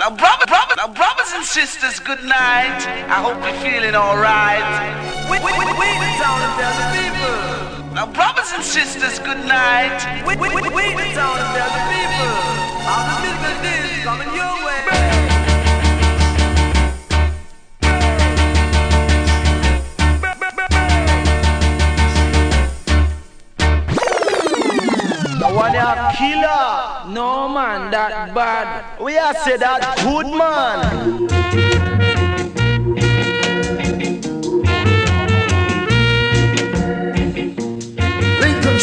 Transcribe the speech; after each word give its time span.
Now, 0.00 0.08
brother, 0.08 0.46
brother, 0.46 0.76
now, 0.78 0.88
brothers 0.94 1.30
and 1.34 1.44
sisters, 1.44 2.00
good 2.00 2.24
night. 2.24 2.80
I 3.12 3.20
hope 3.20 3.36
you're 3.44 3.60
feeling 3.60 3.94
alright. 3.94 4.64
We, 5.28 5.36
we, 5.44 5.52
we, 5.52 5.66
we 5.76 5.88
the 6.00 6.10
town 6.16 6.40
the 6.40 6.88
people. 6.96 7.92
Now, 7.92 8.06
brothers 8.06 8.50
and 8.54 8.64
sisters, 8.64 9.18
good 9.18 9.44
night. 9.44 10.24
We, 10.24 10.36
we, 10.40 10.48
we, 10.48 10.96
we 10.96 11.04
town 11.12 11.36
tell 11.36 11.68
the 11.68 11.84
people. 11.92 12.32
The 13.12 13.28
business 13.44 13.92
is 13.92 14.02
coming 14.02 14.32
your 14.32 14.64
way. 14.64 14.80
killer. 26.16 26.99
No 27.10 27.48
man, 27.48 27.90
that 27.90 28.32
bad. 28.34 29.00
We 29.00 29.18
are 29.18 29.34
say 29.34 29.56
that 29.56 29.98
good 30.02 30.26
man. 30.26 31.28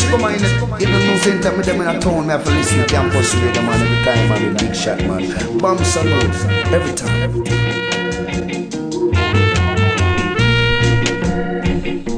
Come 0.09 0.23
on, 0.23 0.34
in 0.34 0.41
the, 0.41 0.48
in 0.82 0.91
the 0.91 0.99
new 0.99 1.18
center, 1.18 1.52
me 1.55 1.63
them 1.63 1.82
in 1.82 1.88
a 1.88 1.99
town, 1.99 2.26
me 2.26 2.32
have 2.32 2.44
to 2.44 2.52
listen 2.52 2.80
to 2.80 2.85
campus 2.85 3.35
radio, 3.35 3.62
man, 3.62 3.82
every 3.82 4.04
time, 4.04 4.30
man, 4.30 4.57
big 4.57 4.76
shot, 4.76 4.99
man. 4.99 5.57
Bam 5.57 5.77
Salute, 5.84 6.35
every 6.71 6.94
time. 6.96 7.21
Every 7.23 7.46
time. 7.46 7.77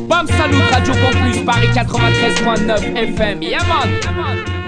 Bam 0.08 0.28
Salut 0.28 0.72
Radio 0.72 0.94
Campus 0.94 1.38
Paris 1.46 1.76
93.9 1.78 3.16
FM. 3.16 3.42
Yeah 3.42 3.64
man. 3.68 4.59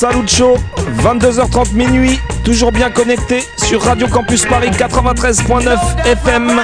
Salut 0.00 0.26
Show, 0.26 0.56
22h30 1.02 1.74
minuit, 1.74 2.18
toujours 2.42 2.72
bien 2.72 2.88
connecté 2.88 3.44
sur 3.58 3.82
Radio 3.82 4.08
Campus 4.08 4.46
Paris 4.46 4.70
93.9 4.70 5.76
FM. 6.06 6.62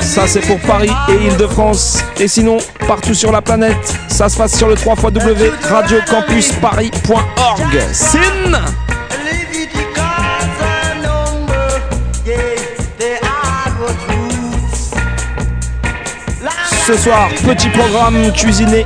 Ça 0.00 0.26
c'est 0.26 0.42
pour 0.42 0.60
Paris 0.60 0.92
et 1.08 1.14
Île-de-France. 1.14 2.04
Et 2.18 2.28
sinon, 2.28 2.58
partout 2.86 3.14
sur 3.14 3.32
la 3.32 3.40
planète, 3.40 3.98
ça 4.08 4.28
se 4.28 4.36
passe 4.36 4.54
sur 4.54 4.68
le 4.68 4.74
3 4.74 4.96
W 5.12 5.50
radiocampusparis.org. 5.62 7.80
Sin 7.94 8.20
Ce 16.86 16.96
soir, 16.98 17.30
petit 17.46 17.70
programme 17.70 18.30
cuisiné 18.34 18.84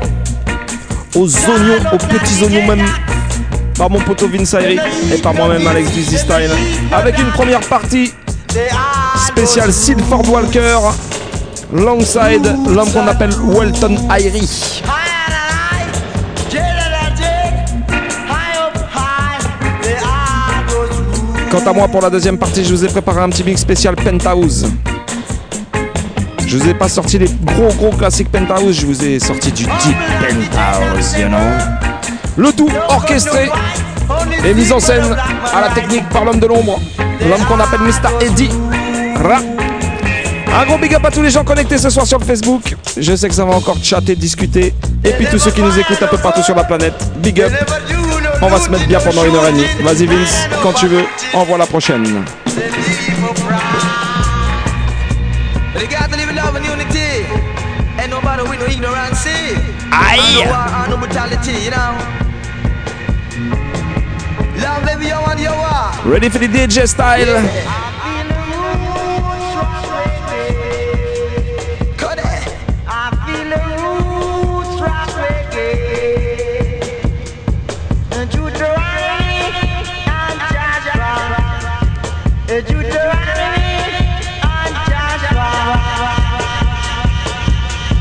aux 1.17 1.29
oignons, 1.49 1.81
aux 1.93 1.99
petits 1.99 2.45
oignons 2.45 2.67
même 2.69 2.87
par 3.77 3.91
mon 3.91 4.01
poteau 4.01 4.29
Vince 4.29 4.57
et 5.13 5.19
par 5.19 5.35
moi-même 5.35 5.67
Alex 5.67 5.91
Dizzy 5.91 6.19
Style 6.19 6.51
avec 6.93 7.19
une 7.19 7.31
première 7.31 7.61
partie 7.61 8.13
spéciale 9.27 9.73
Sid 9.73 10.01
Ford 10.03 10.29
Walker 10.31 10.79
Longside 11.73 12.57
l'homme 12.69 12.91
qu'on 12.93 13.07
appelle 13.07 13.33
Welton 13.33 13.97
Irie 14.19 14.83
Quant 21.51 21.71
à 21.71 21.73
moi 21.73 21.89
pour 21.89 22.01
la 22.01 22.11
deuxième 22.11 22.39
partie 22.39 22.65
je 22.65 22.71
vous 22.71 22.85
ai 22.85 22.89
préparé 22.89 23.21
un 23.21 23.29
petit 23.29 23.45
mix 23.45 23.61
spécial 23.61 23.95
Penthouse. 23.95 24.67
Je 26.47 26.59
vous 26.59 26.69
ai 26.69 26.75
pas 26.75 26.89
sorti 26.89 27.19
les 27.19 27.29
gros 27.45 27.73
gros 27.77 27.91
classiques 27.91 28.31
Penthouse, 28.31 28.81
je 28.81 28.87
vous 28.87 29.05
ai 29.05 29.21
sorti 29.21 29.53
du 29.53 29.65
deep 29.65 29.97
Penthouse, 30.21 31.17
you 31.17 31.29
know. 31.29 31.94
Le 32.37 32.53
tout 32.53 32.69
orchestré 32.89 33.49
et 34.45 34.55
mis 34.55 34.73
en 34.73 34.81
scène 34.81 35.17
à 35.53 35.61
la 35.61 35.69
technique 35.69 36.09
par 36.09 36.25
l'homme 36.25 36.41
de 36.41 36.47
l'ombre, 36.47 36.81
l'homme 37.21 37.45
qu'on 37.47 37.61
appelle 37.61 37.81
Mr. 37.81 38.25
Eddie 38.25 38.51
Ra. 39.23 39.39
Un 40.57 40.67
gros 40.67 40.79
big 40.79 40.95
up 40.95 41.05
à 41.05 41.11
tous 41.11 41.23
les 41.23 41.31
gens 41.31 41.45
connectés 41.45 41.79
ce 41.79 41.91
soir 41.91 42.07
sur 42.07 42.19
le 42.19 42.25
Facebook. 42.25 42.77
Je 42.97 43.15
sais 43.15 43.29
que 43.29 43.35
ça 43.35 43.45
va 43.45 43.55
encore 43.55 43.77
chatter, 43.83 44.17
discuter. 44.17 44.75
Et 45.05 45.11
puis 45.13 45.27
tous 45.27 45.39
ceux 45.39 45.51
qui 45.51 45.63
nous 45.63 45.79
écoutent 45.79 46.03
un 46.03 46.07
peu 46.07 46.19
partout 46.19 46.43
sur 46.43 46.55
la 46.55 46.65
planète. 46.65 46.95
Big 47.17 47.41
up. 47.41 47.53
On 48.43 48.49
va 48.49 48.59
se 48.61 48.69
mettre 48.69 48.87
bien 48.87 49.01
pendant 49.01 49.25
une 49.25 49.35
heure 49.35 49.47
et 49.49 49.53
demie. 49.53 49.67
Vas-y 49.81 50.07
Vince, 50.07 50.49
quand 50.63 50.73
tu 50.73 50.87
veux, 50.87 51.05
envoie 51.33 51.59
la 51.59 51.67
prochaine. 51.67 52.25
love 61.71 62.24
Ready 66.05 66.29
for 66.29 66.39
the 66.39 66.47
DJ 66.47 66.87
style? 66.87 67.19
Yeah. 67.19 67.85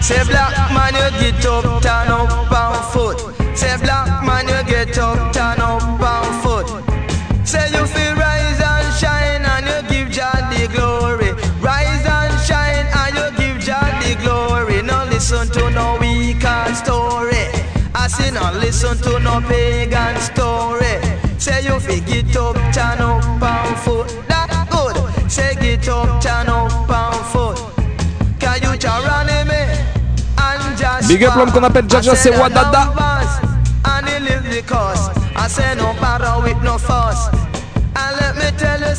Say 0.01 0.21
black 0.25 0.53
man, 0.73 0.93
you 0.93 1.31
get 1.31 1.45
up, 1.45 1.81
turn 1.81 2.09
up 2.09 2.51
on 2.51 2.91
foot. 2.91 3.57
Say 3.57 3.77
black 3.77 4.12
listen 18.51 18.97
to 18.97 19.19
no 19.19 19.41
pagan 19.41 20.17
story. 20.19 20.99
Say 21.37 21.63
you 21.63 21.79
fi 21.79 21.99
get 21.99 22.35
up, 22.37 22.55
turn 22.73 22.99
up 23.01 23.41
on 23.41 23.75
foot. 23.77 24.07
That 24.27 24.67
good. 24.69 24.97
Say 25.31 25.55
get 25.55 25.87
up, 25.87 26.21
turn 26.21 26.49
up 26.49 26.89
on 26.89 27.23
foot. 27.31 27.57
Can 28.39 28.61
you 28.63 28.71
me? 29.45 29.61
And 30.37 30.77
just 30.77 31.07
Big 31.07 31.23
up 31.23 31.35
l'homme 31.35 31.51
qu'on 31.51 31.63
appelle 31.63 31.89
Jaja, 31.89 32.15
c'est 32.15 32.31
Wadada. 32.31 32.93
I 35.35 35.47
say 35.49 35.75
no 35.75 35.93
bother 35.99 36.41
with 36.41 36.61
no 36.63 36.77
fuss. 36.77 37.27
And 37.95 38.15
let 38.19 38.35
me 38.37 38.49
tell 38.57 38.79
you, 38.79 38.95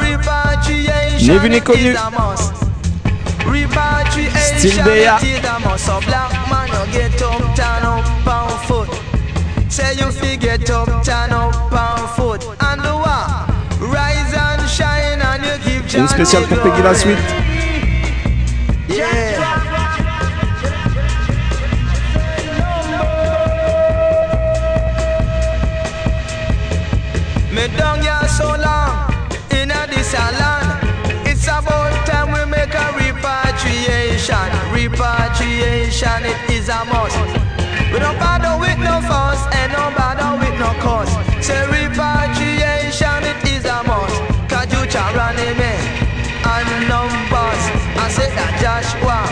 repatriation 0.00 1.52
is 1.54 1.96
a 1.96 2.10
must. 2.10 2.52
Repatriation 3.46 3.93
Still 4.44 4.84
there. 4.84 5.18
is 5.22 5.44
a 5.44 5.58
must. 5.60 5.86
So 5.86 6.00
black 6.00 6.32
man, 6.50 6.68
you 6.68 6.92
get 6.92 7.22
up, 7.22 7.40
turn 7.56 7.84
up 7.84 8.26
on 8.26 8.58
foot. 8.66 8.90
Say 9.70 9.94
you 9.94 10.10
fi 10.10 10.36
get 10.36 10.70
up, 10.70 10.88
turn 11.04 11.32
up 11.32 11.72
on 11.72 12.08
foot. 12.16 12.44
And 12.60 12.82
what? 12.82 13.48
Rise 13.80 14.34
and 14.34 14.68
shine 14.68 15.20
and 15.20 15.44
you 15.44 15.58
give 15.64 15.94
Une 15.94 16.06
Jah 16.06 16.14
spéciale 16.14 16.42
the 16.42 16.54
pour 16.54 16.70
Peggy 16.70 16.82
la 16.82 16.94
suite. 16.94 17.18
Yeah. 18.88 19.74
Me 27.52 27.68
down 27.76 28.03
Repatriation, 35.94 36.26
it 36.26 36.50
is 36.50 36.68
a 36.68 36.84
must. 36.86 37.16
We 37.92 38.00
don't 38.00 38.18
bother 38.18 38.58
with 38.58 38.78
no 38.78 39.00
fuss 39.06 39.46
and 39.54 39.70
no 39.72 39.94
bother 39.96 40.38
with 40.40 40.58
no 40.58 40.74
cause. 40.82 41.08
Say 41.44 41.62
repatriation, 41.70 43.22
it 43.22 43.38
is 43.46 43.64
a 43.64 43.80
must. 43.84 44.18
Cause 44.50 44.66
you 44.72 44.90
can 44.90 45.14
run 45.14 45.38
and 45.38 46.88
numbers. 46.88 47.62
I 47.94 48.08
say 48.10 48.28
that 48.34 48.58
Joshua 48.58 49.22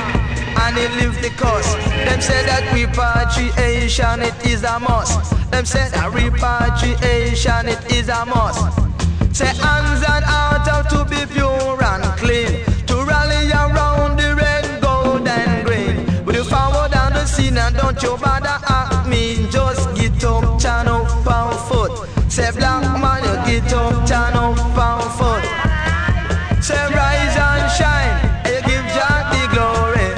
and 0.63 0.77
he 0.77 0.87
live 1.03 1.21
the 1.21 1.31
cost. 1.31 1.77
Them 2.07 2.21
say 2.21 2.47
that 2.47 2.63
repatriation 2.73 4.23
it 4.23 4.47
is 4.47 4.63
a 4.63 4.79
must. 4.79 5.35
Them 5.51 5.65
say 5.65 5.89
that 5.91 6.15
repatriation 6.15 7.67
it 7.67 7.93
is 7.93 8.09
a 8.09 8.25
must. 8.25 8.79
Say 9.37 9.47
hands 9.47 10.05
and 10.09 10.25
heart 10.25 10.69
have 10.69 10.89
to 10.91 11.05
be 11.11 11.27
pure 11.27 11.83
and 11.83 12.05
clean. 12.21 12.72
You 18.03 18.17
bother 18.19 18.59
at 18.69 19.07
me. 19.09 19.47
Just 19.51 19.95
get 19.95 20.25
up, 20.25 20.59
turn 20.61 20.89
up 20.89 21.27
on 21.27 21.55
foot. 21.69 22.09
Say 22.31 22.51
black 22.53 22.83
man, 23.01 23.23
you 23.25 23.61
get 23.61 23.73
up, 23.73 24.07
turn 24.07 24.35
up 24.35 24.79
on 24.79 25.03
foot. 25.19 25.45
Say 26.63 26.85
rise 26.95 27.37
and 27.37 27.71
shine, 27.77 28.17
and 28.47 28.55
you 28.55 28.61
give 28.69 28.87
Jah 28.95 29.29
the 29.33 29.43
glory. 29.55 30.09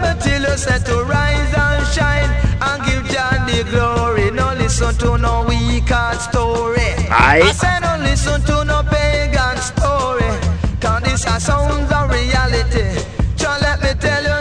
Me 0.00 0.12
tell 0.20 0.40
you, 0.42 0.56
say 0.56 0.78
to 0.78 1.04
rise 1.04 1.52
and 1.54 1.86
shine 1.94 2.30
and 2.62 2.82
give 2.86 3.04
Jah 3.12 3.44
the 3.46 3.64
glory. 3.70 4.30
No 4.30 4.54
listen 4.54 4.94
to 4.94 5.18
no 5.18 5.44
weak 5.46 5.88
heart 5.90 6.18
story. 6.20 6.80
Aye. 7.10 7.42
I 7.44 7.52
say 7.52 7.78
no 7.82 8.02
listen 8.02 8.40
to 8.42 8.64
no 8.64 8.82
pagan 8.84 9.58
story. 9.58 10.30
Cause 10.80 11.02
this 11.02 11.26
a 11.26 11.38
sounds 11.38 11.92
of 11.92 12.10
reality. 12.10 12.86
Jah 13.36 13.58
let 13.60 13.82
me 13.82 13.92
tell 14.00 14.22
you, 14.22 14.39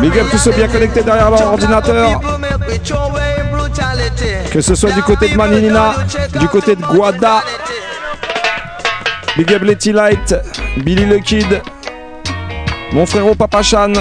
Big 0.00 0.18
up 0.18 0.26
tous 0.30 0.38
ceux 0.38 0.52
bien 0.52 0.68
connectés 0.68 1.02
derrière 1.02 1.30
leur 1.30 1.46
ordinateur. 1.52 2.20
Que 4.50 4.60
ce 4.60 4.74
soit 4.74 4.92
du 4.92 5.02
côté 5.02 5.28
de 5.28 5.36
Maninina, 5.36 5.94
du 6.38 6.48
côté 6.48 6.76
de 6.76 6.82
Guada. 6.82 7.42
Big 9.36 9.52
up 9.52 9.62
Letty 9.62 9.92
Light, 9.92 10.34
Billy 10.78 11.04
le 11.04 11.18
Kid, 11.18 11.60
mon 12.92 13.04
frérot 13.04 13.34
Papa 13.34 13.62
Chan. 13.62 13.92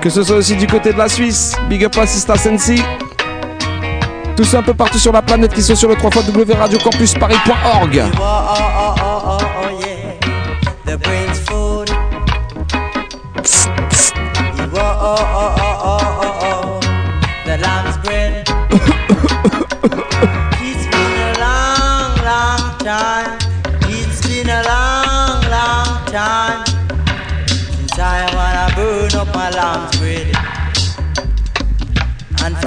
Que 0.00 0.08
ce 0.08 0.22
soit 0.22 0.36
aussi 0.36 0.56
du 0.56 0.66
côté 0.66 0.92
de 0.92 0.98
la 0.98 1.08
Suisse, 1.08 1.54
Big 1.68 1.84
up 1.84 1.96
Assista 1.98 2.36
Sensi. 2.36 2.82
Tous 4.36 4.54
un 4.54 4.62
peu 4.62 4.72
partout 4.72 4.98
sur 4.98 5.12
la 5.12 5.20
planète 5.20 5.52
qui 5.52 5.62
sont 5.62 5.76
sur 5.76 5.90
le 5.90 5.96
3 5.96 6.10
www.radiocampusparis.org. 6.32 8.04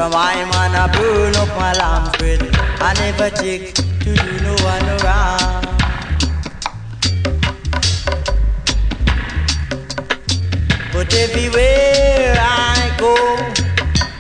From 0.03 0.15
I 0.15 0.44
wanna 0.51 0.91
burn 0.91 1.33
up 1.38 1.47
my 1.55 1.71
lamb's 1.79 2.11
bread. 2.17 2.41
I 2.81 2.94
never 3.00 3.29
take 3.29 3.73
to 3.73 3.83
do 4.03 4.13
no 4.44 4.53
one 4.71 4.88
around. 5.00 5.63
But 10.91 11.13
everywhere 11.13 12.35
I 12.38 12.94
go, 13.00 13.15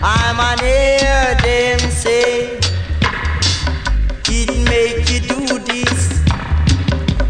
I'm 0.01 0.39
an 0.49 0.59
hear 0.63 1.35
them 1.43 1.79
say, 1.91 2.57
it 4.29 4.51
make 4.69 5.09
you 5.11 5.19
do 5.19 5.59
this, 5.67 6.23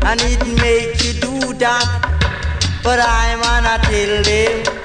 and 0.04 0.22
it 0.22 0.46
make 0.62 1.04
you 1.04 1.14
do 1.26 1.54
that. 1.58 1.90
But 2.84 3.00
I'm 3.02 3.42
gonna 3.42 3.80
tell 3.90 4.22
them, 4.22 4.83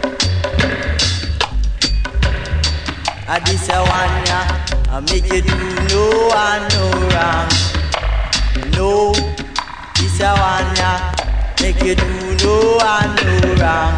I 3.31 3.41
this 3.41 3.69
a 3.69 3.77
one 3.85 4.25
ya, 4.25 4.41
I 4.89 5.01
make 5.01 5.31
you 5.31 5.43
do 5.43 5.53
no 5.93 6.33
and 6.33 6.65
no 6.73 6.85
wrong. 7.13 7.49
No, 8.73 9.13
this 9.97 10.21
a 10.21 10.33
one 10.33 10.73
ya, 10.81 11.13
make 11.61 11.83
you 11.85 11.95
do 11.95 12.09
no 12.41 12.79
and 12.81 13.13
no 13.21 13.53
wrong. 13.61 13.95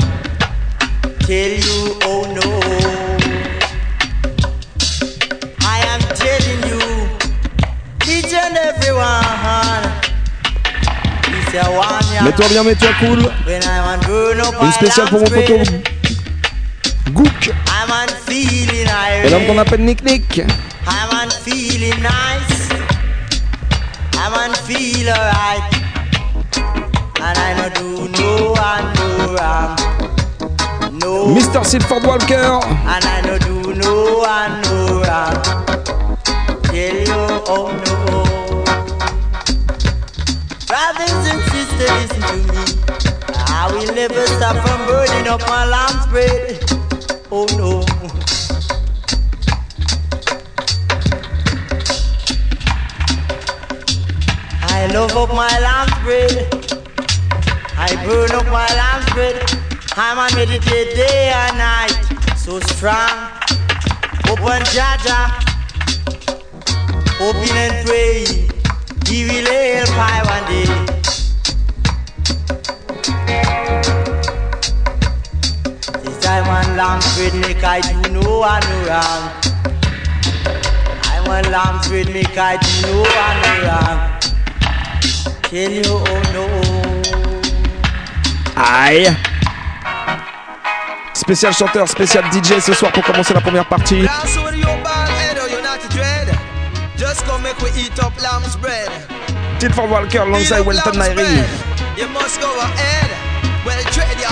Tell 1.21 1.53
you, 1.63 1.95
oh 2.11 2.27
no. 2.35 2.49
I 5.63 5.79
am 5.95 6.01
telling 6.19 6.63
you, 6.67 6.83
each 8.11 8.35
and 8.35 8.57
every 8.59 8.93
one. 8.93 9.87
This 11.31 11.55
a 11.55 11.71
one 11.71 12.07
ya. 12.13 12.25
Mets-toi 12.25 12.49
bien, 12.49 12.65
mets-toi 12.65 12.93
cool. 12.99 13.31
Une 14.61 14.73
spéciale 14.73 15.09
pour 15.09 15.21
mon 15.21 15.31
lamb's 15.31 15.90
l'homme 19.31 19.47
qu'on 19.47 19.59
appelle 19.59 19.81
Nick 19.83 20.03
Nick. 20.05 20.45
I'm 20.87 21.31
feeling 21.31 22.03
nice. 22.03 22.69
I'm 24.15 24.35
on 24.35 24.55
feel 24.67 25.09
alright. 25.09 25.63
And 27.21 27.39
I 27.39 27.55
no 27.57 27.69
do 27.79 28.09
no 28.19 28.55
and 28.57 28.89
no 28.99 29.09
wrong. 29.37 29.77
No. 30.99 31.27
Mr. 31.35 31.65
Sylford 31.65 32.05
Walker. 32.05 32.35
And 32.35 33.05
I 33.05 33.21
no 33.25 33.39
do 33.39 33.75
no 33.75 34.25
and 34.25 34.63
no 34.65 35.03
wrong. 35.03 35.43
Tell 36.65 36.97
you, 36.97 37.23
oh 37.47 37.71
no. 37.87 37.99
Brothers 40.67 41.23
and 41.31 41.43
sisters, 41.53 41.91
listen 42.01 42.23
to 42.23 42.37
me. 42.53 42.65
I 43.37 43.71
will 43.73 43.95
never 43.95 44.27
stop 44.27 44.57
from 44.67 44.87
burning 44.87 45.29
up 45.29 45.41
my 45.43 45.65
lamb's 45.67 46.07
bread. 46.07 46.80
Oh 47.33 47.47
no. 47.57 47.85
I 54.63 54.87
love 54.93 55.17
up 55.17 55.29
my 55.29 55.61
lamb's 55.61 55.95
bread. 56.03 56.49
I 57.79 57.95
burn 58.05 58.33
up 58.33 58.47
my 58.47 58.67
lamb's 58.75 59.13
bread. 59.13 59.45
I'm 59.97 60.19
a 60.19 60.29
meditate 60.35 60.97
day 60.97 61.31
and 61.33 61.57
night. 61.57 61.95
So 62.37 62.59
strong. 62.59 63.31
Open 64.29 64.63
Jaja. 64.75 65.31
Hoping 67.21 67.57
and 67.57 67.87
praying. 67.87 68.51
He 69.07 69.25
will 69.25 69.47
help 69.47 69.91
I 69.95 70.23
one 70.27 70.45
day. 70.51 70.91
I 76.33 76.41
want 76.47 76.77
lamb 76.77 77.01
me, 77.19 77.55
I 77.61 77.81
do 77.81 77.97
no 78.13 78.39
one. 78.39 78.63
I 81.03 81.19
want 81.27 81.49
lamb 81.51 81.81
me, 81.91 82.23
I 82.37 82.57
do 82.63 82.71
no 82.87 83.03
one 83.03 83.41
wrong. 83.67 84.21
Aïe. 88.57 89.11
Spécial 91.15 91.53
chanteur, 91.53 91.89
spécial 91.89 92.25
DJ 92.31 92.61
ce 92.61 92.75
soir 92.75 92.93
pour 92.93 93.03
commencer 93.03 93.35
la 93.35 93.41
première 93.41 93.67
partie. 93.67 94.07
Just 96.97 97.27
come 97.27 97.43
make 97.43 97.59
we 97.61 97.71
eat 97.77 97.99
up 97.99 98.13
lamb's 98.23 98.57
bread. 98.57 98.89
Nairi. 100.95 101.43
You 101.99 102.07
must 102.09 102.41
go 102.41 102.55
ahead. 102.61 103.11
Well, 103.67 103.83
trade 103.91 104.25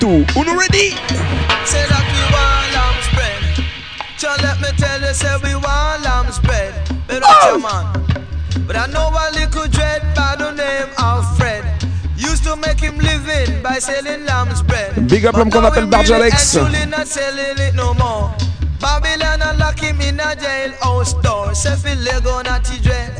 y'all. 0.00 0.24
Partout. 0.24 0.36
Uno 0.36 0.54
ready? 0.58 0.90
Say 1.64 1.84
that 1.88 2.04
we 2.10 2.22
want 2.32 2.66
lamb's 2.74 3.08
bread. 3.14 3.42
So 4.16 4.28
let 4.42 4.60
me 4.60 4.68
tell 4.78 5.00
you, 5.00 5.14
say 5.14 5.36
we 5.42 5.54
want 5.54 6.02
lamb's 6.02 6.38
bread. 6.40 6.74
But 7.06 7.22
your 7.44 7.58
man. 7.58 7.92
But 8.66 8.76
I 8.76 8.86
know 8.86 9.10
a 9.10 9.30
little 9.32 9.68
dread 9.68 10.02
by 10.14 10.36
the 10.36 10.50
name 10.52 10.88
of 10.98 11.36
Fred. 11.36 11.64
Used 12.16 12.44
to 12.44 12.56
make 12.56 12.80
him 12.80 12.98
living 12.98 13.62
by 13.62 13.78
selling 13.78 14.24
lamb's 14.24 14.62
bread. 14.62 15.08
Big 15.08 15.26
up 15.26 15.36
l'homme 15.36 15.50
qu'on 15.50 15.64
appelle 15.64 15.86
he 15.86 16.58
really 16.58 16.86
not 16.86 17.06
selling 17.06 17.58
it 17.58 17.74
no 17.74 17.94
more. 17.94 18.34
Babylon 18.80 19.42
and 19.42 19.58
lock 19.58 19.78
him 19.78 20.00
in 20.00 20.18
a 20.18 20.34
jailhouse 20.34 21.20
door. 21.22 21.54
Say 21.54 21.76
fi 21.76 21.94
Lego 21.94 22.42
not 22.42 22.66
he 22.66 22.80
dread. 22.80 23.12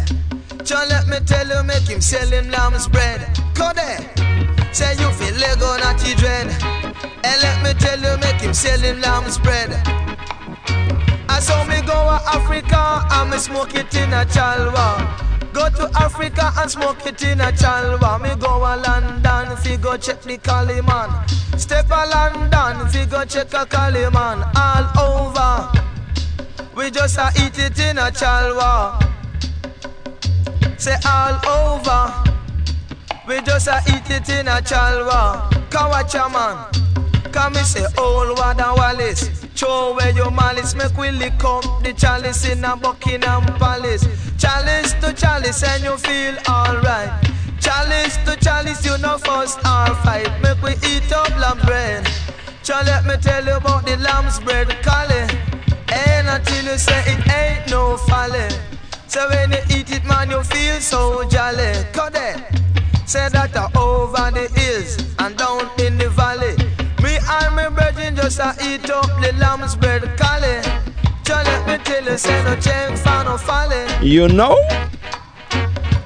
So 0.65 0.77
let 0.89 1.07
me 1.07 1.19
tell 1.27 1.47
you, 1.47 1.63
make 1.63 1.87
him 1.87 2.01
sell 2.01 2.29
him 2.29 2.51
lamb's 2.51 2.89
bread. 2.89 3.21
Go 3.55 3.73
there. 3.73 4.56
Say 4.77 4.93
you 5.01 5.11
feel 5.13 5.35
Lego 5.37 5.79
not 5.79 6.03
he 6.03 6.15
dread. 6.17 6.49
And 7.25 7.43
let 7.43 7.63
me 7.65 7.73
tell 7.81 7.99
you, 7.99 8.19
make 8.19 8.43
him 8.43 8.53
sell 8.53 8.79
him 8.79 9.01
lamb's 9.01 9.39
bread. 9.39 9.71
I 11.31 11.41
saw 11.41 11.65
me 11.65 11.81
go 11.81 11.97
to 11.97 12.21
Africa 12.37 13.01
and 13.11 13.31
me 13.31 13.39
smoke 13.39 13.75
it 13.75 13.95
in 13.95 14.13
a 14.13 14.27
chalwa. 14.27 15.01
Go 15.55 15.71
to 15.71 15.91
Africa 15.99 16.53
and 16.59 16.71
smoke 16.71 17.07
it 17.07 17.23
in 17.23 17.41
a 17.41 17.53
chalwa. 17.53 18.21
Me 18.21 18.29
go 18.39 18.59
to 18.61 18.77
London, 18.87 19.57
fi 19.57 19.79
go 19.79 19.97
check 19.97 20.21
the 20.21 20.37
Caliman. 20.37 21.09
Step 21.59 21.87
a 21.91 22.07
London, 22.15 22.87
fi 22.91 23.07
go 23.07 23.25
check 23.25 23.55
a 23.55 23.65
Caliman. 23.65 24.45
All 24.57 24.85
over, 25.09 25.73
we 26.77 26.91
just 26.91 27.17
a 27.17 27.31
eat 27.43 27.59
it 27.59 27.79
in 27.79 27.97
a 27.97 28.11
chalwa. 28.11 29.03
Say 30.79 30.97
all 31.07 31.35
over, 31.49 32.36
we 33.27 33.41
just 33.43 33.69
a 33.69 33.81
eat 33.89 34.11
it 34.11 34.29
in 34.29 34.49
a 34.49 34.63
chalwa. 34.63 35.51
Kawacha 35.71 36.31
man. 36.33 36.77
Come 37.33 37.53
me 37.55 37.61
say 37.61 37.85
old 37.99 38.39
water 38.39 38.73
Wallace 38.77 39.45
Show 39.55 39.95
where 39.95 40.11
your 40.11 40.31
malice 40.31 40.75
make 40.75 40.97
we 40.97 41.11
lick 41.11 41.45
up 41.45 41.65
the 41.83 41.93
chalice 41.93 42.49
in 42.49 42.65
a 42.65 42.77
Buckingham 42.77 43.45
Palace. 43.59 44.07
Chalice 44.39 44.93
to 44.95 45.13
chalice 45.13 45.63
and 45.63 45.83
you 45.83 45.97
feel 45.99 46.35
alright. 46.49 47.11
Chalice 47.61 48.17
to 48.25 48.37
chalice 48.37 48.85
you 48.87 48.97
know 48.99 49.19
first 49.19 49.59
or 49.59 49.95
fight 50.05 50.31
Make 50.43 50.63
we 50.63 50.73
eat 50.89 51.13
up 51.13 51.29
lamb 51.37 51.59
bread. 51.67 52.09
So 52.63 52.75
let 52.85 53.05
me 53.05 53.17
tell 53.21 53.45
you 53.45 53.57
about 53.57 53.85
the 53.85 53.97
lamb's 53.99 54.41
bread 54.41 54.69
Collie 54.83 55.29
Ain't 55.93 56.27
eh, 56.27 56.37
until 56.37 56.65
you 56.65 56.79
say 56.79 57.01
it 57.07 57.33
ain't 57.33 57.71
no 57.71 57.97
folly 57.97 58.49
So 59.09 59.29
when 59.29 59.53
you 59.53 59.59
eat 59.71 59.91
it 59.93 60.05
man 60.05 60.31
you 60.31 60.43
feel 60.43 60.81
so 60.81 61.29
jolly. 61.29 61.73
Cut 61.93 62.15
it 62.15 62.76
Say 63.07 63.29
that 63.29 63.55
uh, 63.55 63.69
over 63.79 64.33
the 64.35 64.51
hills 64.59 64.99
and 65.21 65.37
down 65.39 65.71
in 65.79 65.97
the 65.97 66.11
valley. 66.11 66.57
Me 67.05 67.19
and 67.23 67.55
my 67.55 67.69
brethren 67.69 68.17
just 68.17 68.41
a 68.41 68.51
eat 68.67 68.91
up 68.91 69.07
the 69.23 69.33
lamb's 69.39 69.77
bread 69.77 70.03
collie. 70.19 70.59
Just 71.23 71.47
let 71.47 71.63
me 71.69 71.85
tell 71.85 72.03
you, 72.03 72.19
say 72.19 72.43
no 72.43 72.57
change 72.59 72.99
for 72.99 73.23
no 73.23 73.39
folly. 73.39 73.87
You 74.03 74.27
know? 74.27 74.59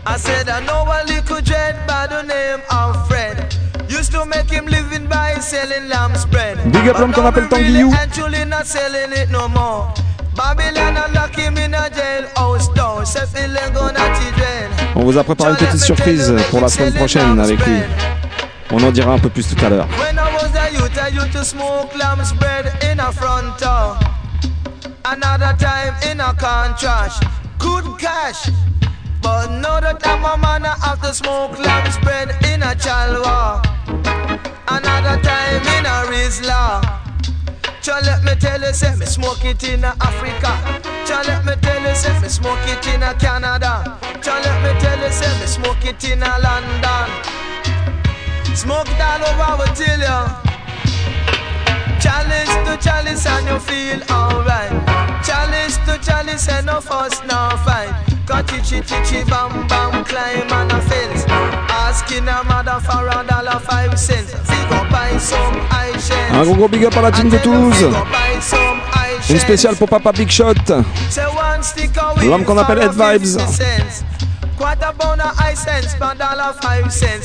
I 0.04 0.18
said 0.18 0.50
I 0.50 0.60
know 0.66 0.84
a 0.84 1.00
little 1.08 1.40
dread 1.40 1.86
by 1.86 2.06
the 2.06 2.20
name 2.20 2.60
of 2.70 3.08
Fred. 3.08 3.56
Used 3.88 4.12
to 4.12 4.26
make 4.26 4.50
him 4.50 4.66
living 4.66 5.08
by 5.08 5.36
selling 5.40 5.88
lamb's 5.88 6.26
bread. 6.26 6.58
Big 6.70 6.86
up 6.86 6.98
l'homme 6.98 7.14
qu'on 7.14 7.24
appelle 7.24 7.48
But 7.48 7.62
now 7.62 7.66
You. 7.66 7.86
really 7.86 7.96
Actually 7.96 8.44
not 8.44 8.66
selling 8.66 9.12
it 9.12 9.30
no 9.30 9.48
more. 9.48 9.88
Babylon 10.36 11.14
lock 11.14 11.34
him 11.34 11.56
in 11.56 11.72
a 11.72 11.88
jailhouse 11.88 12.68
door. 12.74 13.06
Say 13.06 13.24
feeling 13.24 13.72
gonna 13.72 14.04
dread. 14.36 14.79
On 14.96 15.04
vous 15.04 15.16
a 15.18 15.24
préparé 15.24 15.50
une 15.50 15.56
petite 15.56 15.80
surprise 15.80 16.34
pour 16.50 16.60
la 16.60 16.68
semaine 16.68 16.92
prochaine 16.92 17.38
avec 17.38 17.64
lui. 17.64 17.80
On 18.72 18.82
en 18.82 18.90
dira 18.90 19.12
un 19.12 19.18
peu 19.18 19.28
plus 19.28 19.46
tout 19.48 19.64
à 19.64 19.68
l'heure. 19.68 19.88
When 19.98 20.16
I 20.16 20.32
was 20.34 20.50
a 20.56 20.70
youth, 20.72 20.96
I 20.96 21.08
used 21.08 21.32
to 21.32 21.44
smoke 21.44 21.94
lamb's 21.96 22.32
bread 22.34 22.72
in 22.82 23.00
a 23.00 23.10
front 23.12 23.58
door. 23.58 23.96
Another 25.04 25.56
time 25.58 25.94
in 26.10 26.20
a 26.20 26.34
contrast. 26.34 27.22
Good 27.58 27.84
cash. 27.98 28.50
But 29.22 29.50
now 29.50 29.80
that 29.80 30.06
I'm 30.06 30.24
a 30.24 30.36
man, 30.36 30.64
I 30.64 30.76
have 30.86 31.00
to 31.02 31.12
smoke 31.12 31.58
lamb's 31.58 31.98
bread 31.98 32.30
in 32.44 32.62
a 32.62 32.74
chalwa. 32.74 33.60
Another 34.68 35.20
time 35.22 35.62
in 35.76 35.84
a 35.86 36.06
Rizla. 36.10 37.09
Cha 37.82 37.98
let 38.04 38.22
me 38.24 38.34
tell 38.34 38.60
you, 38.60 38.72
say 38.74 38.94
me 38.96 39.06
smoke 39.06 39.42
it 39.42 39.62
in 39.64 39.84
Africa. 39.84 40.52
Cha 41.06 41.22
let 41.26 41.44
me 41.46 41.54
tell 41.62 41.80
you, 41.80 41.94
say 41.94 42.12
me 42.20 42.28
smoke 42.28 42.58
it 42.68 42.86
in 42.86 43.00
Canada. 43.18 43.98
Cha 44.20 44.36
let 44.44 44.60
me 44.62 44.78
tell 44.80 45.00
you, 45.00 45.10
say 45.10 45.40
me 45.40 45.46
smoke 45.46 45.84
it 45.84 46.04
in 46.04 46.20
London. 46.20 47.08
Smoke 48.54 48.86
it 48.90 49.00
all 49.00 49.24
over, 49.24 49.62
we 49.62 49.74
tell 49.74 49.98
ya. 49.98 50.40
Chalice 52.00 52.54
to 52.68 52.76
chalice 52.84 53.26
and 53.26 53.46
you 53.48 53.58
feel 53.58 54.02
alright. 54.10 54.70
Chalice 55.24 55.78
to 55.86 55.96
chalice 56.04 56.48
and 56.48 56.66
no 56.66 56.80
fuss, 56.82 57.22
no 57.22 57.48
fight. 57.64 57.92
Got 58.26 58.52
itchy, 58.52 58.78
itchy, 58.78 59.24
bam, 59.24 59.66
bam, 59.68 60.04
climb 60.04 60.52
on 60.52 60.70
a 60.70 60.80
fence. 60.82 61.24
Asking 61.28 62.28
a 62.28 62.44
mother 62.44 62.78
for 62.84 63.08
a 63.08 63.26
dollar 63.26 63.58
five 63.60 63.98
cents. 63.98 64.32
Figure 64.32 64.86
buy 64.90 65.16
some. 65.16 65.79
Un 66.40 66.44
gros 66.44 66.54
gros 66.54 66.68
big 66.68 66.86
up 66.86 66.96
à 66.96 67.02
la 67.02 67.12
team 67.12 67.28
de 67.28 67.36
Toulouse. 67.36 67.90
Une 69.28 69.38
spéciale 69.38 69.76
pour 69.76 69.90
Papa 69.90 70.10
Big 70.10 70.30
Shot. 70.30 70.54
L'homme 72.22 72.44
qu'on 72.44 72.56
appelle 72.56 72.78
Ed 72.78 72.92
Vibes. 72.92 73.38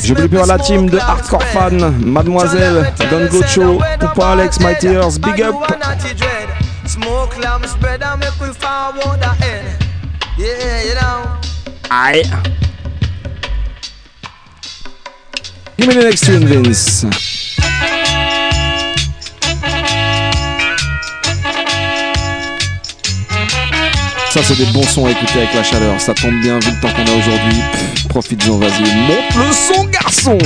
J'oublie 0.03 0.27
pas 0.27 0.45
la 0.45 0.59
team 0.59 0.89
de 0.89 0.99
Hardcore 0.99 1.43
Fan, 1.43 1.95
Mademoiselle, 2.05 2.91
Don 3.09 3.27
Gocho, 3.27 3.81
Poupa 4.01 4.31
Alex, 4.31 4.59
Mighty 4.59 4.87
Earth, 4.87 5.21
big 5.21 5.41
up. 5.43 5.55
Aïe. 11.89 12.23
Give 15.77 15.87
me 15.87 15.93
the 15.93 16.03
next 16.03 16.25
tune, 16.25 16.45
Vince. 16.45 17.05
Ça, 24.35 24.43
c'est 24.43 24.57
des 24.57 24.65
bons 24.73 24.83
sons 24.83 25.05
à 25.05 25.11
écouter 25.11 25.37
avec 25.37 25.53
la 25.53 25.63
chaleur. 25.63 26.01
Ça 26.01 26.13
tombe 26.13 26.37
bien 26.41 26.59
vu 26.59 26.69
le 26.69 26.81
temps 26.81 26.89
qu'on 26.93 27.09
a 27.09 27.15
aujourd'hui. 27.15 27.61
Profites-en, 28.09 28.57
vas-y. 28.57 28.83
Monte 29.07 29.35
le 29.35 29.53
son, 29.53 29.85
garçon. 29.85 30.37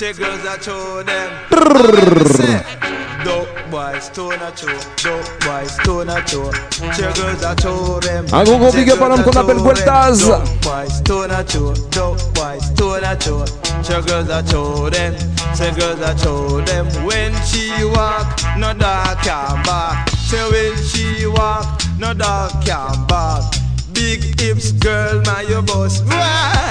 chew. 0.00 0.12
Girls 0.14 0.46
I 0.46 0.58
show 0.60 1.02
them. 1.02 1.30
Dope 3.22 3.48
boys, 3.70 4.04
stone 4.04 4.40
a 4.40 4.50
chew, 4.52 4.66
dope 5.02 5.28
boys, 5.44 5.72
stone 5.74 6.08
a 6.08 6.24
chew. 6.24 6.50
Say 6.94 7.04
I 7.04 7.54
show 7.60 8.00
them. 8.00 8.24
Un 8.32 8.44
gros 8.44 8.58
gros 8.58 8.74
big 8.74 8.90
up 8.90 9.02
à 9.02 9.08
l'homme 9.08 9.22
qu'on 9.22 9.32
appelle 9.32 9.58
show 9.58 9.72
them. 9.74 10.16
Dope 10.16 10.62
boys, 10.62 10.96
stone 10.96 11.30
a 11.30 11.44
chew, 11.44 11.74
dope 11.90 12.18
boys, 12.34 12.64
stone 12.64 13.04
a 13.04 13.14
chew. 13.16 13.44
Say 13.82 13.94
I 13.94 14.44
show 14.46 14.88
them, 14.88 15.14
say 15.54 15.68
I 15.68 16.16
show 16.16 16.60
them. 16.62 16.86
When 17.04 17.34
she 17.44 17.70
walk, 17.84 18.40
no 18.56 18.72
dog 18.72 19.18
can 19.22 19.62
bark. 19.64 20.08
Say 20.26 20.42
when 20.50 20.76
she 20.82 21.26
walk, 21.26 21.82
no 21.98 22.14
dog 22.14 22.64
can 22.64 23.06
bark. 23.06 23.44
Big 23.92 24.40
hips, 24.40 24.72
girl, 24.72 25.20
my 25.26 25.42
your 25.42 25.60
boss. 25.60 26.00
Why? 26.02 26.69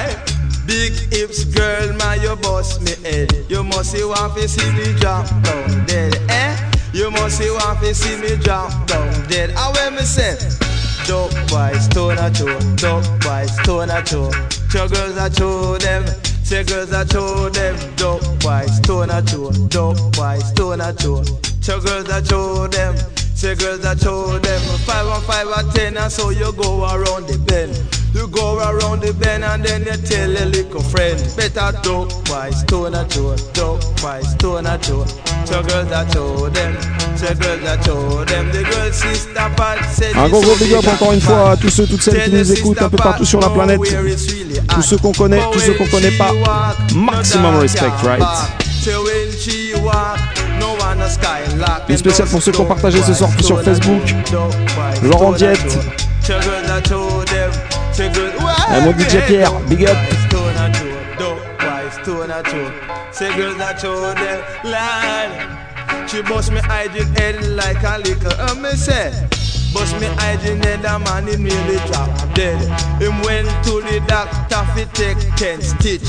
Big 0.70 0.94
hips, 1.12 1.46
girl, 1.46 1.94
my 1.98 2.14
your 2.22 2.36
boss 2.36 2.80
me 2.80 2.94
head. 3.02 3.34
You 3.50 3.64
must 3.64 3.92
see 3.92 4.04
want 4.06 4.38
to 4.38 4.48
see 4.48 4.70
me 4.74 4.94
drop 5.00 5.26
down 5.42 5.86
dead, 5.88 6.14
eh? 6.30 6.72
You 6.94 7.10
must 7.10 7.40
see 7.40 7.50
want 7.50 7.80
to 7.80 7.96
see 7.96 8.16
me 8.22 8.38
drop 8.44 8.70
down 8.86 9.10
dead. 9.28 9.50
I 9.58 9.72
when 9.72 9.96
me 9.96 10.02
say, 10.02 10.38
dope 11.08 11.34
boys, 11.50 11.86
stone 11.86 12.20
a 12.20 12.30
show, 12.36 12.54
dope 12.76 13.04
boys, 13.22 13.52
stone 13.64 13.90
a 13.90 14.06
show. 14.06 14.30
Two 14.70 14.88
girls 14.94 15.18
I 15.18 15.30
show 15.32 15.80
them, 15.80 16.06
say 16.46 16.64
girls 16.64 16.94
I 16.94 17.04
show 17.08 17.50
them. 17.50 17.76
Dope 17.96 18.22
boys, 18.40 18.76
stone 18.78 19.10
a 19.10 19.26
show, 19.28 19.50
dope 19.70 19.98
boys, 20.16 20.48
stone 20.50 20.82
a 20.82 20.94
show. 21.02 21.24
Two 21.64 21.82
girls 21.82 22.10
I 22.12 22.22
show 22.22 22.68
them. 22.68 22.96
Say 23.34 23.56
girls 23.56 23.84
I 23.84 23.96
show 23.96 24.38
them 24.38 24.62
five 24.86 25.08
on 25.08 25.22
five 25.24 25.48
or 25.48 25.72
ten 25.72 25.98
and 25.98 26.12
so 26.12 26.30
you 26.30 26.54
go 26.54 26.84
around 26.84 27.26
the 27.26 27.40
bend. 27.48 27.99
You 28.14 28.28
go 28.28 28.58
around 28.58 29.02
the 29.02 29.14
bend 29.14 29.44
and 29.44 29.64
then 29.64 29.86
you 29.86 29.98
tell 30.06 30.32
a 30.32 30.46
little 30.46 30.82
friend. 30.82 31.18
Better 31.38 31.72
dope 31.84 32.10
by 32.26 32.50
stone 32.50 32.96
a 32.96 33.10
show, 33.10 33.36
dope 33.54 33.82
by 34.02 34.22
stone 34.22 34.66
a 34.66 34.82
show. 34.82 35.06
So 35.46 35.62
girls 35.64 35.92
I 35.92 36.10
show 36.12 36.50
them, 36.50 36.76
say 37.16 37.34
girls 37.36 37.64
I 37.64 37.82
show 37.84 38.26
them. 38.26 38.52
The 38.52 38.64
girl 38.64 38.92
sister 38.92 39.50
Pat 39.56 39.86
said 39.94 40.16
Un 40.16 40.30
gros 40.30 40.42
gros 40.42 40.56
big 40.56 40.74
up 40.74 40.88
encore 40.88 41.14
une 41.14 41.22
fois 41.22 41.52
à 41.52 41.58
tous 41.58 41.70
ceux, 41.70 41.86
toutes 41.86 42.02
celles 42.02 42.24
qui 42.24 42.32
nous 42.32 42.52
écoutent 42.52 42.82
un 42.82 42.90
peu 42.90 42.98
partout 42.98 43.26
sur 43.26 43.40
la 43.40 43.50
planète. 43.50 43.80
Tous 44.74 44.82
ceux 44.82 44.98
qu'on 44.98 45.12
connaît, 45.12 45.42
tous 45.52 45.60
ceux 45.60 45.74
qu'on 45.74 45.88
connaît 45.88 46.12
pas. 46.18 46.32
Maximum 46.96 47.58
respect, 47.58 47.92
right? 48.04 48.24
Une 51.88 51.98
spéciale 51.98 52.28
pour 52.28 52.42
ceux 52.42 52.52
qui 52.52 52.62
ont 52.62 52.66
partagé 52.66 53.02
ce 53.04 53.14
soir 53.14 53.30
sur 53.42 53.62
Facebook. 53.62 54.02
Laurent 55.04 55.32
Diette. 55.34 55.78
Et 58.02 58.82
mon 58.82 58.94
DJ 58.94 59.26
Pierre, 59.28 59.52
big 59.68 59.84
up. 59.84 59.98
She 66.08 66.22
bust 66.24 66.52
me 66.52 66.60
hygiene 66.62 67.14
head 67.16 67.46
like 67.50 67.84
a 67.84 68.00
liquor. 68.00 68.34
Uh, 68.40 68.56
me 68.56 68.70
say, 68.72 69.12
bust 69.74 70.00
me 70.00 70.08
hygiene 70.18 70.64
head, 70.64 70.86
a 70.86 70.98
man 70.98 71.28
he 71.28 71.36
nearly 71.36 71.76
drop 71.88 72.10
dead. 72.34 72.58
Him 73.02 73.22
went 73.22 73.48
to 73.66 73.82
the 73.82 74.02
doctor 74.08 74.64
fi 74.74 74.86
take 74.94 75.36
ten 75.36 75.62
stitch. 75.62 76.08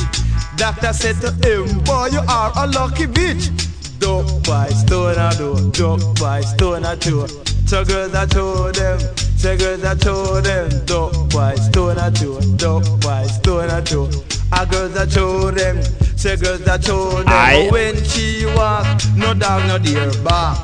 Doctor 0.57 0.93
said 0.93 1.17
to 1.21 1.33
him, 1.47 1.81
boy 1.81 2.07
you 2.13 2.21
are 2.29 2.53
a 2.57 2.67
lucky 2.69 3.07
bitch. 3.07 3.51
Dope 3.99 4.45
boy, 4.45 4.69
stone 4.71 5.19
a 5.19 5.35
do, 5.37 5.71
dope 5.73 6.19
boy, 6.19 6.41
stone 6.43 6.85
a 6.85 6.95
do. 6.97 7.27
So 7.71 7.85
girls 7.85 8.11
that 8.11 8.33
show 8.33 8.73
them, 8.73 8.99
say 9.39 9.57
girls 9.57 9.81
that 9.83 10.03
show 10.03 10.41
them. 10.41 10.69
Dope 10.87 11.31
boy, 11.31 11.55
stone 11.55 11.99
a 11.99 12.11
do, 12.11 12.41
dope 12.57 12.83
boy, 13.01 13.23
stone 13.29 13.71
a 13.71 13.81
do. 13.81 14.11
A 14.51 14.67
girls 14.67 14.93
that 14.95 15.13
show 15.13 15.53
them, 15.53 15.81
say 16.19 16.35
girls 16.35 16.65
that 16.65 16.83
show 16.83 17.11
them. 17.23 17.29
Aye. 17.29 17.69
When 17.71 17.95
she 18.03 18.45
walk, 18.57 18.89
no 19.15 19.35
dog 19.35 19.69
no 19.69 19.79
dear 19.79 20.11
back. 20.25 20.59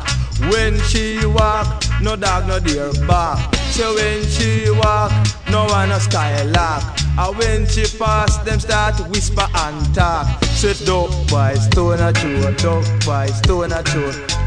When 0.51 0.81
she 0.81 1.25
walk, 1.27 1.85
no 2.03 2.17
dog 2.17 2.49
no 2.49 2.59
dear 2.59 2.91
back. 3.07 3.55
So 3.71 3.95
when 3.95 4.27
she 4.27 4.69
walk, 4.73 5.13
no 5.49 5.67
one 5.67 5.93
a 5.93 6.01
skylark. 6.01 6.83
And 7.19 7.39
when 7.39 7.67
she 7.67 7.85
pass, 7.99 8.37
them 8.45 8.61
start 8.61 8.97
to 8.99 9.05
whisper 9.05 9.47
and 9.55 9.95
talk. 9.95 10.27
Say 10.45 10.75
dope 10.85 11.11
boy, 11.29 11.55
stone 11.55 12.01
a 12.01 12.13
chew, 12.13 12.41
dope 12.57 12.85
boy, 13.07 13.27
stone 13.29 13.73
a. 13.73 13.83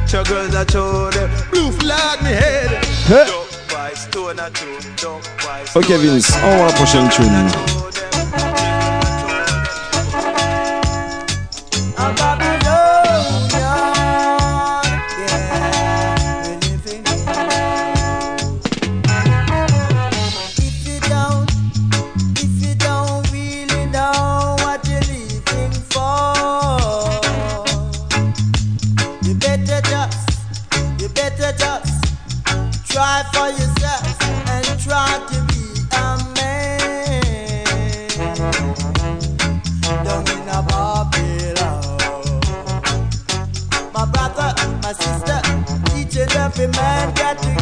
So 0.08 0.24
girls 0.24 0.54
a 0.54 0.66
them, 0.66 1.30
blue 1.50 1.72
flag 1.72 2.22
me 2.22 2.30
head. 2.30 2.70
Huh. 3.08 3.26
Dope 3.26 3.70
boy, 3.70 3.96
stone 3.96 4.40
a 4.40 4.50
dope 5.02 5.24
boy, 5.42 5.80
Ok 5.80 5.86
stone 5.86 5.94
a 5.94 5.98
Vince, 5.98 6.32
on 6.44 6.58
va 6.58 6.66
la 6.68 6.74
prochaine 6.74 7.10
tune. 7.10 7.99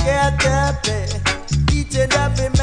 Get 0.07 0.83
pay. 0.83 1.05
Each 1.73 1.95
and 1.97 2.13
every 2.13 2.56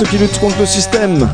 ceux 0.00 0.06
qui 0.06 0.16
luttent 0.16 0.40
contre 0.40 0.58
le 0.58 0.66
système. 0.66 1.30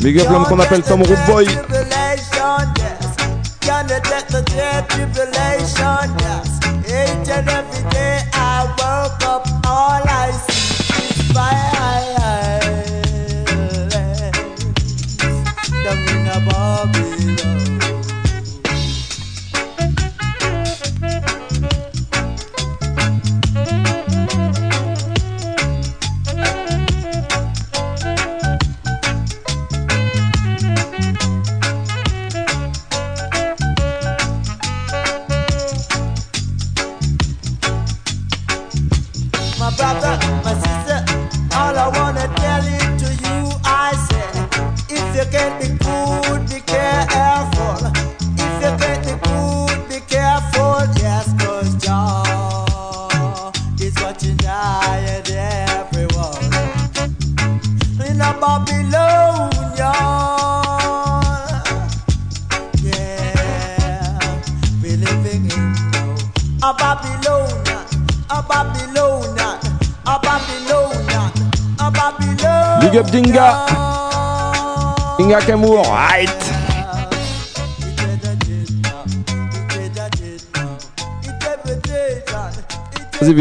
Big 0.00 0.18
up 0.20 0.28
l'homme 0.30 0.44
qu'on 0.44 0.58
appelle 0.58 0.82
Tom 0.82 1.02
Root 1.02 1.16
Boy. 1.26 1.46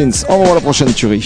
Vas-y 0.07 0.11
Vince, 0.11 0.25
envoie 0.29 0.53
la 0.53 0.61
prochaine 0.61 0.93
tuerie. 0.93 1.25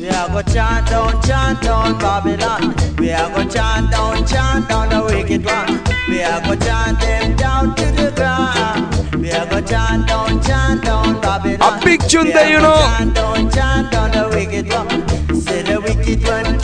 We 0.00 0.08
are 0.08 0.28
go 0.28 0.42
chant 0.52 0.88
down, 0.88 1.20
chant 1.22 1.62
down 1.62 1.98
Babylon. 1.98 2.74
We 2.98 3.12
are 3.12 3.30
go 3.30 3.48
chant 3.48 3.90
down, 3.90 4.26
chant 4.26 4.68
down 4.68 4.88
the 4.88 5.02
wicked 5.04 5.44
one. 5.44 5.80
We 6.08 6.22
are 6.22 6.40
go 6.42 6.54
chant 6.56 7.00
them 7.00 7.36
down 7.36 7.74
to 7.74 7.84
the 7.92 8.12
ground. 8.14 9.16
We 9.16 9.30
are 9.32 9.46
go 9.46 9.60
chant 9.60 10.06
down, 10.06 10.40
chant 10.42 10.84
down 10.84 11.20
Babylon. 11.20 11.80
A 11.80 11.84
big 11.84 12.00
tune 12.08 12.28
there, 12.28 12.50
you 12.50 12.60
know. 12.60 12.74
Chant 12.98 13.14
down, 13.14 13.50
chant 13.50 13.90
down 13.90 14.10
the 14.12 14.28
wicked 14.34 14.68
one. 14.72 15.08
Say 15.40 15.62
the 15.62 15.80
wicked 15.80 16.22
one 16.26 16.57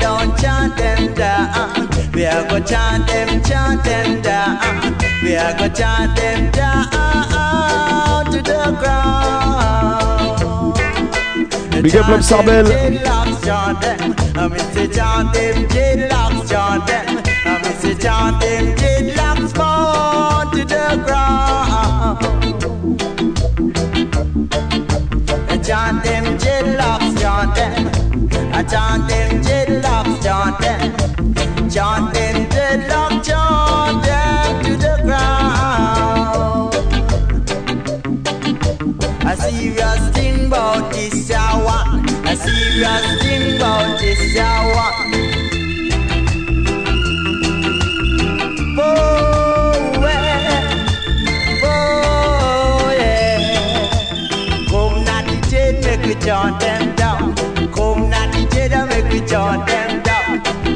down, 0.00 0.36
chant 0.38 0.76
them 0.76 1.14
down. 1.14 1.88
We 2.12 2.26
are 2.26 2.48
go 2.48 2.60
chant 2.60 3.06
them, 3.06 3.42
chant 3.44 3.84
them 3.84 4.22
down. 4.22 4.96
We 5.22 5.36
are 5.36 5.54
go 5.58 5.68
chant 5.68 6.16
them 6.16 6.50
down 6.50 8.24
to 8.32 8.42
the 8.42 8.76
ground. 8.80 10.74
Big 11.82 11.96
up 11.96 12.08
Lob 12.08 12.20
Sarbel. 12.20 12.66
Chant 13.44 13.80
them. 13.80 14.14
I 14.36 14.48
miss 14.48 14.76
it 14.76 14.92
chant 14.92 15.32
them, 15.32 15.66
dreadlocks 15.68 16.48
chant 16.48 16.86
them. 16.86 17.20
I 28.52 28.62
chant 28.64 29.08
them, 29.08 29.39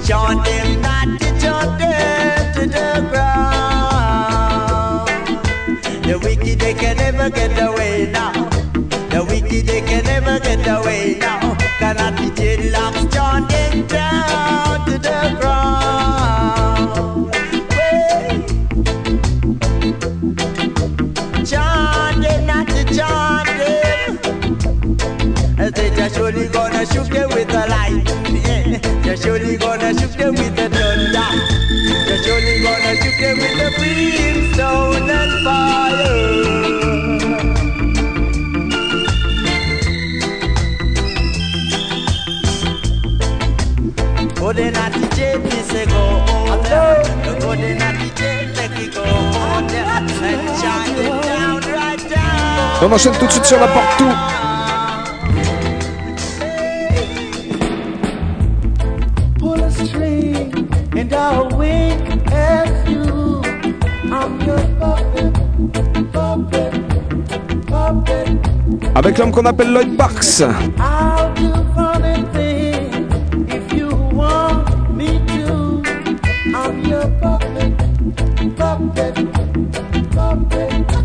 them, 0.07 0.83
not 0.83 1.19
to 1.19 1.27
chant 1.41 1.79
to 2.55 2.67
the 2.67 3.09
ground. 3.11 3.49
The 6.05 6.19
wicked, 6.23 6.59
they 6.61 6.75
can 6.75 6.97
never 6.97 7.31
get 7.31 7.59
away 7.59 8.11
now. 8.13 8.33
The 9.11 9.25
wicked, 9.27 9.67
they 9.67 9.81
can 9.81 10.05
never 10.05 10.39
get 10.41 10.67
away 10.67 11.17
now. 11.19 11.57
Cannot 11.79 12.17
be 12.19 12.29
dreadlocks, 12.31 13.11
them 13.49 13.87
down 13.87 14.85
to 14.87 14.99
the 14.99 15.37
ground. 15.41 17.35
Hey. 17.73 18.45
Them, 22.23 22.47
not 22.47 22.69
to. 22.69 22.85
I 25.57 25.71
say 25.75 25.89
just 25.97 26.15
surely 26.17 26.49
gonna 26.49 26.85
shoot 26.85 27.09
them 27.09 27.34
surely 29.25 29.57
gonna 29.57 29.99
shoot 29.99 30.13
them 30.19 30.35
with 30.35 30.55
the 30.55 30.69
thunder. 30.69 31.31
Just 32.07 32.25
surely 32.25 32.63
gonna 32.63 32.93
shoot 33.01 33.17
them 33.21 33.37
with 33.41 33.57
the 33.61 33.69
brimstone 33.79 35.11
and 35.21 35.35
fire. 35.45 36.35
Go 44.35 44.51
at 44.51 44.93
the 44.93 45.07
jail, 45.17 45.39
me 45.41 45.51
say 45.71 45.87
go 45.87 45.95
on 45.97 46.63
there. 46.65 47.03
Go 47.41 47.53
at 47.53 47.95
the 48.01 48.09
jail, 48.21 48.47
make 48.57 48.79
it 48.85 48.95
go 48.95 49.03
on 49.03 49.67
there. 49.69 49.87
And 49.87 50.09
chant 50.61 50.99
it 50.99 51.23
down 51.25 51.61
right 51.73 52.03
down. 52.11 52.85
On 52.85 52.93
enchaîne 52.93 53.17
tout 53.19 53.27
de 53.27 53.33
suite 53.33 53.47
sur 53.47 53.59
la 53.59 53.69
partout. 53.69 54.05
pull 54.05 54.54
con 69.35 69.43
la 69.43 69.53
Belloy 69.53 69.87
Box. 69.87 70.47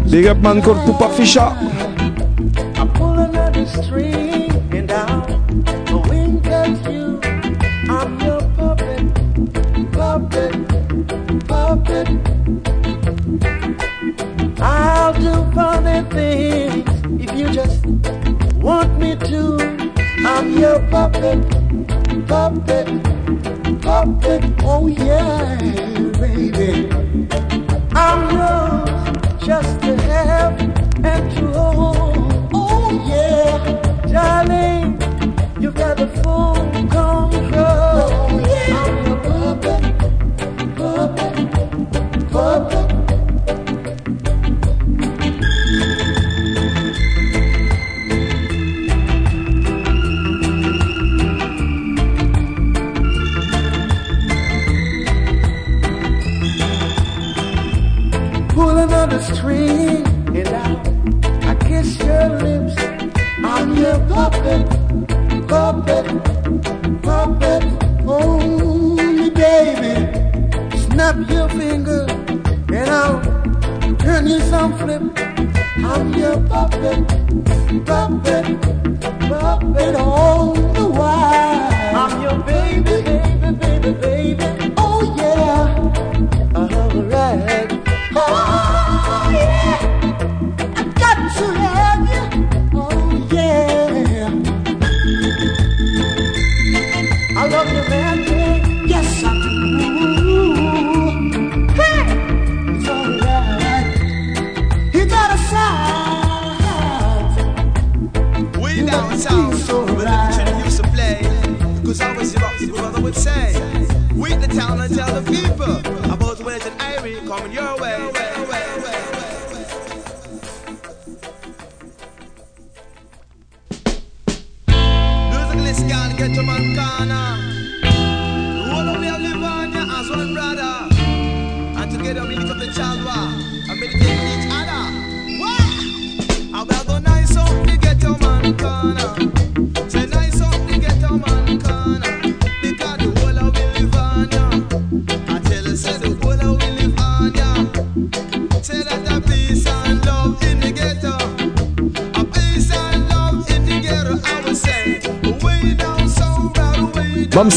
Big 0.06 0.30
up 0.30 0.38
man 0.42 0.62
col 0.62 0.78
pupa 0.86 1.10
fiscia 1.10 1.56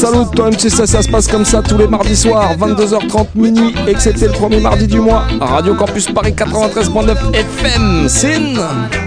salut, 0.03 0.25
toi 0.35 0.49
MC, 0.49 0.69
ça, 0.69 0.85
ça 0.85 1.01
se 1.01 1.09
passe 1.09 1.27
comme 1.27 1.45
ça 1.45 1.61
tous 1.61 1.77
les 1.77 1.87
mardis 1.87 2.15
soirs, 2.15 2.57
22h30 2.57 3.27
minuit, 3.35 3.73
excepté 3.87 4.27
le 4.27 4.33
premier 4.33 4.59
mardi 4.59 4.85
du 4.85 4.99
mois. 4.99 5.23
Radio 5.39 5.75
Campus 5.75 6.07
Paris 6.11 6.33
93.9 6.33 7.33
FM, 7.33 8.09
Sin. 8.09 9.02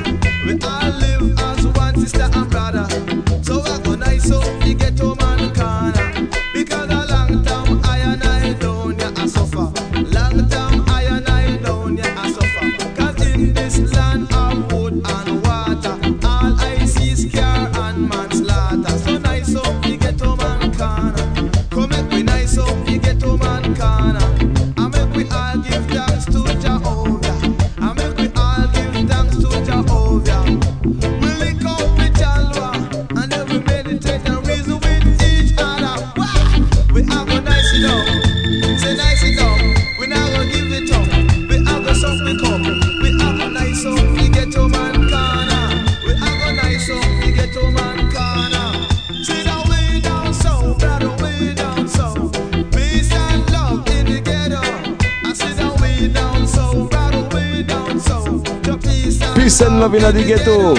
One 59.77 59.93
Love 59.93 59.99
in 59.99 60.05
a 60.05 60.12
Ghetto. 60.25 60.75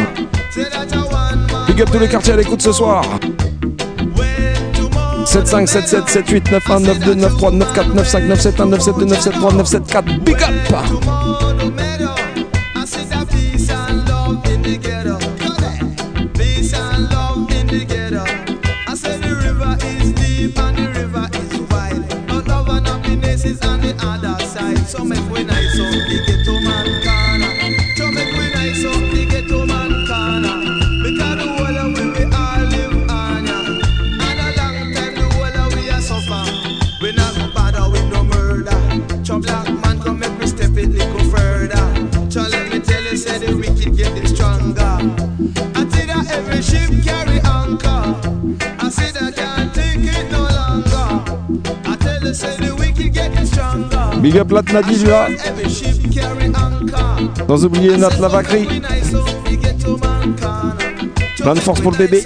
Big 1.67 1.81
up 1.81 1.91
tous 1.91 1.99
les 1.99 2.07
quartiers 2.07 2.33
à 2.33 2.38
l'écoute 2.38 2.63
ce 2.63 2.71
soir. 2.71 3.03
75 5.23 5.69
77 5.69 6.10
78 6.10 6.49
91 6.49 6.88
92 6.88 7.15
93 7.17 7.60
94 7.60 7.73
95 7.75 8.27
97 8.27 8.60
1 8.60 8.69
97 8.71 8.95
2 8.97 9.05
97 9.05 9.33
3 9.33 9.51
97 9.51 9.88
4 9.88 10.19
Big 10.23 10.36
up 10.41 11.26
Big 54.27 54.39
up 54.39 54.51
Latnadi 54.51 55.05
là. 55.05 55.29
Dans 57.47 57.63
oublier 57.63 57.95
Nat 57.95 58.09
Lavacry. 58.19 58.67
Plein 61.37 61.53
de 61.53 61.59
force 61.61 61.79
pour 61.79 61.91
le 61.91 61.97
bébé. 61.97 62.25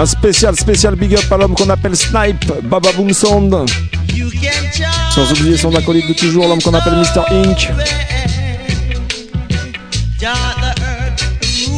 Un 0.00 0.06
spécial, 0.06 0.56
spécial 0.56 0.94
big 0.94 1.14
up 1.14 1.30
à 1.30 1.36
l'homme 1.36 1.54
qu'on 1.54 1.68
appelle 1.68 1.94
Snipe, 1.94 2.50
Baba 2.62 2.90
Boom 2.92 3.12
Sound. 3.12 3.54
Sans 5.14 5.30
oublier 5.32 5.58
son 5.58 5.74
acolyte 5.74 6.08
de 6.08 6.14
toujours, 6.14 6.48
l'homme 6.48 6.62
qu'on 6.62 6.72
appelle 6.72 6.94
Mr. 6.94 7.20
Inc. 7.30 7.70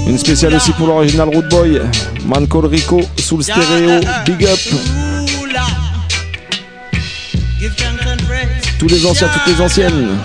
Une 0.06 0.18
spéciale 0.18 0.54
aussi 0.54 0.70
pour 0.70 0.86
l'original 0.86 1.30
Root 1.30 1.48
Boy, 1.50 1.80
Man 2.24 2.46
Call 2.46 2.66
Rico, 2.66 3.00
Soul 3.18 3.42
stéréo 3.42 4.00
Big 4.24 4.46
Up. 4.46 4.60
Tous 8.78 8.86
les 8.86 9.04
anciens, 9.04 9.30
toutes 9.30 9.52
les 9.52 9.60
anciennes. 9.60 10.18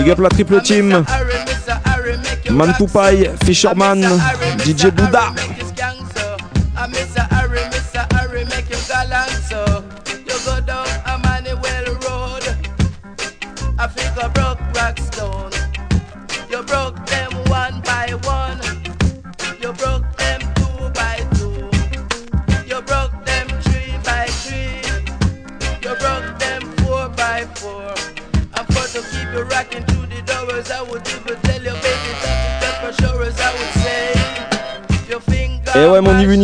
Big 0.00 0.08
up 0.12 0.18
la 0.18 0.30
triple 0.30 0.62
team. 0.62 1.04
Mantupai, 2.48 3.30
Fisherman, 3.44 4.00
DJ 4.64 4.90
Bouddha. 4.90 5.49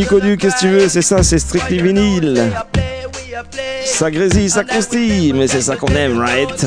connu, 0.07 0.37
qu'est-ce 0.37 0.57
que 0.57 0.61
tu 0.61 0.69
veux? 0.69 0.89
C'est 0.89 1.03
ça, 1.03 1.23
c'est 1.23 1.39
Strictly 1.39 1.81
Vinyle. 1.81 2.53
Ça 3.85 4.11
grésille, 4.11 4.51
ça 4.51 4.65
croustille, 4.65 5.33
mais 5.33 5.47
c'est 5.47 5.61
ça 5.61 5.77
qu'on 5.77 5.95
aime, 5.95 6.19
right? 6.19 6.67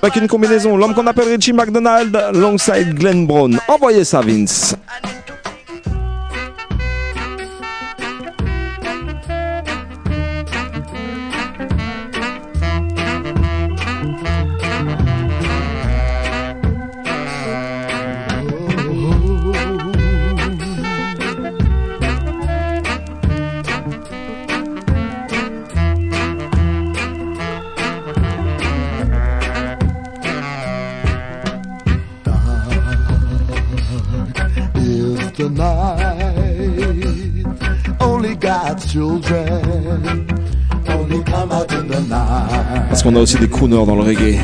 Avec 0.00 0.16
une 0.16 0.28
combinaison, 0.28 0.76
l'homme 0.76 0.94
qu'on 0.94 1.06
appelle 1.08 1.28
Richie 1.28 1.52
McDonald, 1.52 2.14
alongside 2.14 2.94
Glenn 2.94 3.26
Brown. 3.26 3.58
Envoyez 3.66 4.04
ça, 4.04 4.20
Vince. 4.20 4.76
a 43.18 43.22
aussi 43.22 43.36
des 43.38 43.48
crooners 43.48 43.84
dans 43.84 43.96
le 43.96 44.02
reggae. 44.02 44.38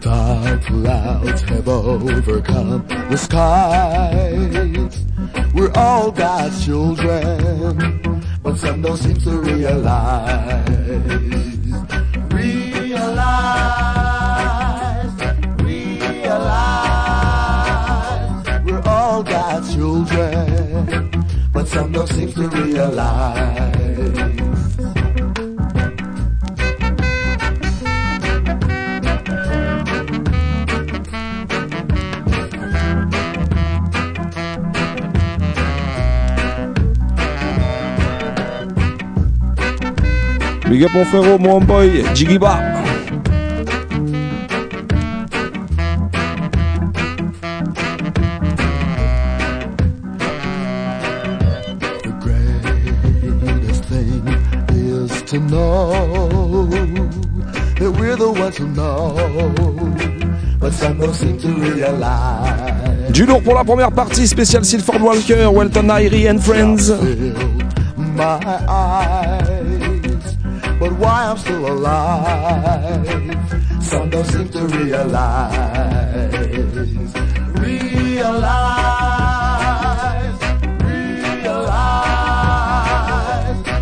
Dark 0.00 0.64
clouds 0.64 1.42
have 1.48 1.68
overcome 1.68 2.82
the 3.10 3.16
skies. 3.16 4.96
We're 5.54 5.70
all 5.76 6.10
God's 6.10 6.64
children, 6.64 8.10
but 8.42 8.56
some 8.58 8.80
don't 8.80 8.96
seem 8.96 9.16
to 9.18 9.38
realize. 9.38 10.70
Realize, 12.30 13.44
realize, 15.62 16.54
we're 18.64 18.82
all 18.86 19.22
God's 19.22 19.74
children, 19.74 21.10
but 21.52 21.68
some 21.68 21.92
don't 21.92 22.08
seem 22.08 22.32
to 22.32 22.48
realize. 22.48 23.53
Up 40.84 40.92
mon 40.92 41.04
frérot, 41.06 41.38
mon 41.38 41.60
boy, 41.60 42.04
Jigiba. 42.14 42.60
Du 63.10 63.24
lourd 63.24 63.42
pour 63.42 63.54
la 63.54 63.64
première 63.64 63.90
partie 63.90 64.26
spéciale 64.26 64.66
Silford 64.66 65.00
Walker, 65.00 65.46
Welton 65.50 65.88
Irie 65.88 66.28
and 66.28 66.40
Friends. 66.40 66.92
Still 71.44 71.66
alive, 71.66 73.36
some 73.82 74.08
don't 74.08 74.24
seem 74.24 74.48
to 74.48 74.66
realize. 74.66 76.32
Realize, 77.60 78.44
realize, 81.42 81.90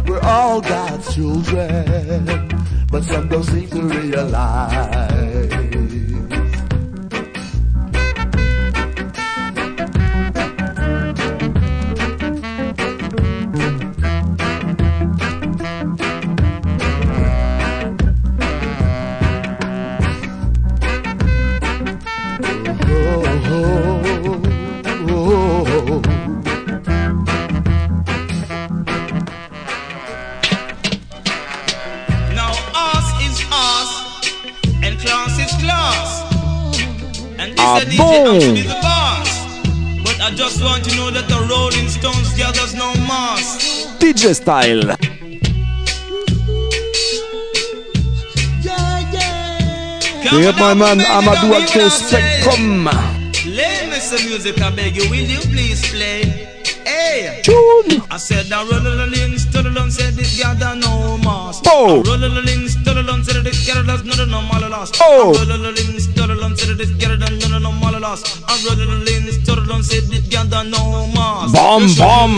we're 0.08 0.20
all 0.22 0.60
God's 0.60 1.14
children, 1.14 2.48
but 2.90 3.04
some 3.04 3.28
don't 3.28 3.44
seem 3.44 3.68
to 3.68 3.82
realize. 3.82 4.91
Style. 44.34 44.96
Big 50.32 50.46
up 50.46 50.58
my 50.58 50.72
man 50.72 50.98
Amadou 51.00 51.52
Alto 51.52 51.88
Spectrum. 51.88 52.88
Play 53.32 53.90
me 53.90 53.98
some 53.98 54.24
music, 54.26 54.60
I 54.62 54.70
beg 54.74 54.96
you, 54.96 55.08
will 55.10 55.16
you 55.16 55.40
please 55.40 55.84
play? 55.90 56.22
Hey! 56.86 57.42
Tune! 57.44 58.02
I 58.10 58.16
said 58.16 58.50
I 58.50 58.62
roll 58.62 58.80
the 58.80 59.06
links 59.06 59.44
to 59.46 59.62
the 59.62 59.70
lung, 59.70 59.90
said 59.90 60.14
this 60.14 60.38
gather 60.38 60.74
no 60.74 61.18
mass. 61.18 61.60
Oh. 61.66 62.00
I 62.00 62.08
roll 62.08 62.18
the 62.18 62.28
links 62.28 62.74
to 62.76 62.94
the 62.94 63.02
lung, 63.02 63.22
said 63.24 63.44
this 63.44 63.66
gather 63.66 63.86
does 63.86 64.04
not 64.04 64.26
no 64.28 64.40
mal 64.42 64.68
loss. 64.70 64.90
Oh. 65.00 65.34
I 65.34 65.44
roll 65.46 65.58
the 65.62 65.72
links 65.72 66.06
to 66.06 66.26
the 66.26 66.34
Bomb, 71.52 71.86
bomb. 71.96 72.36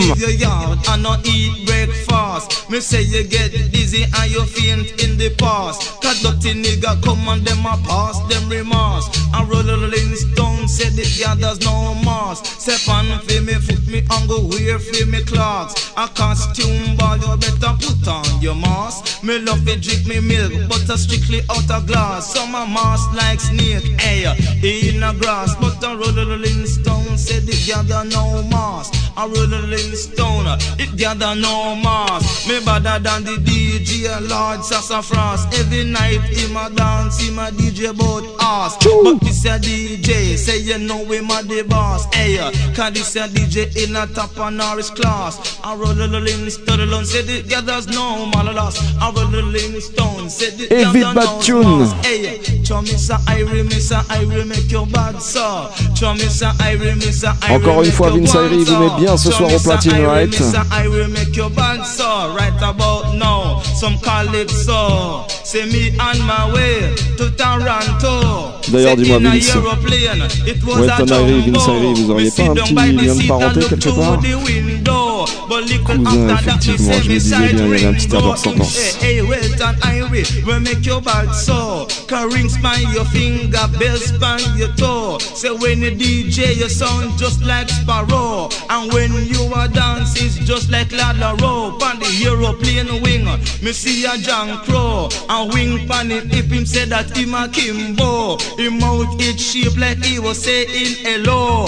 And. 2.35 2.69
Me 2.69 2.79
say 2.79 3.01
you 3.01 3.23
get 3.23 3.51
dizzy 3.71 4.03
and 4.03 4.31
you 4.31 4.43
faint 4.45 5.03
in 5.03 5.17
the 5.17 5.29
past. 5.37 6.01
Cause 6.01 6.21
dirty 6.21 6.53
nigga 6.53 7.01
come 7.03 7.27
and 7.27 7.45
them 7.45 7.65
a 7.65 7.77
pass 7.87 8.19
them 8.27 8.49
remorse. 8.49 9.07
I 9.33 9.43
roll 9.43 9.63
the 9.63 9.77
links 9.77 10.23
down, 10.35 10.67
said 10.67 10.93
this 10.93 11.19
gathers 11.19 11.59
no 11.61 11.95
mass. 12.03 12.39
Step 12.61 12.87
on 12.89 13.19
for 13.19 13.41
me 13.41 13.53
foot 13.53 13.87
me 13.87 13.99
and 14.09 14.29
go 14.29 14.45
wear 14.47 14.79
for 14.79 15.05
me 15.05 15.23
clocks. 15.23 15.91
A 15.97 16.07
costume 16.07 16.95
ball, 16.97 17.17
you 17.17 17.37
better 17.37 17.73
put 17.79 18.07
on 18.07 18.41
your 18.41 18.55
mask. 18.55 19.23
Me 19.23 19.39
love 19.39 19.67
it, 19.67 19.81
drink 19.81 20.07
me 20.07 20.19
milk, 20.19 20.53
but 20.69 20.89
a 20.89 20.97
strictly 20.97 21.41
out 21.49 21.69
of 21.71 21.87
glass. 21.87 22.33
Some 22.33 22.55
a 22.55 22.65
mask 22.67 23.13
like 23.13 23.39
snake, 23.39 23.83
hey, 23.99 24.25
in 24.63 25.03
a 25.03 25.13
grass. 25.13 25.55
But 25.55 25.83
a 25.83 25.95
rolling 25.95 26.65
stone 26.65 27.17
said 27.17 27.47
it 27.47 27.65
gather 27.65 28.03
no 28.09 28.43
mask. 28.49 29.04
I 29.17 29.25
roll 29.27 29.53
a 29.53 29.61
rolling 29.61 29.95
stone, 29.95 30.45
it 30.77 30.95
gather 30.97 31.35
no 31.35 31.75
mask. 31.75 32.49
Me 32.49 32.59
better 32.65 32.99
than 32.99 33.23
the 33.23 33.37
DJ, 33.39 34.07
Lord 34.29 34.63
Sassafras. 34.63 35.45
Every 35.57 35.85
night 35.85 36.21
him 36.21 36.57
a 36.57 36.69
dance, 36.69 37.19
him 37.21 37.39
a 37.39 37.47
DJ 37.51 37.95
bout 37.95 38.23
ass. 38.41 38.77
But 38.83 39.19
this 39.21 39.45
a 39.45 39.57
DJ, 39.57 40.37
say 40.37 40.59
you 40.59 40.79
know 40.79 41.05
him 41.05 41.29
a 41.31 41.41
the 41.43 41.63
boss. 41.63 42.05
Eh, 42.13 42.37
hey, 42.37 42.73
cause 42.75 42.93
this 42.93 43.15
a 43.15 43.27
DJ 43.27 43.87
in 43.87 43.95
a 43.95 44.05
top 44.07 44.37
of 44.37 44.53
Norris 44.53 44.89
class. 44.89 45.59
A 45.63 45.75
rolling 45.77 46.49
stone 46.49 47.05
said 47.05 47.29
it 47.29 47.47
gathers 47.47 47.87
no 47.87 48.29
malalas. 48.33 48.75
A 49.01 49.11
rolling 49.15 49.79
stone 49.79 50.29
said 50.29 50.59
it 50.59 50.69
gather 50.69 51.13
no 51.13 51.79
mask. 51.79 51.95
Hey, 52.05 52.41
chum 52.63 52.85
Mr. 52.85 53.15
Irie, 53.31 53.63
Mr. 53.63 54.01
Irie, 54.11 54.45
make 54.45 54.69
your 54.69 54.85
bad 54.87 55.21
sir. 55.21 55.69
Chum 55.95 56.17
Mr. 56.17 56.51
Irie, 56.59 56.95
Mr. 56.99 57.33
Irie, 57.47 57.55
Encore 57.55 57.83
une 57.83 57.91
fois, 57.91 58.09
Vince 58.09 58.33
Irie 58.33 58.63
vous 58.65 58.77
met 58.77 58.95
bien 58.97 59.04
bien 59.05 59.17
ce 59.17 59.31
soir 59.31 59.53
au 59.53 59.59
Platinum 59.59 60.05
Right. 60.05 60.41
I 60.71 60.87
will 60.87 61.07
make 61.09 61.35
your 61.35 61.49
band 61.51 61.85
so 61.85 62.33
right 62.35 62.59
about 62.61 63.13
now. 63.13 63.61
Some 63.79 63.99
call 63.99 64.33
it 64.33 64.49
so. 64.49 65.25
Send 65.43 65.71
me 65.71 65.91
on 65.99 66.19
my 66.25 66.51
way 66.53 66.95
to 67.17 67.29
Toronto. 67.31 68.54
D'ailleurs, 68.69 68.95
dis-moi, 68.97 69.19
Vince. 69.19 69.55
aeroplane, 69.55 70.27
it 70.47 70.63
was 70.63 70.77
a 70.77 70.81
Welton 70.81 71.05
Irie. 71.07 71.51
Vince 71.51 71.67
Irie, 71.67 71.93
vous 71.93 72.11
auriez 72.11 72.31
pas 72.31 72.43
un 72.43 72.53
petit 72.55 72.73
lien 72.73 73.15
de 73.15 73.27
parenté 73.27 73.59
quelque 73.61 73.89
part 73.89 74.19
the 74.21 74.35
window. 74.45 75.25
But 75.47 75.65
little 75.69 75.85
Cousin, 75.85 76.05
after 76.05 76.27
that, 76.27 76.67
me 76.67 76.73
effectivement, 76.73 76.93
je 77.03 77.09
me 77.09 77.19
disais 77.19 77.35
bien, 77.37 77.47
il 77.49 77.57
y 77.57 77.61
avait 77.61 77.85
un 77.85 77.93
petit 77.93 78.07
window. 78.07 78.31
absence. 78.31 78.77
Hey, 79.01 79.15
hey, 79.15 79.21
Welton 79.21 79.75
Irie, 79.81 80.43
we 80.45 80.59
make 80.59 80.85
your 80.85 81.01
bad 81.01 81.33
so. 81.33 81.87
Can 82.07 82.29
ring 82.29 82.49
span 82.49 82.81
your 82.93 83.05
finger, 83.05 83.67
bell 83.79 83.97
span 83.97 84.39
your 84.57 84.69
toe. 84.75 85.17
Say 85.19 85.51
when 85.51 85.81
you 85.81 85.91
DJ, 85.91 86.55
you 86.57 86.69
sound 86.69 87.17
just 87.17 87.41
like 87.43 87.69
Sparrow. 87.69 88.49
And 88.69 88.91
when 88.93 89.11
you 89.25 89.51
are 89.55 89.67
dance, 89.67 90.15
it's 90.21 90.37
just 90.39 90.69
like 90.71 90.89
Ladla 90.89 91.39
Rope. 91.41 91.81
On 91.83 91.99
the 91.99 92.09
aeroplane 92.25 93.01
wing, 93.01 93.25
me 93.61 93.71
see 93.71 94.05
a 94.05 94.17
John 94.17 94.63
Crow. 94.65 95.09
And 95.29 95.53
wing 95.53 95.87
pan 95.87 96.11
it, 96.11 96.33
if 96.33 96.51
him 96.51 96.65
say 96.65 96.85
that 96.85 97.15
him 97.15 97.33
a 97.33 97.47
Kimbo. 97.49 98.37
Him 98.57 98.79
mouth 98.79 99.15
it 99.19 99.39
shape 99.39 99.77
like 99.77 100.03
he 100.03 100.19
was 100.19 100.43
saying 100.43 100.95
hello. 101.03 101.65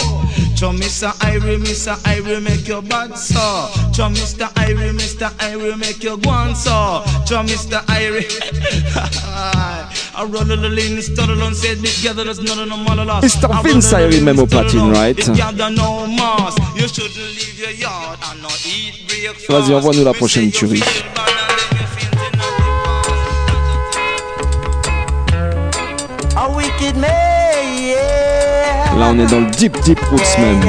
Chum 0.56 0.78
Mr. 0.78 1.12
Irie, 1.20 1.58
Mr. 1.60 1.96
Irie, 2.04 2.42
make 2.42 2.68
your 2.68 2.82
bad 2.82 3.16
so. 3.16 3.70
Chum 3.94 4.16
Mr. 4.16 4.48
Irie, 4.56 4.92
Mr. 4.92 5.30
Irie, 5.38 5.78
make 5.78 6.02
your 6.02 6.18
guan 6.18 6.56
so. 6.56 7.04
Chum 7.28 7.46
Mr. 7.46 7.80
Irie. 7.86 8.26
I 10.18 10.24
roll 10.24 10.46
the 10.46 10.56
lean, 10.58 11.00
stutter 11.00 11.40
on, 11.44 11.54
said 11.54 11.78
it 11.78 12.00
gather, 12.02 12.24
there's 12.24 12.40
none 12.42 12.58
of 12.58 12.68
no 12.70 12.78
malalas. 12.78 13.22
Mr. 13.22 13.48
Vince 13.62 13.94
Irie 13.94 14.40
au 14.40 14.48
platine, 14.48 14.92
right? 14.92 15.20
It 15.20 15.36
gather 15.36 15.70
no 15.70 16.08
mass. 16.08 16.56
You 16.76 16.88
shouldn't 16.88 17.16
leave 17.16 17.60
your 17.60 17.72
yard 17.72 18.18
and 18.32 18.42
not 18.42 18.66
eat 18.66 19.08
breakfast. 19.08 19.48
Vas-y, 19.52 19.74
envoie-nous 19.76 20.04
la 20.04 20.14
prochaine 20.14 20.50
tuerie. 20.52 20.82
Là, 28.98 29.10
on 29.12 29.20
est 29.20 29.28
dans 29.28 29.42
le 29.42 29.52
deep, 29.52 29.80
deep 29.82 30.00
roots 30.12 30.38
même. 30.40 30.62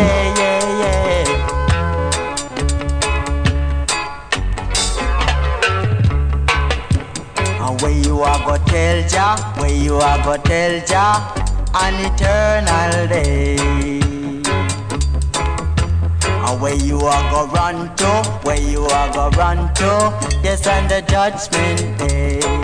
Tell 8.67 9.05
ya, 9.11 9.37
where 9.57 9.71
you 9.71 9.97
are 9.97 10.23
go 10.25 10.37
tell 10.43 10.83
ya, 10.91 11.33
an 11.75 11.95
eternal 12.05 13.07
day. 13.09 13.57
And 16.45 16.61
where 16.61 16.75
you 16.75 16.99
are 17.01 17.31
go 17.31 17.47
run 17.55 17.95
to, 17.97 18.23
where 18.43 18.61
you 18.61 18.85
are 18.85 19.13
go 19.15 19.31
run 19.39 19.73
to, 19.75 20.13
yes, 20.43 20.67
on 20.67 20.87
the 20.89 21.01
judgment 21.09 21.99
day. 21.99 22.58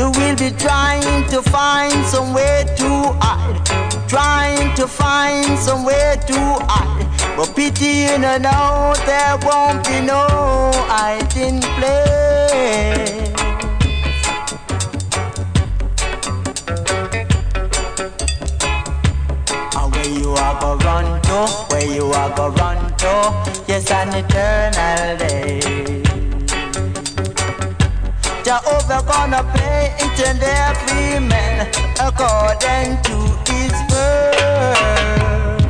You 0.00 0.10
will 0.12 0.34
be 0.34 0.50
trying 0.52 1.28
to 1.28 1.42
find 1.42 2.06
somewhere 2.06 2.64
to 2.64 2.88
hide, 3.20 4.08
trying 4.08 4.74
to 4.76 4.88
find 4.88 5.58
somewhere 5.58 6.16
to 6.16 6.38
hide. 6.70 7.36
But 7.36 7.54
pity 7.54 8.08
you 8.08 8.18
know, 8.18 8.94
there 9.04 9.36
won't 9.42 9.84
be 9.84 10.00
no 10.00 10.24
hiding 10.88 11.60
place. 11.76 13.34
Ah, 19.76 19.86
where 19.92 20.08
you 20.08 20.30
are 20.32 20.60
go 20.62 20.76
run 20.76 21.20
to, 21.28 21.46
where 21.68 21.84
you 21.84 22.06
are 22.06 22.34
go 22.34 22.48
run 22.48 22.78
to, 22.96 23.64
yes, 23.68 23.90
an 23.90 24.14
eternal 24.14 25.18
day. 25.18 26.09
Jehovah 28.50 29.00
gonna 29.06 29.42
play 29.54 29.94
each 30.02 30.26
and 30.26 30.42
every 30.42 31.20
man 31.22 31.70
according 32.02 32.98
to 33.06 33.16
his 33.46 33.70
word. 33.86 35.62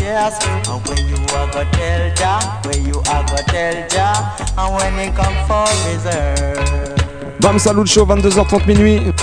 Just 0.00 0.40
and 0.48 0.80
where 0.88 1.04
you 1.04 1.20
are 1.36 1.48
go 1.52 1.62
tell 1.76 2.02
Jah, 2.16 2.40
where 2.64 2.80
you 2.80 3.02
are 3.12 3.22
go 3.28 3.36
tell 3.52 3.76
Jah, 3.92 4.16
and 4.56 4.68
when 4.76 4.96
he 4.96 5.12
come 5.14 5.36
for 5.44 5.68
reserve. 5.92 7.36
Bam 7.38 7.58
Salut 7.58 7.86
Show, 7.86 8.06
22h30 8.06 8.66
minuit. 8.66 9.20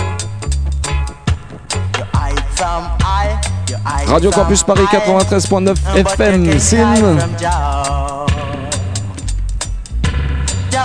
Radio 4.07 4.30
Campus 4.30 4.63
Paris 4.63 4.93
I, 4.93 4.99
93.9 4.99 5.65
but 5.65 6.19
you 6.19 6.51
FM. 6.53 6.59
Sin. 6.59 8.16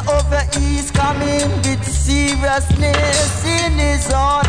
From 0.05 0.17
Jah. 0.17 0.43
Jehovah 0.43 0.49
is 0.59 0.91
coming 0.91 1.51
with 1.63 1.85
seriousness 1.85 3.45
in 3.45 3.73
his 3.73 4.07
heart. 4.13 4.47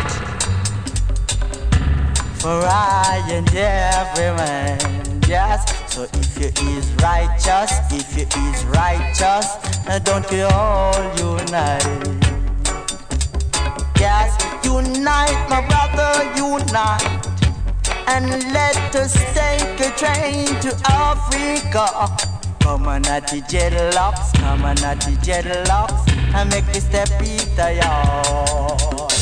For 2.40 2.60
I 2.66 3.22
and 3.30 3.48
every 3.54 4.36
man, 4.36 5.22
yes. 5.28 5.64
So 5.92 6.02
if 6.02 6.38
you 6.38 6.50
is 6.76 6.92
righteous, 6.94 7.72
if 7.92 8.16
you 8.16 8.26
is 8.26 8.64
righteous, 8.66 9.56
uh, 9.88 10.00
don't 10.02 10.30
you 10.30 10.46
all 10.52 10.94
unite? 11.16 11.84
Yes, 13.98 14.36
unite, 14.64 15.48
my 15.48 15.66
brother, 15.68 16.24
unite. 16.36 17.26
And 18.06 18.28
let 18.52 18.94
us 18.96 19.14
take 19.32 19.80
a 19.80 19.90
train 19.96 20.46
to 20.60 20.76
Africa. 20.90 22.33
Come 22.64 22.88
on 22.88 23.04
at 23.08 23.26
the 23.28 23.42
dreadlocks, 23.42 24.32
come 24.40 24.64
on 24.64 24.82
at 24.82 24.98
the 25.02 25.10
dreadlocks, 25.22 26.08
and 26.34 26.48
make 26.50 26.66
me 26.68 26.80
step 26.80 27.10
in 27.20 27.36
the 27.56 27.74
yard. 27.74 29.12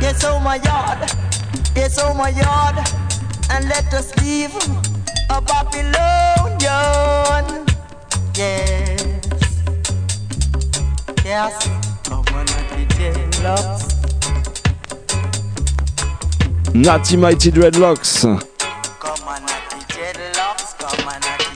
Yes, 0.00 0.22
oh 0.24 0.38
my 0.38 0.54
yard, 0.54 1.10
yes, 1.74 1.98
oh 2.00 2.14
my 2.14 2.28
yard, 2.28 2.76
and 3.50 3.68
let 3.68 3.92
us 3.92 4.14
leave 4.22 4.54
a 5.30 5.40
Babylonian. 5.42 7.66
Yes, 8.36 9.02
yes, 11.24 11.66
come 12.04 12.24
on 12.34 12.48
at 12.48 12.68
the 12.70 12.86
dreadlocks. 12.94 13.94
Natty 16.72 17.16
Mighty 17.16 17.50
Dreadlocks. 17.50 18.22
Come 19.00 19.26
on 19.28 19.42
at 19.42 19.70
the 19.70 19.76
dreadlocks, 19.92 20.76
come 20.78 21.08
on 21.08 21.14
at 21.16 21.38
the 21.40 21.55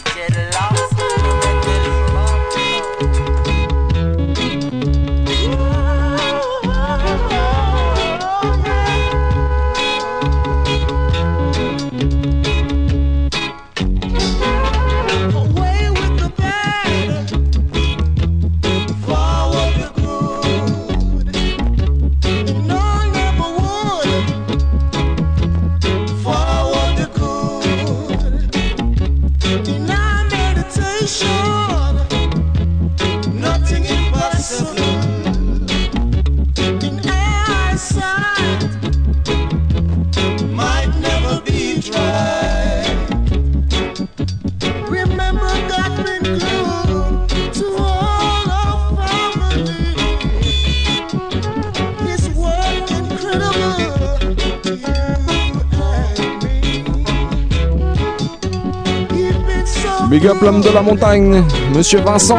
Big 60.10 60.26
up 60.26 60.42
l'homme 60.42 60.60
de 60.60 60.70
la 60.70 60.82
montagne, 60.82 61.44
Monsieur 61.72 62.00
Vincent. 62.00 62.36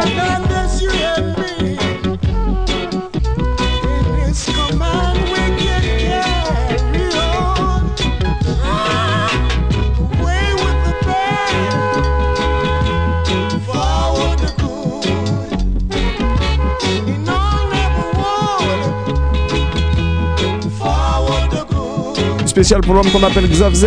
Spécial 22.44 22.82
pour 22.82 22.92
l'homme 22.92 23.10
qu'on 23.10 23.22
appelle 23.22 23.48
Xav 23.48 23.72
Z. 23.72 23.86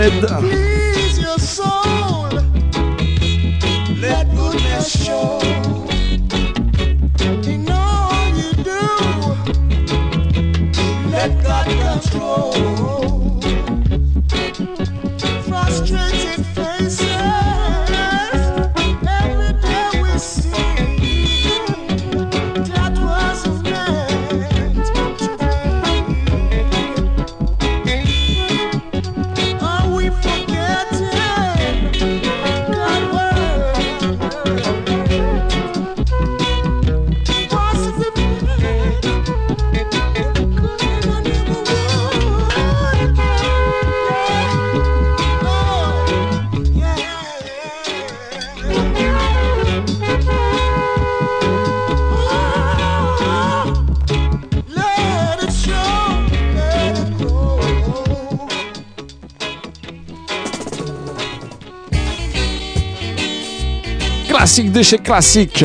déchets 64.76 64.97
classiques. 64.97 65.63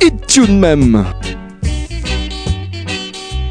Hit 0.00 0.26
Tune 0.28 0.60
même. 0.60 1.04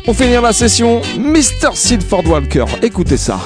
pour 0.06 0.16
finir 0.16 0.42
la 0.42 0.54
session 0.54 1.02
Mr. 1.18 1.76
Sidford 1.76 2.26
Walker. 2.26 2.64
Écoutez 2.82 3.18
ça. 3.18 3.38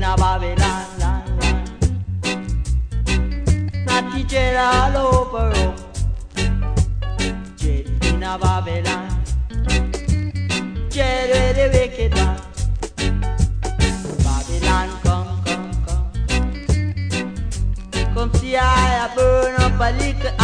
una 0.00 0.14
bavelana 0.14 1.22
Nati 3.84 4.24
c'era 4.24 4.88
l'opero 4.88 5.74
C'eri 7.54 7.98
di 7.98 8.08
una 8.08 8.38
bavelana 8.38 9.20
C'era 10.88 11.52
di 11.52 11.68
vecchia 11.68 12.34
Bavelan 14.22 14.88
con 15.02 15.42
con 15.44 15.82
con 15.84 16.10
Con. 18.14 18.34
Si 18.38 18.56
ha 18.56 18.72
la 18.96 19.10
buona 19.14 19.70
palicca 19.76 20.39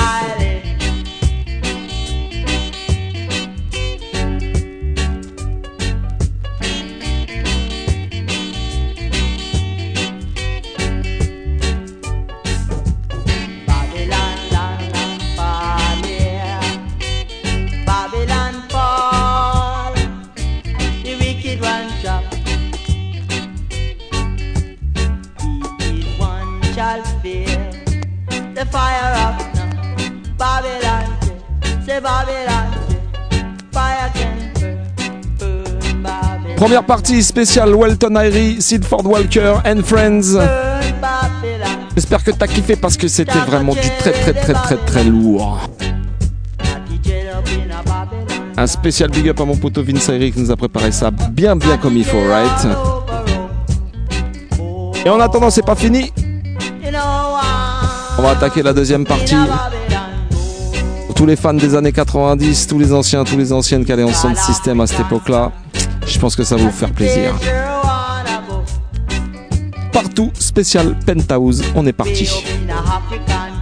Première 36.67 36.83
partie 36.83 37.23
spéciale 37.23 37.77
Welton 37.77 38.21
Irie, 38.21 38.61
Sidford 38.61 39.07
Walker 39.07 39.59
and 39.65 39.85
Friends. 39.85 40.37
J'espère 41.95 42.25
que 42.25 42.33
t'as 42.33 42.49
kiffé 42.49 42.75
parce 42.75 42.97
que 42.97 43.07
c'était 43.07 43.39
vraiment 43.39 43.73
du 43.73 43.89
très 44.01 44.11
très 44.11 44.33
très 44.33 44.53
très 44.53 44.77
très 44.79 45.05
lourd. 45.05 45.61
Un 48.57 48.67
spécial 48.67 49.11
big 49.11 49.29
up 49.29 49.41
à 49.41 49.45
mon 49.45 49.55
poteau 49.55 49.85
Vince 49.85 50.09
Irie 50.09 50.33
qui 50.33 50.41
nous 50.41 50.51
a 50.51 50.57
préparé 50.57 50.91
ça 50.91 51.13
bien 51.13 51.55
bien 51.55 51.79
comme 51.79 51.97
il 51.97 52.05
faut, 52.05 52.19
right? 52.29 52.67
Et 55.05 55.09
en 55.09 55.21
attendant, 55.21 55.51
c'est 55.51 55.65
pas 55.65 55.77
fini. 55.77 56.13
On 58.19 58.23
va 58.23 58.31
attaquer 58.31 58.65
la 58.65 58.73
deuxième 58.73 59.05
partie. 59.05 59.37
Pour 61.07 61.15
tous 61.15 61.27
les 61.27 61.37
fans 61.37 61.55
des 61.55 61.77
années 61.77 61.93
90, 61.93 62.67
tous 62.67 62.81
les 62.81 62.93
anciens, 62.93 63.23
tous 63.23 63.37
les 63.37 63.53
anciennes 63.53 63.85
qui 63.85 63.93
allaient 63.93 64.03
en 64.03 64.13
sound 64.13 64.37
system 64.37 64.81
à 64.81 64.89
cette 64.89 64.99
époque-là, 65.03 65.53
je 66.07 66.19
pense 66.19 66.37
que 66.37 66.45
ça 66.45 66.57
va 66.57 66.63
vous 66.63 66.71
faire 66.71 66.93
plaisir. 66.93 67.35
Partout, 69.93 70.31
spécial 70.39 70.97
Penthouse, 71.07 71.63
on 71.75 71.87
est 71.87 71.93
parti. 71.93 72.29
In 72.65 72.71
a 72.71 72.79
African 72.79 73.53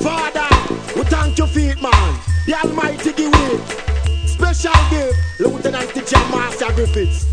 Father, 0.00 0.48
we 0.96 1.02
thank 1.04 1.38
you 1.38 1.46
for 1.46 1.58
it, 1.58 1.80
man. 1.82 2.14
The 2.46 2.54
Almighty 2.64 3.12
give 3.12 3.32
it. 3.34 3.60
Special 4.28 4.72
gift, 4.90 5.18
Lieutenant 5.38 5.88
Teacher 5.94 6.20
Master 6.30 6.72
Griffiths. 6.74 7.26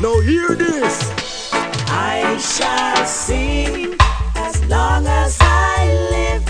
Now 0.00 0.20
hear 0.20 0.54
this. 0.56 1.12
I 1.88 2.36
shall 2.38 3.04
sing 3.06 3.94
as 4.36 4.64
long 4.66 5.06
as 5.06 5.36
I 5.40 5.86
live, 6.10 6.44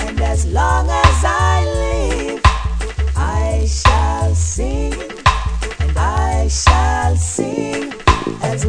and 0.00 0.20
as 0.20 0.46
long 0.46 0.88
as 0.90 1.24
I 1.24 1.53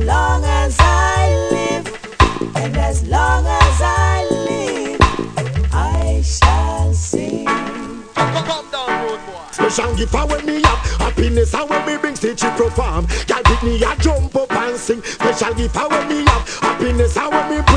long 0.06 0.44
as 0.46 0.78
I 0.80 1.30
live, 1.52 2.56
and 2.56 2.78
as 2.78 3.08
long 3.08 3.46
as 3.46 3.82
I 3.82 4.24
live, 4.48 5.00
I 5.74 6.22
shall 6.22 6.94
sing. 6.94 7.48
Special 9.52 9.96
gift 9.96 10.12
for 10.12 10.28
when 10.28 10.46
me 10.46 10.62
up 10.64 10.78
Happiness 11.00 11.54
and 11.54 11.70
when 11.70 11.86
me 11.88 11.98
bring 11.98 12.16
stitch 12.16 12.44
it 12.44 12.56
perform 12.56 13.06
Girl 13.28 13.42
pick 13.44 13.64
me 13.64 13.82
a 13.84 13.96
jump 13.98 14.36
up 14.36 14.52
and 14.52 14.78
sing. 14.78 15.02
Special 15.02 15.54
gift 15.56 15.74
for 15.74 15.90
when 15.90 16.08
me 16.08 16.22
up 16.28 16.48
Happiness 16.62 17.18
and 17.18 17.32
when 17.32 17.50
me 17.50 17.62
bring 17.66 17.75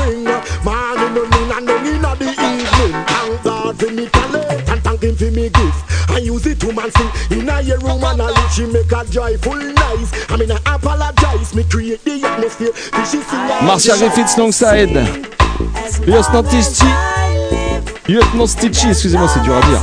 use 6.29 6.45
it 6.45 6.59
to 6.61 6.71
man 6.73 6.91
sing 6.91 7.39
In 7.39 7.49
a 7.49 7.61
your 7.61 7.79
room 7.79 8.03
and 8.03 8.21
I 8.21 8.29
let 8.29 8.49
she 8.53 8.65
make 8.65 8.91
a 8.91 9.03
joyful 9.05 9.55
noise. 9.55 10.09
I 10.29 10.37
mean 10.37 10.51
I 10.51 10.59
apologize 10.75 11.55
Me 11.55 11.63
create 11.63 12.03
the 12.03 12.21
atmosphere. 12.25 12.71
This 12.71 13.13
is 13.13 13.25
sing 13.25 13.65
Marcia 13.65 13.97
Griffiths 13.97 14.37
alongside 14.37 14.89
Lieutenant 16.05 16.47
Stitchy. 16.47 16.87
Lieutenant 18.07 18.47
Stitchy, 18.47 18.87
excusez-moi, 18.89 19.27
c'est 19.27 19.41
dur 19.41 19.55
à 19.55 19.61
dire. 19.61 19.81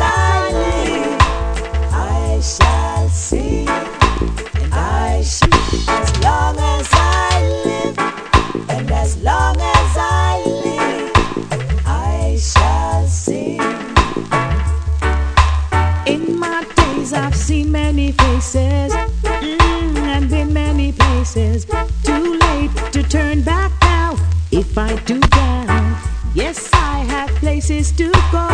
Do 25.05 25.21
down, 25.21 25.97
yes, 26.35 26.69
I 26.73 26.99
have 27.09 27.29
places 27.37 27.93
to 27.93 28.11
go. 28.33 28.49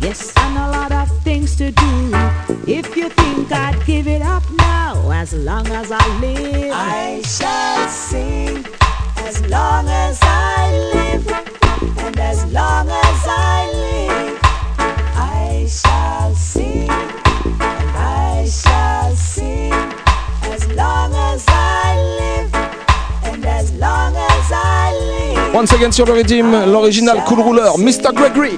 Yes, 0.00 0.32
and 0.36 0.58
a 0.58 0.70
lot 0.70 0.92
of 0.92 1.08
things 1.22 1.56
to 1.56 1.70
do. 1.70 2.10
If 2.66 2.96
you 2.96 3.08
think 3.08 3.52
I'd 3.52 3.84
give 3.86 4.06
it 4.06 4.20
up 4.20 4.42
now, 4.50 5.10
as 5.10 5.32
long 5.32 5.66
as 5.68 5.90
I 5.90 6.20
live, 6.20 6.72
I 6.74 7.22
shall 7.22 7.88
sing 7.88 8.66
as 9.18 9.40
long 9.48 9.88
as 9.88 10.18
I 10.22 10.90
live, 10.92 11.07
Once 25.58 25.72
again 25.72 25.90
sur 25.90 26.06
le 26.06 26.12
rythme, 26.12 26.70
l'original 26.70 27.24
Cool 27.26 27.40
Ruler, 27.40 27.70
Mr. 27.78 28.12
Gregory. 28.14 28.56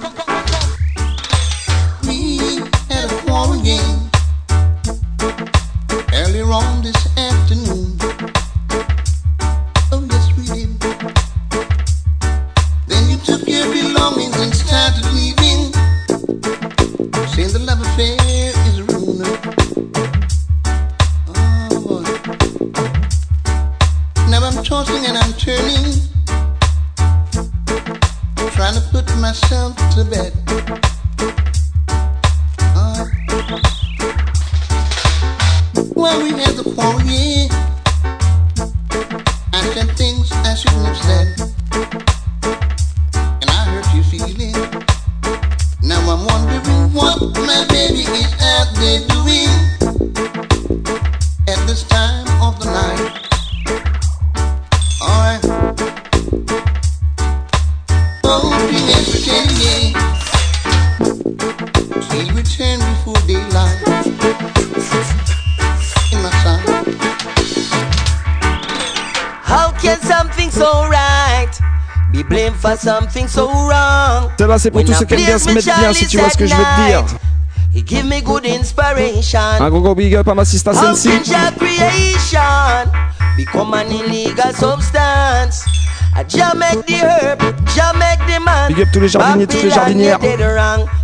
C'est 74.61 74.71
pour 74.71 74.85
tous 74.85 74.93
ceux 74.93 75.07
qui 75.07 75.15
aiment 75.15 75.25
bien 75.25 75.39
se 75.39 75.51
mettre 75.51 75.75
bien, 75.79 75.93
si 75.93 76.07
tu 76.07 76.19
vois 76.19 76.31
ce 76.31 76.37
que 76.37 76.47
je 76.47 76.55
veux 76.55 76.63
te 76.63 76.87
dire. 76.87 77.03
He 77.73 77.83
give 77.87 78.05
me 78.05 78.21
good 78.21 78.45
inspiration. 78.45 79.39
Un 79.61 79.71
gros 79.71 79.81
gros 79.81 79.95
big 79.95 80.13
up 80.17 80.27
à 80.29 80.35
ma 80.35 80.45
sister 80.45 80.73
Sensi. 80.75 81.09
creation 81.57 82.91
become 83.37 83.73
an 83.75 83.87
illegal 83.87 84.53
substance? 84.53 85.65
I 86.17 86.25
just 86.25 86.57
make 86.57 86.85
the 86.87 86.95
herb, 86.97 87.39
just 87.67 87.95
make 87.95 88.19
the 88.27 88.41
man. 88.45 88.73
Big 88.75 88.83
up 88.83 88.89
tous 88.93 88.99
les 89.01 89.09
jardiniers, 89.09 89.47
toutes 89.47 89.63
les 89.63 89.71
jardinières. 89.71 90.19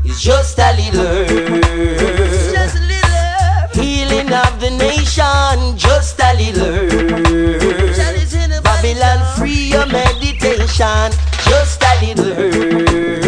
It's 0.04 0.20
just 0.20 0.58
a 0.58 0.72
little 0.72 1.06
herb. 1.06 1.62
Just 2.52 2.74
a 2.74 2.80
little 2.80 3.14
herb. 3.14 3.70
Healing 3.74 4.32
of 4.32 4.58
the 4.58 4.70
nation, 4.70 5.76
just 5.78 6.20
a 6.20 6.34
little 6.34 6.64
herb. 6.64 7.62
Babylon, 8.64 9.20
free 9.36 9.68
your 9.70 9.86
meditation, 9.86 11.12
just 11.44 11.80
a 11.84 11.94
little 12.04 12.32
herb. 12.34 13.25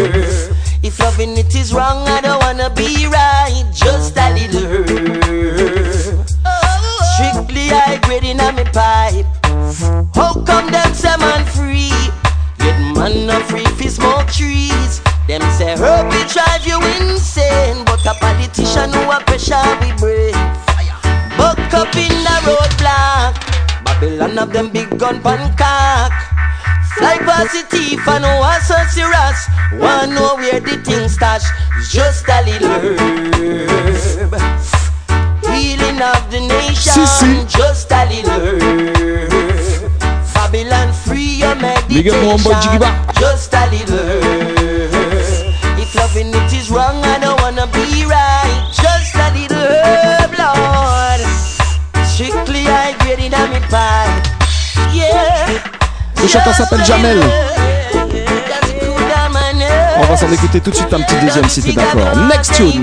Loving 1.19 1.37
it 1.37 1.53
is 1.53 1.73
wrong, 1.73 2.07
I 2.07 2.21
don't 2.21 2.39
wanna 2.39 2.69
be 2.69 3.05
right, 3.07 3.65
just 3.73 4.15
a 4.15 4.31
little 4.31 4.63
herb. 4.71 6.25
Strictly 7.11 7.67
high 7.67 7.99
grading 8.03 8.39
on 8.39 8.55
me 8.55 8.63
pipe. 8.63 9.27
How 10.15 10.31
come 10.47 10.71
them 10.71 10.93
say 10.93 11.17
man 11.17 11.43
free? 11.43 11.91
Yet 12.63 12.79
man 12.95 13.27
not 13.27 13.43
free 13.51 13.67
fi 13.75 13.89
smoke 13.89 14.31
trees. 14.31 15.01
Them 15.27 15.41
say 15.59 15.75
herb 15.75 16.07
will 16.07 16.27
drive 16.31 16.65
you 16.65 16.79
insane, 17.03 17.83
but 17.83 17.99
a 18.05 18.13
politician 18.15 18.93
who 18.93 19.11
a 19.11 19.19
pressure 19.27 19.59
we 19.83 19.91
break. 19.99 20.39
Buck 21.35 21.59
up 21.75 21.93
in 21.99 22.15
the 22.23 22.35
roadblock. 22.47 23.35
Babylon 23.83 24.37
have 24.37 24.53
them 24.53 24.69
big 24.69 24.97
gun 24.97 25.21
pan 25.21 25.53
cock. 25.57 26.38
Positive 26.99 28.07
and 28.07 28.23
no 28.23 28.39
one 28.39 28.61
so 28.61 28.75
serious. 28.91 29.47
One 29.79 30.13
know 30.13 30.35
where 30.35 30.59
the 30.59 30.75
thing 30.83 31.07
stash. 31.07 31.47
Just 31.89 32.27
a 32.27 32.43
little 32.43 32.69
herb. 32.69 34.33
Healing 35.47 36.01
of 36.01 36.29
the 36.29 36.41
nation. 36.41 37.47
Just 37.47 37.91
a 37.91 38.05
little 38.11 38.31
herb. 38.31 39.91
Babylon 40.33 40.91
free 40.93 41.39
your 41.39 41.55
Big 41.87 42.09
up 42.09 42.21
mon 42.23 42.37
boy 42.43 42.53
Jiggy 42.59 42.79
meditation. 42.79 43.15
Just 43.15 43.53
a 43.53 43.69
little 43.71 43.97
herb. 43.97 44.93
If 45.79 45.95
loving 45.95 46.33
it 46.33 46.53
is 46.53 46.69
wrong, 46.69 47.01
I 47.05 47.19
don't 47.19 47.39
wanna 47.41 47.67
be 47.67 48.05
right. 48.05 48.69
Just 48.73 49.15
a 49.15 49.31
little 49.31 49.57
herb, 49.57 50.31
Lord. 50.37 51.21
Strictly 52.05 52.67
I 52.67 52.93
get 53.05 53.19
it 53.19 53.33
on 53.33 53.49
me 53.49 53.59
pie. 53.69 54.11
Yeah. 54.93 55.78
Le 56.21 56.27
chanteur 56.27 56.53
s'appelle 56.53 56.83
Jamel. 56.85 57.19
On 59.97 60.05
va 60.05 60.17
s'en 60.17 60.31
écouter 60.31 60.59
tout 60.59 60.69
de 60.69 60.75
suite 60.75 60.93
un 60.93 61.01
petit 61.01 61.15
deuxième 61.25 61.47
si 61.47 61.61
t'es 61.61 61.73
d'accord. 61.73 62.15
Next 62.27 62.53
tune. 62.55 62.81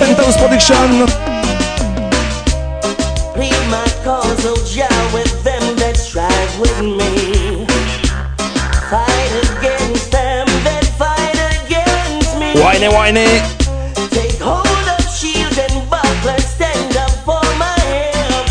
Penthouse 0.00 0.36
Production. 0.36 1.06
Cause 4.04 4.44
oh, 4.44 5.10
with 5.14 5.44
them 5.44 5.76
that 5.76 5.96
strive 5.96 6.60
with 6.60 6.82
me. 6.82 7.13
Whiny, 12.54 12.88
whiny. 12.88 13.26
Take 14.10 14.38
hold 14.40 14.66
of 14.66 15.02
shield 15.10 15.58
and 15.58 15.90
buckler, 15.90 16.38
stand 16.40 16.96
up 16.96 17.10
for 17.24 17.42
my 17.58 17.78
help. 17.92 18.46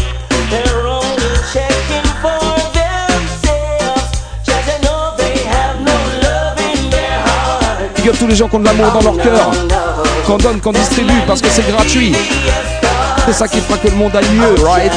They're 0.51 0.85
only 0.85 1.33
checking 1.53 2.07
for 2.21 2.43
themselves. 2.75 4.03
Just 4.45 4.65
to 4.69 4.75
know 4.85 5.15
they 5.17 5.37
have 5.47 5.79
no 5.81 5.95
love 6.21 6.59
in 6.59 6.89
their 6.89 7.19
heart. 7.25 7.95
Big 7.95 8.09
up 8.09 8.17
tous 8.19 8.27
les 8.27 8.35
gens 8.35 8.47
qui 8.47 8.55
ont 8.57 8.59
de 8.59 8.65
l'amour 8.65 8.91
dans 8.91 9.01
leur 9.01 9.17
cœur. 9.17 9.51
Qu'on 10.27 10.37
donne, 10.37 10.61
qu'on 10.61 10.71
distribue 10.73 11.21
parce 11.25 11.41
que 11.41 11.49
c'est 11.49 11.67
gratuit. 11.71 12.13
C'est 13.25 13.33
ça 13.33 13.47
qui 13.47 13.59
fera 13.61 13.77
que 13.77 13.87
le 13.87 13.95
monde 13.95 14.15
aille 14.15 14.29
mieux, 14.33 14.55
right? 14.65 14.91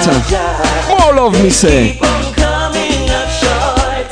More 0.89 1.13
love, 1.15 1.43
me 1.43 1.51
say. 1.51 1.99
Coming 2.35 3.09
up 3.11 3.29
short, 3.41 4.11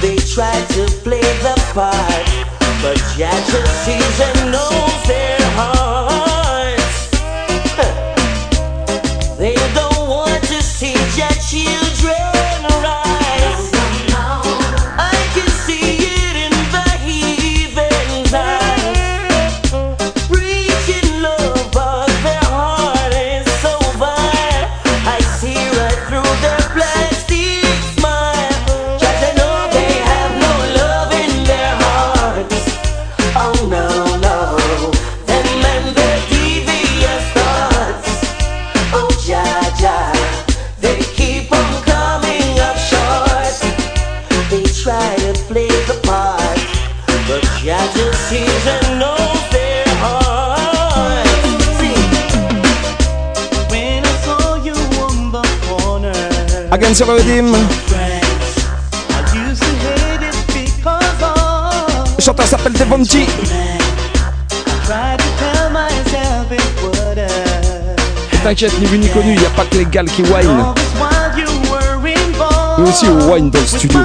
they 0.00 0.16
try 0.16 0.60
to 0.74 0.90
play 1.04 1.20
the 1.42 1.54
part, 1.74 1.94
but 2.82 2.96
Jah 3.16 3.30
just 3.50 3.84
sees 3.84 4.20
and 4.20 4.52
knows 4.52 5.02
their 5.06 5.38
hearts. 5.58 7.10
They 9.38 9.54
don't 9.74 10.08
want 10.08 10.42
to 10.44 10.62
see 10.62 10.94
Jah 11.16 11.34
children 11.50 12.17
sur 56.94 57.06
le 57.06 57.14
redim. 57.14 57.52
Le 62.16 62.22
chanteur 62.22 62.46
s'appelle 62.46 62.72
Devonti. 62.72 63.26
T'inquiète, 68.42 68.78
ni 68.80 68.86
vu 68.86 68.98
ni 68.98 69.08
connu, 69.08 69.34
y 69.34 69.46
a 69.46 69.50
pas 69.50 69.64
que 69.64 69.76
les 69.76 69.86
gars 69.86 70.04
qui 70.04 70.22
wine. 70.22 70.64
Nous 72.78 72.88
aussi, 72.88 73.06
on 73.06 73.32
wine 73.32 73.50
dans 73.50 73.66
studio. 73.66 74.00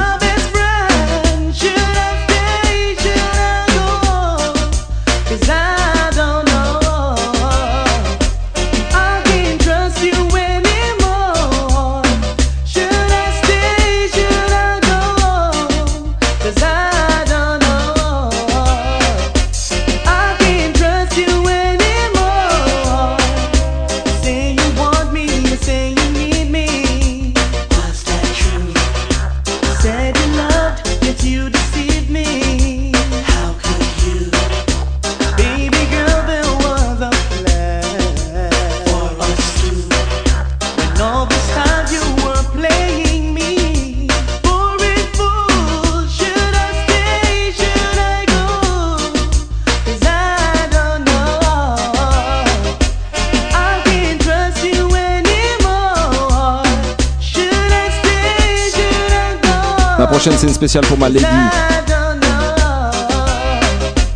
Prochaine 60.24 60.40
c'est 60.40 60.48
une 60.48 60.54
spéciale 60.54 60.86
pour 60.86 60.98
ma 60.98 61.10
lady. 61.10 61.26
I 61.26 61.82
don't 61.86 62.22
know. 62.22 62.28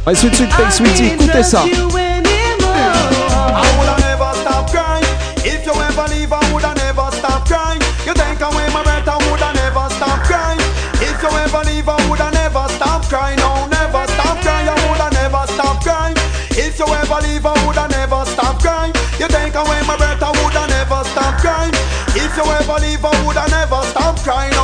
Allez, 0.05 0.15
suite, 0.15 0.35
suite, 0.35 0.49
take 0.55 0.71
sweetie, 0.71 1.07
écoutez 1.07 1.43
ça. 1.43 1.65
I 1.65 1.71
woulda 3.77 3.97
never 3.99 4.31
stop 4.41 4.69
crying. 4.71 5.03
If 5.43 5.65
you 5.65 5.73
ever 5.73 6.07
leave, 6.09 6.31
I 6.31 6.39
woulda 6.49 6.73
never 6.75 7.11
stop 7.11 7.43
crying. 18.59 18.93
You 19.19 19.27
take 19.27 19.55
away 19.55 19.81
my 19.87 19.97
breath, 19.97 20.23
I 20.23 20.31
woulda 20.41 20.67
never 20.67 21.03
stop 21.03 21.35
crying. 21.41 21.73
If 22.15 22.37
you 22.37 22.43
ever 22.43 22.79
leave, 22.79 23.03
I 23.03 23.13
woulda 23.23 23.45
never 23.51 23.83
stop 23.91 24.17
crying. 24.23 24.56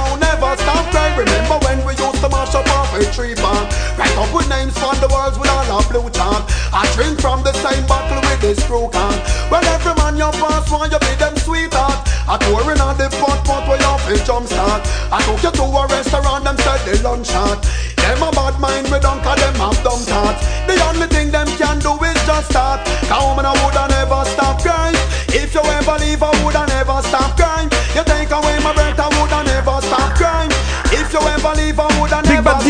Our 2.94 3.02
tree 3.10 3.34
farm? 3.34 3.66
Write 3.98 4.14
up 4.18 4.30
with 4.30 4.48
names 4.50 4.78
on 4.78 4.94
the 5.02 5.10
walls 5.10 5.38
with 5.39 5.50
all 5.50 5.66
our 5.66 5.86
blue 5.89 6.10
charm. 6.14 6.46
I 6.70 6.86
drink 6.94 7.20
from 7.20 7.41
the 7.41 7.54
same 7.66 7.86
bottle 7.89 8.22
with 8.22 8.41
this 8.41 8.62
screw 8.62 8.89
can. 8.94 9.18
Well, 9.50 9.66
every 9.66 9.98
man 9.98 10.18
you 10.18 10.30
pass, 10.38 10.70
want 10.70 10.94
you 10.94 11.00
be 11.02 11.14
them 11.18 11.36
sweetheart. 11.38 12.06
I 12.30 12.38
touring 12.38 12.80
on 12.80 12.96
the 12.98 13.10
pot 13.18 13.41
pot 13.46 13.68
where 13.68 13.82
you 13.82 13.94
fit 14.06 14.26
jump 14.26 14.48
start. 14.48 14.86
I 15.10 15.20
took 15.26 15.41
you 15.41 15.52
to 15.58 15.66
a 15.66 15.84
restaurant, 15.89 16.46
them 16.46 16.58
said 16.62 16.82
they 16.86 17.02
lunch 17.02 17.30
hot. 17.34 17.66
Them 17.98 18.22
a 18.22 18.30
bad 18.32 18.60
mind, 18.60 18.88
we 18.94 19.00
don't 19.00 19.22
call 19.26 19.36
them 19.36 19.56
have 19.58 19.80
dumb 19.82 20.04
thoughts. 20.06 20.46
The 20.70 20.78
only 20.88 21.08
thing 21.08 21.32
them 21.32 21.50
can 21.58 21.80
do 21.80 21.98
is 22.06 22.20
just 22.30 22.50
start. 22.54 22.86
Come 23.10 23.39
and 23.39 23.48
I 23.48 23.54
woulda 23.58 23.89
never 23.89 24.22
stop 24.30 24.62
crying. 24.62 24.98
If 25.34 25.54
you 25.54 25.64
ever 25.66 25.98
leave, 25.98 26.22
I 26.22 26.32
woulda 26.44 26.66
never 26.70 27.02
stop 27.10 27.36
crying. 27.36 27.70
You 27.96 28.04
take 28.06 28.30
away 28.30 28.58
my 28.62 28.74
breath, 28.74 29.00
I 29.00 29.10
woulda 29.18 29.44
never 29.50 29.82
stop 29.82 30.14
crying. 30.16 30.52
If 30.94 31.12
you 31.14 31.22
ever 31.22 31.54
leave, 31.58 31.80
I 31.80 31.93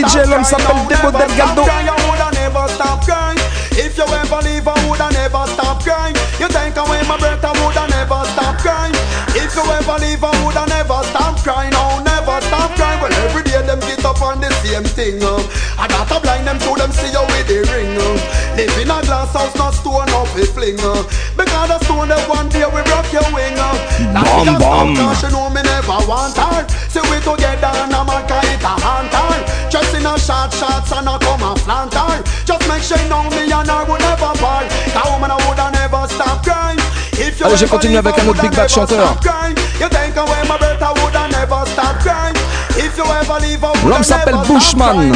DJ, 0.04 0.10
stop 0.10 0.26
l'homme 0.28 0.44
crying. 0.44 0.46
s'appelle 0.46 0.76
No, 0.76 0.88
Debo 0.90 1.12
never 1.12 1.28
Delgado. 1.28 1.64
stop 1.64 1.66
crying. 1.66 1.90
I 1.90 1.96
woulda 2.06 2.30
never 2.34 2.68
stop 2.76 3.06
crying. 3.06 3.40
If 3.76 3.98
you 3.98 4.04
ever 4.06 4.42
leave, 4.44 4.68
I 4.68 4.74
woulda 4.86 5.10
never 5.12 5.46
stop 5.48 5.84
crying. 5.84 6.16
You 6.40 6.48
take 6.48 6.78
away 6.78 7.02
my 7.08 7.18
breath, 7.18 7.44
I 7.44 7.52
woulda 7.60 7.88
never 7.90 8.22
stop 8.34 8.58
crying. 8.60 8.94
If 9.36 9.56
you 9.56 9.64
ever 9.66 9.98
leave, 10.00 10.24
I 10.24 10.32
woulda 10.44 10.66
never 10.68 11.02
stop 11.10 11.36
crying. 11.44 11.73
On 14.22 14.40
the 14.42 14.50
same 14.62 14.84
thing. 14.84 15.22
Uh. 15.24 15.42
I 15.78 15.88
got 15.88 16.08
to 16.10 16.20
blind 16.20 16.46
them 16.48 16.60
so 16.60 16.76
them 16.76 16.92
see 16.92 17.10
you 17.12 17.24
with 17.34 17.48
the 17.48 17.64
ring. 17.72 17.98
Uh. 17.98 18.56
Live 18.58 18.78
in 18.78 18.92
a 18.92 18.98
glass 19.06 19.34
house, 19.34 19.56
not 19.56 19.74
stone 19.74 20.10
up 20.10 20.30
a 20.36 20.44
fling. 20.46 20.80
Uh. 20.80 21.04
Because 21.38 21.70
the 21.70 21.78
stone 21.86 22.10
that 22.10 22.24
one 22.30 22.50
day 22.50 22.66
we 22.66 22.82
broke 22.86 23.10
your 23.14 23.26
wing. 23.34 23.56
Uh. 23.58 23.74
Like 24.14 24.26
Bum, 24.26 24.46
me 24.46 24.54
bum. 24.60 24.96
stone, 24.96 25.16
she 25.18 25.28
know 25.34 25.50
me 25.50 25.62
never 25.64 26.00
want 26.08 26.36
her. 26.38 26.66
So 26.90 27.02
we 27.10 27.18
together 27.24 27.72
and 27.74 27.94
a 27.94 28.02
man 28.06 28.24
can 28.28 28.44
it 28.54 28.62
a 28.64 28.74
hunt 28.78 29.14
her. 29.14 29.40
Just 29.70 29.94
in 29.96 30.06
a 30.06 30.14
short 30.20 30.54
shots 30.54 30.92
and 30.94 31.08
a 31.10 31.18
come 31.18 31.42
and 31.42 31.60
flaunt 31.62 31.94
her. 31.94 32.22
Just 32.46 32.64
make 32.70 32.84
sure 32.84 32.98
you 33.02 33.10
know 33.10 33.26
me 33.34 33.50
and 33.50 33.70
her 33.70 33.84
would 33.90 34.02
never 34.02 34.34
part. 34.38 34.70
That 34.94 35.06
woman 35.10 35.32
I 35.32 35.38
would 35.48 35.58
never 35.74 36.06
stop 36.14 36.44
crying. 36.44 36.80
Allez, 37.44 37.58
je 37.58 37.66
continue 37.66 37.98
avec 37.98 38.18
un 38.20 38.28
autre 38.28 38.42
Big 38.42 38.56
Bad 38.56 38.70
chanteur. 38.70 39.18
crying. 39.22 39.56
You 39.80 39.88
think 39.90 40.16
away 40.16 40.24
my 40.24 40.24
breath, 40.24 40.30
I 40.30 40.33
L'homme 43.86 44.04
s'appelle 44.04 44.36
Bushman. 44.48 45.12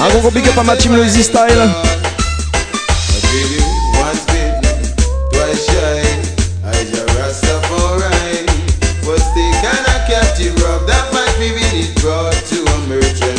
Un 0.00 0.18
gros 0.20 0.30
big 0.30 0.46
up 0.48 0.58
à 0.58 0.62
ma 0.62 0.76
team 0.76 0.94
Loisy 0.96 1.22
Style. 1.22 1.93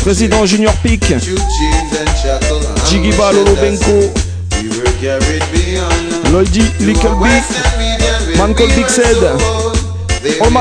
Président 0.05 0.45
Junior 0.45 0.71
Peak 0.83 1.01
Jiggy 2.87 3.09
Lolo 3.31 3.55
Benko, 3.55 4.13
Lloydy 6.31 6.61
Little 6.81 7.15
Big, 7.15 7.43
Man 8.37 8.53
Big 8.75 8.87
Said, 8.87 9.17
All 10.41 10.51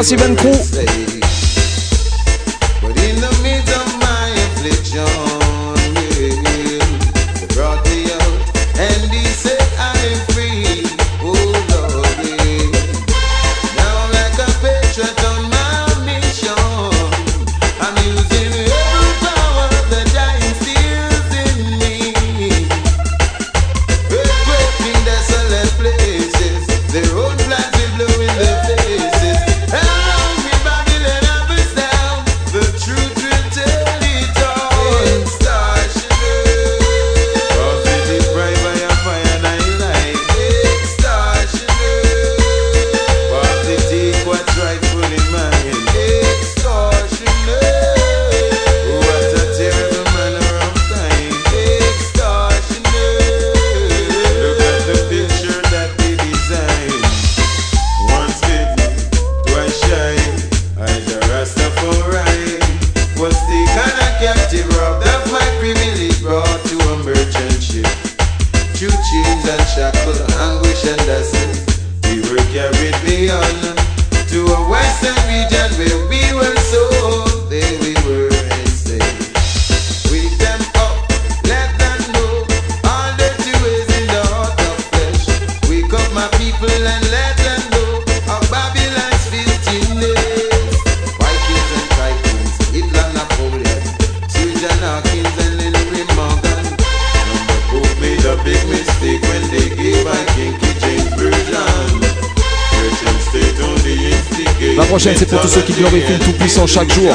c'est 105.13 105.27
pour 105.27 105.41
tous 105.43 105.49
ceux 105.49 105.61
qui 105.61 105.73
glorifient 105.75 106.15
le 106.15 106.19
Tout-Puissant 106.19 106.67
chaque 106.67 106.91
jour. 106.95 107.13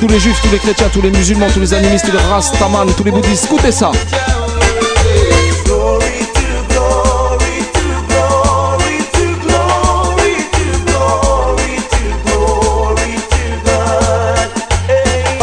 Tous 0.00 0.06
les 0.06 0.20
juifs, 0.20 0.40
tous 0.40 0.52
les 0.52 0.58
chrétiens, 0.58 0.88
tous 0.92 1.02
les 1.02 1.10
musulmans, 1.10 1.48
tous 1.52 1.58
les 1.58 1.74
animistes, 1.74 2.06
tous 2.06 2.12
les 2.12 2.22
rastaman, 2.22 2.86
tous 2.96 3.02
les 3.02 3.10
bouddhistes, 3.10 3.46
écoutez 3.46 3.72
ça. 3.72 3.90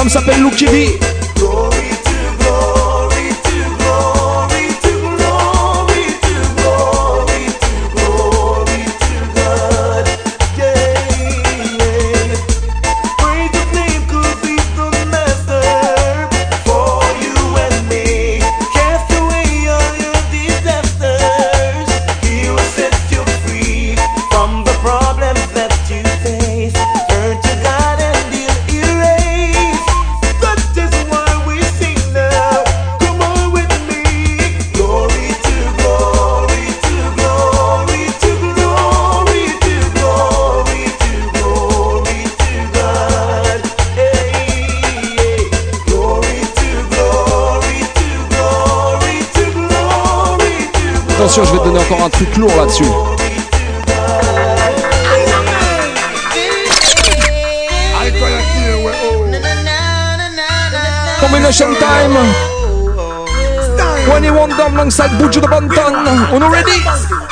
S'appelle 0.07 0.43
encore 51.78 52.03
un 52.05 52.09
truc 52.09 52.38
lourd 52.38 52.55
là-dessus. 52.55 52.84
Combination 61.19 61.73
time. 61.76 62.17
21 64.05 64.49
down 64.49 64.73
alongside 64.73 65.11
Buju 65.17 65.41
the 65.41 65.47
Bantan. 65.47 65.93
On 66.34 66.51
ready? 66.51 67.24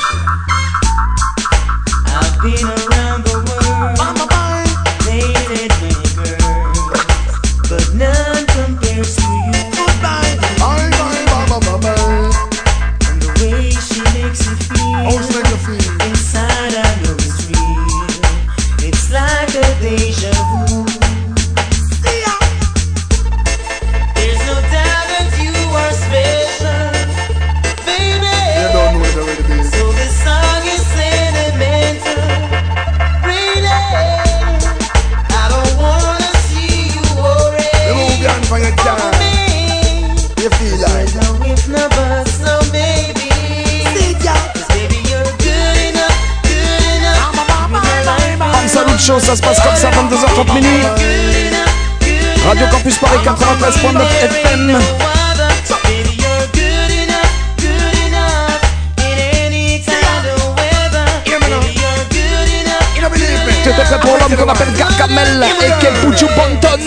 Gargamel 65.23 65.43
et 65.43 65.79
Kepuchu 65.79 66.27
Banton. 66.35 66.79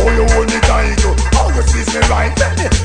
Oh, 0.00 0.10
you 0.12 0.24
hold 0.34 0.46
me 0.46 0.60
tight, 0.60 1.04
oh. 1.04 1.16
Oh, 1.34 1.52
you 1.54 1.62
squeeze 1.62 1.94
me 1.94 2.00
right. 2.08 2.32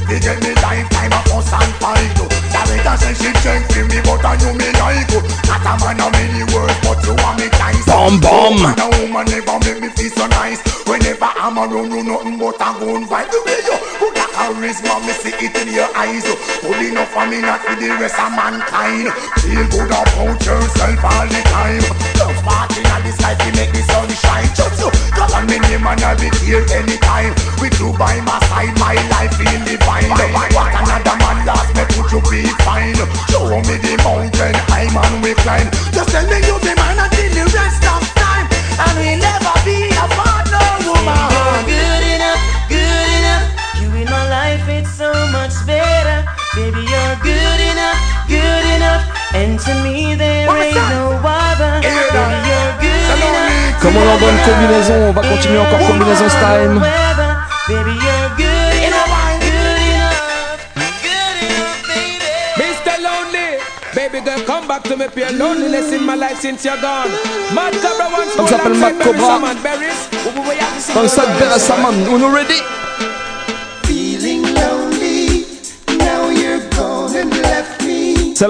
You 0.09 0.19
get 0.19 0.41
me 0.41 0.53
lifetime 0.61 1.13
of 1.13 1.23
fuss 1.25 1.51
and 1.53 1.73
fight. 1.75 2.09
Sarita 2.51 2.97
say 2.97 3.13
she 3.13 3.31
drink 3.41 3.65
for 3.71 3.85
me, 3.85 4.01
but 4.03 4.23
I 4.25 4.35
know 4.37 4.53
me 4.53 4.69
like. 4.79 5.11
Not 5.45 5.61
a 5.61 5.73
man 5.83 6.01
of 6.01 6.11
many 6.13 6.43
words, 6.53 6.73
but 6.81 7.03
you 7.05 7.13
want 7.21 7.39
me 7.39 7.47
nice. 7.59 7.85
Bom, 7.85 8.19
bom. 8.19 8.65
And 8.65 8.79
a 8.79 8.87
woman 9.01 9.25
never 9.27 9.59
make 9.59 9.81
me 9.81 9.89
feel 9.89 10.11
so 10.11 10.27
nice. 10.27 10.61
Whenever 10.87 11.29
I'm 11.35 11.57
around, 11.57 11.91
you 11.91 12.03
nothing 12.03 12.39
but 12.39 12.55
a 12.55 12.69
good 12.79 13.03
vibe. 13.09 13.29
The 13.29 13.39
way 13.45 13.59
you 13.67 14.22
charisma, 14.33 14.97
me 15.05 15.13
see 15.13 15.33
it 15.37 15.53
in 15.61 15.69
your 15.73 15.89
eyes. 15.95 16.25
Good 16.61 16.81
enough 16.89 17.13
for 17.13 17.25
me, 17.29 17.41
not 17.41 17.61
for 17.61 17.77
the 17.77 17.93
rest 18.01 18.17
of 18.17 18.33
mankind. 18.33 19.13
Feel 19.39 19.65
good 19.69 19.93
about 19.93 20.41
yourself 20.41 20.99
all 21.05 21.27
the 21.29 21.41
time. 21.53 21.85
Love 22.17 22.39
party 22.41 22.81
in 22.81 23.01
this 23.05 23.21
life, 23.21 23.37
you 23.45 23.53
make 23.53 23.71
the 23.71 23.85
sun 23.85 24.09
shine. 24.09 24.49
Just 24.57 24.81
you, 24.81 24.89
call 25.13 25.29
on 25.37 25.45
me 25.45 25.61
name 25.69 25.85
and 25.85 26.01
I'll 26.01 26.17
be 26.17 26.33
here 26.41 26.65
anytime. 26.73 27.31
With 27.61 27.77
you 27.77 27.93
by 27.93 28.17
my 28.25 28.41
side, 28.49 28.73
my 28.81 28.97
life 29.13 29.37
feel 29.37 29.61
divine. 29.63 30.09
What 30.09 30.73
another 30.73 31.15
man 31.21 31.45
lost, 31.45 31.69
me 31.77 31.85
put 31.93 32.09
you 32.09 32.21
be 32.25 32.41
fine. 32.65 32.97
Show 33.29 33.53
me 33.69 33.75
the 33.77 33.93
mountain, 34.01 34.55
I'm 34.73 34.97
on 34.97 35.21
we 35.21 35.37
climb. 35.45 35.69
Just 35.93 36.09
tell 36.09 36.25
me 36.25 36.41
you 36.41 36.57
be 36.59 36.73
mine 36.73 36.97
until 36.97 37.29
the 37.37 37.45
rest 37.53 37.85
of 37.85 38.01
time. 38.17 38.47
And 38.81 38.97
we 38.97 39.15
never 39.21 39.42
And 49.33 49.59
to 49.59 49.73
me 49.83 50.15
there 50.15 50.47
ain't 50.47 50.75
no 50.93 51.19
other. 51.23 51.81
Comme 53.81 53.97
on 53.97 54.01
est 54.01 54.13
en 54.13 54.17
bonne 54.17 54.37
combinaison, 54.45 54.93
on 55.09 55.11
va 55.11 55.21
continuer 55.27 55.59
encore 55.59 55.79
combinaison 55.87 56.29
time. 56.39 56.81
Il 68.39 68.47
s'appelle 68.47 68.73
Mac 68.75 68.99
Cobra. 68.99 69.39
Dans 70.93 71.01
le 71.01 71.07
sac 71.07 71.25
on 72.09 72.31
ready? 72.31 72.61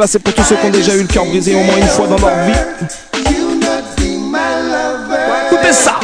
C'est 0.08 0.20
pour 0.20 0.34
tous 0.34 0.44
ceux 0.44 0.56
qui 0.56 0.66
ont 0.66 0.72
déjà 0.72 0.96
eu 0.96 1.02
le 1.02 1.08
cœur 1.08 1.24
brisé 1.26 1.54
au 1.54 1.64
moins 1.64 1.78
une 1.78 1.88
fois 1.88 2.08
dans 2.08 2.18
leur 2.18 2.46
vie. 2.46 2.54
Écoutez 5.52 5.72
ça! 5.72 6.00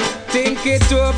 To. 0.90 1.10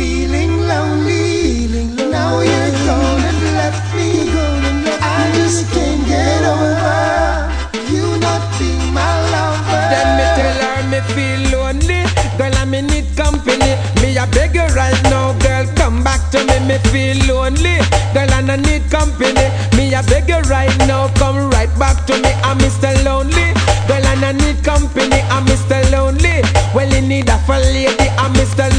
Feeling 0.00 0.66
lonely, 0.66 1.68
now 2.10 2.40
you're 2.40 2.72
me. 3.92 4.88
I 4.96 5.30
just 5.34 5.70
can't 5.72 6.00
get 6.08 6.40
over 6.40 7.52
you 7.92 8.16
not 8.16 8.40
being 8.58 8.94
my 8.94 9.12
lover. 9.28 9.84
Me 10.16 10.24
tell 10.40 10.56
her 10.64 10.80
me 10.88 11.00
feel 11.12 11.40
lonely. 11.52 12.00
Girl, 12.38 12.54
I 12.56 12.64
me 12.64 12.80
need 12.80 13.14
company. 13.14 13.76
Me 14.00 14.16
right 14.72 15.02
now, 15.12 15.36
girl, 15.44 15.66
come 15.76 16.02
back 16.02 16.30
to 16.30 16.38
me. 16.48 16.56
Me 16.64 16.78
feel 16.88 17.20
lonely. 17.28 17.76
Girl, 18.14 18.32
I 18.32 18.56
need 18.56 18.88
company. 18.90 19.52
Me 19.76 19.92
a 19.92 20.02
beg 20.04 20.30
you 20.30 20.40
right 20.48 20.74
now, 20.88 21.12
come 21.20 21.50
right 21.50 21.68
back 21.78 22.06
to 22.06 22.16
me. 22.22 22.32
I'm 22.48 22.56
Mr. 22.56 22.96
Lonely. 23.04 23.52
Girl, 23.86 24.06
I 24.06 24.32
need 24.32 24.64
company. 24.64 25.20
I'm 25.28 25.44
Mr. 25.44 25.78
Lonely. 25.92 26.40
Well, 26.74 26.88
you 26.88 27.02
need 27.02 27.28
a 27.28 27.36
lady. 27.68 28.08
I'm 28.16 28.32
Mr. 28.32 28.69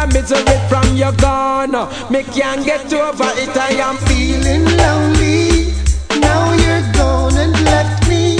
Lonely. 0.00 0.12
Me 0.12 0.20
life 0.20 0.40
a 0.40 0.44
misery 0.46 0.58
from 0.68 0.96
your 0.96 1.12
gone. 1.12 1.88
Me 2.10 2.22
can't 2.22 2.64
get 2.64 2.92
over 2.92 3.30
it. 3.36 3.56
I 3.56 3.70
am 3.80 3.96
feeling 4.08 4.64
lonely. 4.64 5.74
Now 6.20 6.52
you're 6.54 6.92
gone 6.92 7.36
and 7.36 7.52
left 7.64 8.08
me. 8.08 8.38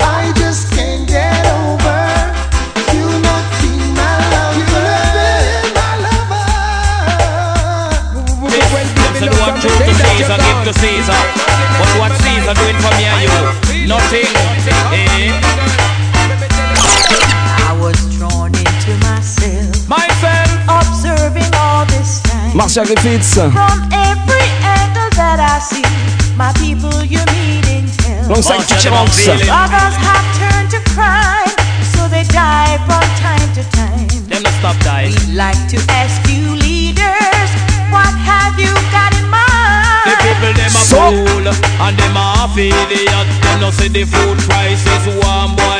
I 0.00 0.32
just 0.36 0.72
can't 0.72 1.08
get 1.08 1.46
over 1.46 2.00
you 2.94 3.06
not 3.22 3.44
being 3.60 3.94
my 3.94 4.18
lover. 4.32 4.58
You 4.58 4.66
not 4.66 5.14
being 5.14 5.74
my 5.74 5.92
lover. 6.04 6.48
Them 8.50 9.14
say 9.14 9.28
true 9.28 9.58
to 9.60 9.68
Caesar, 9.94 10.38
give 10.38 10.60
to 10.64 10.72
Caesar. 10.74 11.20
But 11.78 11.90
what 11.98 12.12
Caesar 12.20 12.54
doing 12.54 12.78
for 12.78 12.92
me 12.96 13.04
and 13.04 13.22
you? 13.22 13.39
Marcia 22.60 22.84
Griffiths, 22.84 23.40
From 23.40 23.80
every 23.88 24.48
angle 24.60 25.08
that 25.16 25.40
I 25.40 25.56
see, 25.64 25.80
my 26.36 26.52
people 26.60 26.92
you 27.08 27.24
meet 27.32 27.64
in 27.72 27.88
town. 28.04 28.28
alongside 28.28 28.68
Teacher 28.68 28.92
oh, 28.92 29.00
Ranks. 29.00 29.24
Others 29.24 29.96
have 29.96 30.26
turned 30.36 30.68
to 30.68 30.80
crime, 30.92 31.56
so 31.96 32.04
they 32.12 32.20
die 32.28 32.76
from 32.84 33.00
time 33.16 33.48
to 33.56 33.64
time. 33.72 34.12
Them 34.28 34.44
not 34.44 34.52
stop 34.60 34.76
dying. 34.84 35.08
We'd 35.08 35.40
like 35.40 35.56
to 35.72 35.80
ask 35.88 36.20
you 36.28 36.52
leaders, 36.60 37.48
what 37.88 38.12
have 38.28 38.52
you 38.60 38.68
got 38.92 39.16
in 39.16 39.24
mind? 39.32 40.04
The 40.04 40.20
people 40.20 40.52
them 40.52 40.76
a 40.76 40.84
fool 40.84 41.44
and 41.48 41.94
them 41.96 42.12
a 42.12 42.44
half 42.44 42.52
idiot. 42.60 43.24
Them 43.40 43.64
no 43.64 43.72
see 43.72 43.88
the 43.88 44.04
food 44.04 44.36
prices 44.44 45.08
one 45.16 45.56
boy 45.56 45.79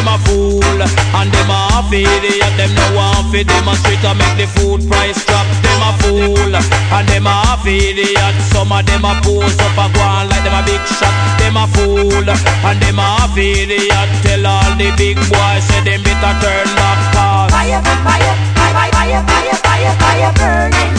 Them 0.00 0.16
a 0.16 0.18
fool 0.24 0.80
and 0.80 1.28
them 1.28 1.50
a 1.52 1.76
half 1.76 1.92
idiot. 1.92 2.56
Them 2.56 2.72
no 2.72 2.96
want 2.96 3.28
fi 3.28 3.44
demonstrate 3.44 4.00
to 4.00 4.16
make 4.16 4.32
the 4.40 4.48
food 4.56 4.80
price 4.88 5.20
drop. 5.28 5.44
Them 5.60 5.82
a 5.84 5.92
fool 6.00 6.56
and 6.56 7.04
them 7.04 7.26
a 7.28 7.36
half 7.44 7.66
idiot. 7.68 8.32
Some 8.48 8.72
of 8.72 8.80
them 8.88 9.04
a 9.04 9.12
pose 9.20 9.60
up 9.60 9.76
a 9.76 9.92
go 9.92 10.00
on 10.00 10.32
like 10.32 10.40
them 10.40 10.56
a 10.56 10.64
big 10.64 10.80
shot. 10.88 11.12
Them 11.36 11.60
a 11.60 11.68
fool 11.76 12.24
and 12.24 12.80
them 12.80 12.96
a 12.96 13.20
half 13.20 13.36
idiot. 13.36 14.08
Tell 14.24 14.46
all 14.48 14.72
the 14.80 14.88
big 14.96 15.20
boys 15.28 15.68
say 15.68 15.84
them 15.84 16.00
better 16.00 16.32
turn 16.40 16.68
back 16.80 16.98
cause 17.12 17.52
Fire, 17.52 17.84
fire, 17.84 18.34
fire, 18.56 18.88
fire, 18.96 19.20
fire, 19.20 19.20
fire, 19.28 19.56
fire, 19.60 19.92
fire 20.00 20.32
burning. 20.40 20.96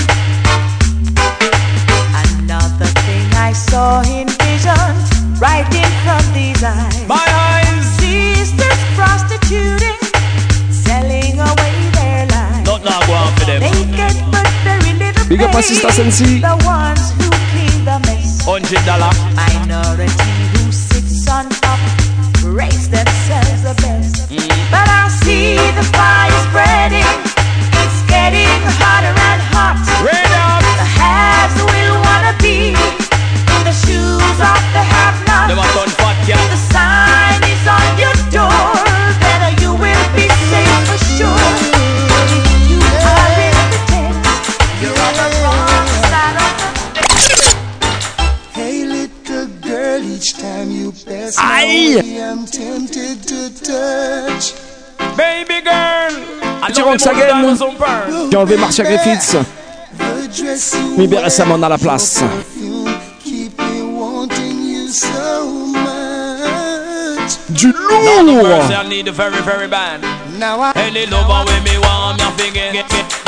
Another 2.22 2.90
thing 3.02 3.26
I 3.34 3.50
saw 3.50 4.06
in 4.06 4.30
visions, 4.46 5.10
right 5.42 5.66
in 5.74 5.90
front 6.06 6.28
these 6.38 6.62
eyes. 6.62 7.08
My 7.10 7.18
eyes. 7.18 7.51
Big 15.32 15.42
up 15.44 15.54
my 15.54 15.62
sister 15.62 15.90
Sensi. 15.92 16.40
The 16.40 16.60
ones 16.68 17.16
who 17.16 17.32
clean 17.52 17.86
the 17.86 18.00
mess. 18.04 18.44
Hundred 18.44 18.84
dollar. 18.84 19.16
Minority 19.32 20.12
who 20.60 20.72
sits 20.72 21.24
on 21.32 21.48
top, 21.48 21.80
raise 22.44 22.90
themselves 22.90 23.64
the 23.64 23.74
best. 23.80 24.28
Mm. 24.28 24.44
But 24.68 24.88
I 24.92 25.08
see 25.24 25.56
the 25.56 25.88
fire 25.96 26.36
spreading. 26.52 27.08
It's 27.80 28.04
getting 28.12 28.60
hotter 28.76 29.16
and 29.16 29.42
hot. 29.56 29.80
Red 30.04 30.32
up. 30.36 30.68
The 30.80 30.88
haves 31.00 31.56
will 31.64 31.96
wanna 32.04 32.36
be 32.44 32.76
in 32.76 33.62
the 33.64 33.76
shoes 33.88 34.38
of 34.52 34.62
the 34.76 34.84
have-nots. 34.84 35.48
Them 35.48 35.60
a 35.60 35.68
turn 35.72 35.90
fat 35.96 36.18
cat. 36.28 36.71
Aïe 51.38 52.02
Baby 55.18 55.62
girl 55.64 56.22
Petit 56.68 56.82
Ronx 56.82 57.08
Again 57.08 57.56
qui 58.30 58.36
a 58.36 58.40
enlevé 58.40 58.58
Marcia 58.58 58.84
Griffiths. 58.84 59.36
Mibé 60.98 61.18
récemment 61.18 61.58
dans 61.58 61.70
la 61.70 61.78
place. 61.78 62.24
Du 67.50 67.68
lourd! 67.72 68.48
Now 70.40 70.62
I... 70.62 70.74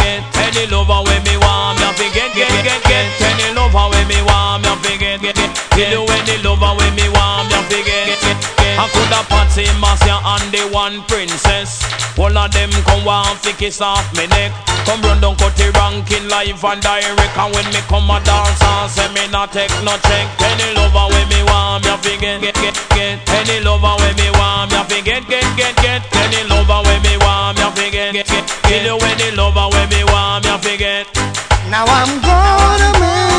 get, 0.03 0.23
get, 0.33 0.53
get. 0.53 0.55
Any 0.55 0.67
lover 0.67 1.01
with 1.07 1.23
me 1.25 1.37
want 1.37 1.79
me, 1.79 1.85
I 1.87 1.93
forget, 1.95 2.35
get, 2.35 2.51
get, 2.63 2.81
get. 2.83 3.05
Any 3.23 3.55
lover 3.55 3.89
with 3.89 4.07
me 4.07 4.19
want 4.27 4.63
me, 4.63 4.69
I 4.69 4.75
forget, 4.83 5.21
get, 5.21 5.35
get, 5.35 5.51
get. 5.75 5.91
You 5.91 6.03
any 6.03 6.43
lover 6.43 6.75
with 6.75 6.93
me 6.95 7.07
want 7.09 7.49
me, 7.49 7.55
I 7.55 7.63
forget, 7.71 8.05
get, 8.07 8.19
get, 8.21 8.37
get. 8.57 8.79
I 8.79 8.85
could 8.91 9.11
have 9.15 9.27
Patsy, 9.29 9.65
Marcia, 9.79 10.19
and 10.23 10.51
the 10.51 10.67
one 10.73 11.03
princess. 11.07 12.02
All 12.17 12.37
of 12.37 12.51
them 12.51 12.71
come 12.85 13.05
want 13.05 13.41
to 13.43 13.53
kiss 13.53 13.81
off 13.81 14.05
me 14.15 14.27
neck. 14.27 14.51
Come 14.85 15.01
run 15.01 15.21
down 15.21 15.35
cut 15.37 15.55
the 15.55 15.71
ranking 15.79 16.27
live 16.27 16.63
and 16.63 16.81
direct 16.81 17.37
And 17.39 17.55
when 17.55 17.65
me 17.71 17.79
come 17.87 18.11
a 18.11 18.19
dance 18.19 18.61
and 18.61 18.91
say 18.91 19.07
me 19.15 19.23
not 19.31 19.51
take 19.51 19.71
no 19.83 19.95
check. 20.03 20.27
Any 20.43 20.75
lover 20.75 21.07
with 21.09 21.29
me 21.31 21.41
want 21.47 21.85
me 21.85 21.91
a 21.91 21.97
forget 21.97 22.41
get 22.41 22.55
get 22.55 22.75
get 22.91 23.17
Any 23.29 23.63
lover 23.63 23.95
with 24.03 24.17
me 24.17 24.29
want 24.35 24.71
me 24.71 24.77
a 24.77 24.83
forget 24.83 25.23
get 25.27 25.47
get 25.55 25.75
get 25.79 26.01
Any 26.11 26.43
lover 26.49 26.83
with 26.83 27.01
me 27.03 27.17
want 27.17 27.57
me 27.57 27.63
a 27.63 27.71
forget 27.71 28.13
get 28.13 28.27
get 28.27 28.53
you 28.83 28.97
any 28.97 29.35
lover 29.35 29.67
with 29.71 29.89
me 29.89 30.03
want 30.03 30.43
me 30.43 30.51
a 30.51 30.57
forget 30.59 31.07
Now 31.69 31.85
I'm 31.87 32.21
gonna 32.21 32.99
make 32.99 33.32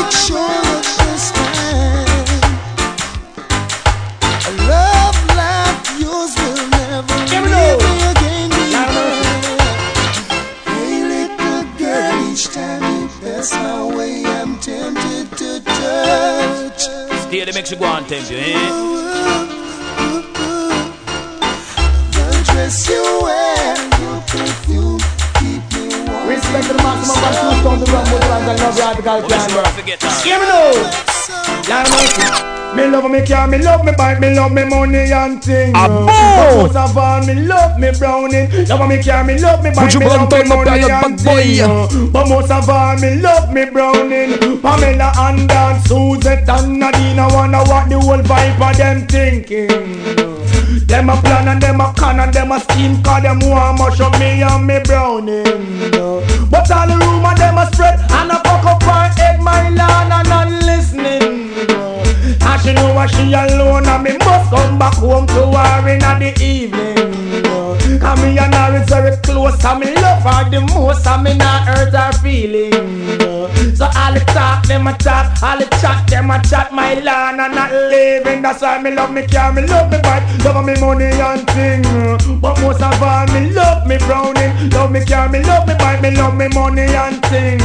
car, 33.25 33.47
me 33.47 33.57
love 33.57 33.83
me 33.83 33.91
bike, 33.97 34.19
me 34.19 34.35
love 34.35 34.51
me 34.51 34.63
money 34.65 35.11
and 35.11 35.43
thing. 35.43 35.73
But 35.73 35.87
bon? 35.87 36.05
most 36.57 36.75
of 36.75 37.27
me 37.27 37.33
love 37.35 37.79
me 37.79 37.91
browning. 37.97 38.49
Love 38.67 38.87
me 38.89 39.03
car, 39.03 39.23
me 39.23 39.37
love 39.39 39.63
me 39.63 39.71
bike, 39.71 39.95
me 39.95 40.05
love 40.05 40.31
me 40.31 40.43
money 40.43 40.83
and 40.89 41.19
thing. 41.19 42.11
But 42.11 42.27
most 42.29 42.51
of 42.51 42.69
all, 42.69 42.97
me 42.97 43.19
love 43.19 43.51
me 43.51 43.65
browning. 43.65 44.61
Pamela 44.61 45.11
and 45.17 45.49
Dan, 45.49 45.81
Suzette 45.85 46.47
and 46.49 46.79
Nadine, 46.79 47.19
I 47.19 47.33
wanna 47.33 47.63
what 47.65 47.89
the 47.89 47.99
whole 47.99 48.21
vibe 48.21 48.69
of 48.69 48.77
them 48.77 49.07
thinking. 49.07 50.35
Them 50.87 51.09
a 51.09 51.19
plan 51.21 51.47
and 51.47 51.61
them 51.61 51.81
a 51.81 51.93
con 51.97 52.19
and 52.19 52.31
them 52.33 52.51
a 52.51 52.59
scheme 52.59 53.01
Cause 53.01 53.23
them 53.23 53.39
want 53.39 53.79
mash 53.79 53.99
up 53.99 54.19
me 54.19 54.43
and 54.43 54.67
me 54.67 54.79
browning 54.83 55.43
But 56.49 56.69
all 56.69 56.87
the 56.87 57.14
And 63.05 63.13
she 63.13 63.33
alone 63.33 63.85
and 63.85 64.03
me 64.03 64.17
must 64.17 64.49
come 64.49 64.79
back 64.79 64.95
home 64.95 65.27
to 65.27 65.45
her 65.45 65.87
in 65.87 65.99
the 65.99 66.33
evening. 66.41 67.99
Cause 67.99 68.19
me 68.19 68.35
and 68.39 68.51
her 68.51 68.81
is 68.81 68.89
very 68.89 69.15
close 69.17 69.63
and 69.63 69.79
me 69.79 69.93
love 69.93 70.23
her 70.23 70.49
the 70.49 70.61
most 70.73 71.05
And 71.05 71.23
me 71.23 71.37
not 71.37 71.67
hurt 71.67 71.93
her 71.93 72.11
feeling 72.13 73.04
So 73.75 73.83
all 73.85 74.13
the 74.13 74.21
talk 74.31 74.63
them 74.67 74.87
a 74.87 74.93
talk. 74.97 75.43
All 75.43 75.57
the 75.59 75.65
chat 75.81 76.07
them 76.07 76.31
a 76.31 76.41
chat. 76.41 76.71
My 76.71 76.93
land 76.95 77.41
and 77.41 77.55
not 77.55 77.71
living. 77.71 78.41
That's 78.41 78.61
why 78.61 78.81
me 78.81 78.91
love 78.91 79.11
me 79.11 79.27
car, 79.27 79.51
me 79.51 79.67
love 79.67 79.91
me 79.91 79.99
bike 80.01 80.23
Love 80.45 80.65
me 80.65 80.79
money 80.79 81.11
and 81.11 81.45
thing. 81.51 81.83
But 82.39 82.61
most 82.61 82.81
of 82.81 83.03
all 83.03 83.27
me 83.33 83.51
love 83.51 83.85
me 83.85 83.97
browning. 83.97 84.69
Love 84.69 84.91
me 84.91 85.03
car, 85.03 85.27
me 85.27 85.43
love 85.43 85.67
me 85.67 85.75
bike 85.75 86.01
Me 86.01 86.11
love 86.11 86.35
me 86.35 86.47
money 86.53 86.83
and 86.83 87.21
thing. 87.25 87.59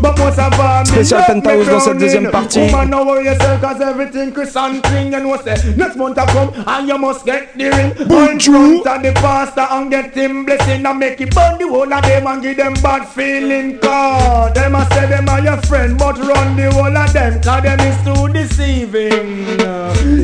But 0.00 0.16
most 0.18 0.38
of 0.38 0.58
all 0.58 0.80
me 0.80 1.04
Spécial 1.04 1.24
Penthouse 1.26 1.66
dans 1.66 1.80
cette 1.80 1.98
deuxième 1.98 2.30
partie. 2.30 2.70
Woman 2.70 2.88
know 2.88 3.18
yourself 3.20 3.60
cause 3.60 3.82
everything 3.82 4.32
Chris 4.32 4.56
and 4.56 4.82
thing 4.84 5.12
You 5.12 5.20
know 5.20 5.36
say 5.44 5.56
next 5.76 5.96
month 5.96 6.18
I 6.18 6.26
come 6.32 6.52
and 6.66 6.88
you 6.88 6.96
must 6.96 7.26
get 7.26 7.56
the 7.58 7.68
ring. 7.68 7.94
Front 8.08 8.86
of 8.86 9.02
the 9.02 9.12
pastor 9.20 9.66
and 9.70 9.90
get 9.90 10.14
him 10.14 10.46
blessing. 10.46 10.86
And 10.86 10.98
make 10.98 11.20
it 11.20 11.34
burn 11.34 11.58
the 11.58 11.68
whole 11.68 11.92
of 11.92 12.02
them 12.02 12.26
and 12.26 12.42
give 12.42 12.56
them 12.56 12.72
bad 12.82 13.06
feeling. 13.08 13.78
Cause 13.78 14.54
them 14.54 14.74
a 14.74 14.86
say 14.94 15.06
them 15.06 15.28
are 15.28 15.49
your 15.50 15.62
friend 15.62 15.98
But 15.98 16.18
run 16.18 16.56
the 16.56 16.70
whole 16.72 16.96
of 16.96 17.12
them 17.12 17.40
cause 17.42 17.62
them 17.62 17.80
is 17.80 17.98
too 18.04 18.28
deceiving 18.28 19.58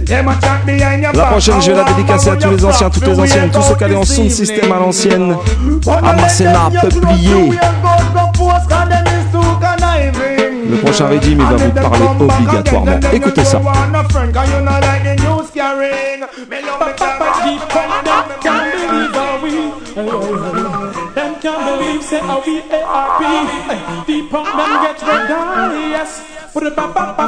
Them 0.05 0.29
a 0.29 0.41
chat 0.41 0.65
behind 0.65 1.03
your 1.03 1.13
La 1.13 1.27
prochaine, 1.27 1.61
je 1.61 1.73
vais 1.73 1.77
la 1.77 1.85
dédicacer 1.85 2.31
à 2.31 2.37
tous 2.37 2.51
les 2.51 2.65
anciens, 2.65 2.91
toutes 2.91 3.07
les 3.07 3.19
anciennes, 3.19 3.51
tous 3.51 3.63
ceux 3.63 3.75
qui 3.75 3.85
allaient 3.85 3.97
en 3.97 4.05
sound 4.05 4.31
system 4.31 4.73
à 4.73 4.79
l'ancienne, 4.79 5.37
à 5.87 6.13
Marcena, 6.15 6.71
Peuplier. 6.81 7.53
Le 10.69 10.77
prochain 10.79 11.07
Redim, 11.09 11.31
il 11.31 11.37
va 11.39 11.57
vous 11.57 11.71
parler 11.71 12.07
obligatoirement. 12.21 13.01
Écoutez 13.13 13.45
ça. 13.45 13.61
A 22.37 22.43
P. 24.07 24.13
Yes. 25.91 26.23
Put 26.53 26.67
a 26.67 26.71
ba 26.71 26.87
ba 26.93 27.27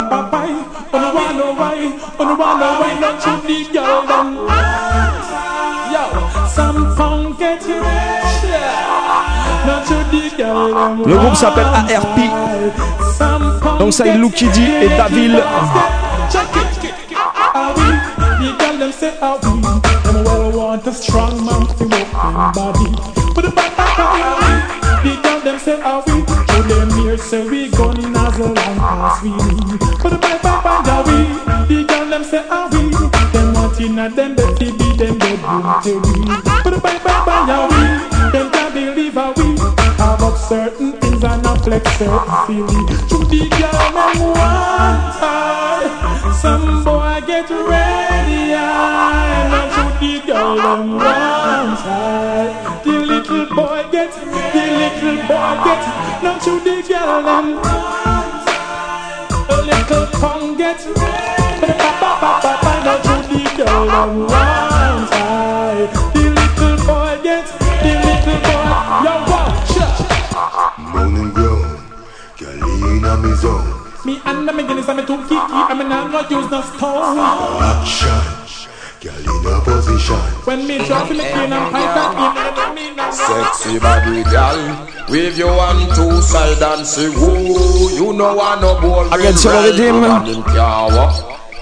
the 0.98 1.08
your 3.72 3.84
Le 11.06 11.16
groupe 11.16 11.34
s'appelle 11.34 11.66
ARP. 11.66 12.18
Donc 13.78 13.92
ça 13.92 14.06
est 14.06 14.16
et 14.82 14.88
Davil. 14.96 15.42
Them 25.48 25.58
say 25.58 25.80
are 25.80 26.02
we? 26.06 26.12
To? 26.24 26.34
Show 26.46 26.62
them 26.62 26.90
here 27.00 27.16
say 27.16 27.48
we 27.48 27.70
gun 27.70 27.98
in 28.04 28.14
as 28.14 28.38
long 28.38 28.56
as 28.58 29.22
we. 29.22 29.30
But 30.02 30.10
the 30.10 30.18
back 30.20 30.42
back 30.42 30.86
are 30.86 31.04
we? 31.08 31.18
The 31.68 31.84
girl 31.88 32.06
them 32.10 32.24
say 32.24 32.46
are 32.48 32.68
we? 32.68 32.90
Them 33.32 33.54
want 33.54 33.80
in 33.80 33.98
a 33.98 34.10
them 34.10 34.36
betty 34.36 34.72
be 34.72 34.88
them 34.96 35.18
bedroom 35.18 35.64
till 35.82 36.00
we. 36.04 36.26
But 36.64 36.70
the 36.74 36.80
back 36.82 37.02
back 37.02 37.48
are 37.48 37.68
we? 37.72 37.82
Them 38.32 38.50
can't 38.52 38.74
believe 38.74 39.16
are 39.16 39.32
we? 39.36 39.56
Have 39.96 40.22
up 40.22 40.36
certain 40.36 40.92
things 41.00 41.24
and 41.24 41.46
a 41.46 41.56
flex 41.56 41.90
certain 41.96 42.46
feeling. 42.46 42.86
To 43.08 43.18
the 43.32 43.48
girl 43.56 43.88
them 43.96 44.20
want. 44.36 45.14
Some 46.42 46.84
boy 46.84 47.20
get 47.26 47.48
ready, 47.48 48.52
and 48.52 49.50
not 49.50 50.00
to 50.00 50.06
the 50.06 50.26
girl 50.26 50.56
them 50.56 50.96
want 50.96 51.37
get, 55.28 56.22
not 56.22 56.40
to 56.42 56.52
the 56.60 56.82
girl 56.88 57.22
them 57.22 57.56
want. 57.56 58.48
A 59.50 59.56
little 59.68 60.06
punk 60.20 60.58
get, 60.58 60.80
ba 61.60 61.70
ba 61.78 62.10
ba 62.20 62.30
ba 62.42 62.52
ba, 62.62 62.72
not 62.84 63.00
to 63.04 63.14
the 63.28 63.42
girl 63.56 63.86
them 63.86 64.12
want 64.26 65.10
her. 65.12 65.88
The 66.14 66.24
little 66.38 66.76
boy 66.86 67.14
get, 67.22 67.46
the 67.82 67.92
little 68.04 68.40
boy, 68.46 68.72
yo 69.04 69.14
watch. 69.28 69.74
Moan 70.78 71.16
and 71.16 71.34
girl 71.34 71.62
in 72.40 73.22
me 73.22 73.32
zone. 73.36 73.68
Me 74.04 74.14
and 74.24 74.48
the 74.48 74.52
beginnings, 74.52 74.88
I'm 74.88 75.04
too 75.06 75.18
kiki, 75.24 75.36
I'm 75.36 75.88
not 75.88 76.30
use 76.30 76.50
no 76.50 76.60
stone. 76.62 77.18
Action, 77.18 78.47
girl 79.00 79.14
in 79.14 79.46
a 79.46 79.60
position. 79.62 80.16
When 80.44 80.66
me 80.66 80.78
drop 80.86 81.10
in 81.10 81.16
the 81.18 81.22
cane 81.22 81.52
and 81.52 81.72
pipe 81.72 81.94
that 81.94 82.74
in, 82.74 82.74
me 82.74 82.88
Sexy 83.12 83.78
body 83.78 84.22
gal, 84.30 84.58
wave 85.08 85.38
your 85.38 85.56
one 85.56 85.88
two 85.94 86.20
side 86.20 86.60
and 86.62 86.86
say 86.86 87.08
woo. 87.08 87.90
You 87.94 88.12
know 88.12 88.38
I 88.40 88.60
no 88.60 88.80
ball 88.80 89.12
Again, 89.12 89.36
sur 89.36 89.50
le 89.50 89.72
rythme. 89.72 90.08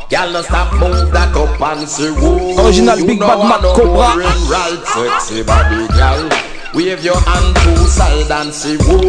Gal, 0.09 0.33
no 0.33 0.43
stop 0.43 0.73
move 0.75 1.13
that 1.13 1.35
up 1.37 1.61
and 1.61 1.89
say 1.89 2.11
woo. 2.11 2.59
Original 2.65 2.99
You 2.99 3.07
Big 3.07 3.21
know 3.21 3.27
Bad 3.27 3.41
I 3.41 3.49
Mac 3.49 3.63
no 3.63 3.75
Cobra. 3.75 4.15
boring 4.15 4.43
Right, 4.49 4.83
sexy 4.87 5.43
body 5.43 5.87
gal. 5.99 6.29
Wave 6.75 7.05
your 7.05 7.21
hand 7.21 7.57
two 7.63 7.77
side 7.87 8.31
and 8.31 8.53
say 8.53 8.77
woo. 8.89 9.03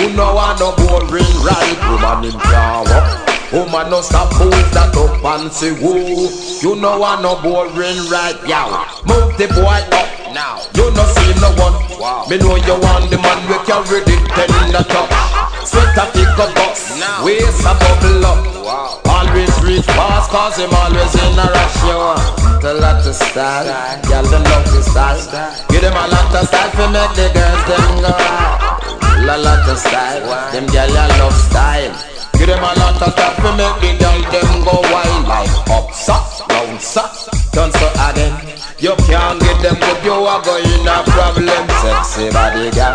You 0.00 0.16
know 0.16 0.36
I 0.38 0.56
no 0.58 0.72
boring 0.76 1.34
right, 1.44 1.78
woman 1.90 2.32
in 2.32 2.38
power. 2.40 3.27
Woman 3.48 3.88
no 3.88 4.04
stop 4.04 4.28
move 4.36 4.52
that 4.76 4.92
up 4.92 5.24
and 5.24 5.48
say 5.48 5.72
woo. 5.72 6.28
You 6.60 6.76
know 6.76 7.00
I 7.00 7.16
no 7.24 7.40
boring 7.40 7.96
right, 8.12 8.36
yow. 8.44 8.68
Move 9.08 9.32
the 9.40 9.48
boy 9.56 9.80
up 9.88 10.08
now. 10.36 10.60
You 10.76 10.92
no 10.92 11.04
see 11.16 11.32
no 11.40 11.48
one 11.56 11.72
Me 12.28 12.36
know 12.36 12.60
you 12.60 12.76
want 12.76 13.08
the 13.08 13.16
man 13.16 13.40
we 13.48 13.56
carry 13.64 14.04
the 14.04 14.16
tender 14.36 14.84
touch. 14.84 15.16
Sweat 15.64 15.96
a 15.96 16.04
pick 16.12 16.28
up 16.36 16.52
bus, 16.52 16.92
waist 17.24 17.64
a 17.64 17.72
bubble 17.72 18.28
up. 18.28 18.40
Always 19.08 19.52
reach 19.64 19.88
fast 19.96 20.28
cause 20.28 20.60
him 20.60 20.68
always 20.68 21.14
in 21.16 21.40
a 21.40 21.48
rush. 21.48 21.80
You 21.88 21.96
want 21.96 22.64
a 22.68 22.74
lot 22.76 23.00
of 23.00 23.16
style, 23.16 23.64
y'all 24.12 24.28
them 24.28 24.44
love 24.44 24.68
the 24.76 24.84
style. 24.84 25.24
Give 25.72 25.80
them 25.80 25.96
a 25.96 26.04
lot 26.04 26.36
of 26.36 26.44
style 26.52 26.70
for 26.76 26.88
make 26.92 27.16
the 27.16 27.32
girls 27.32 27.64
them 27.64 27.96
go. 28.04 28.12
La 29.24 29.40
lot 29.40 29.64
of 29.64 29.78
style, 29.80 30.52
them 30.52 30.68
ya 30.68 30.84
love 31.16 31.32
style. 31.32 32.17
Give 32.38 32.46
them 32.46 32.62
a 32.62 32.70
lot 32.78 33.02
of 33.02 33.12
stuff 33.12 33.34
to 33.42 33.50
make 33.58 33.76
the 33.82 33.98
girl 33.98 34.22
them 34.30 34.62
go 34.62 34.78
wild 34.94 35.26
like 35.26 35.50
up, 35.74 35.90
sock, 35.92 36.46
round, 36.48 36.80
sock, 36.80 37.10
turn 37.50 37.72
so 37.72 37.88
again. 38.08 38.30
You 38.78 38.94
can't 39.10 39.40
get 39.42 39.58
them 39.60 39.74
good, 39.74 40.04
you 40.04 40.12
are 40.14 40.40
going 40.46 40.86
a 40.86 41.02
problem. 41.10 41.66
Sexy 41.82 42.30
body 42.30 42.70
girl, 42.70 42.94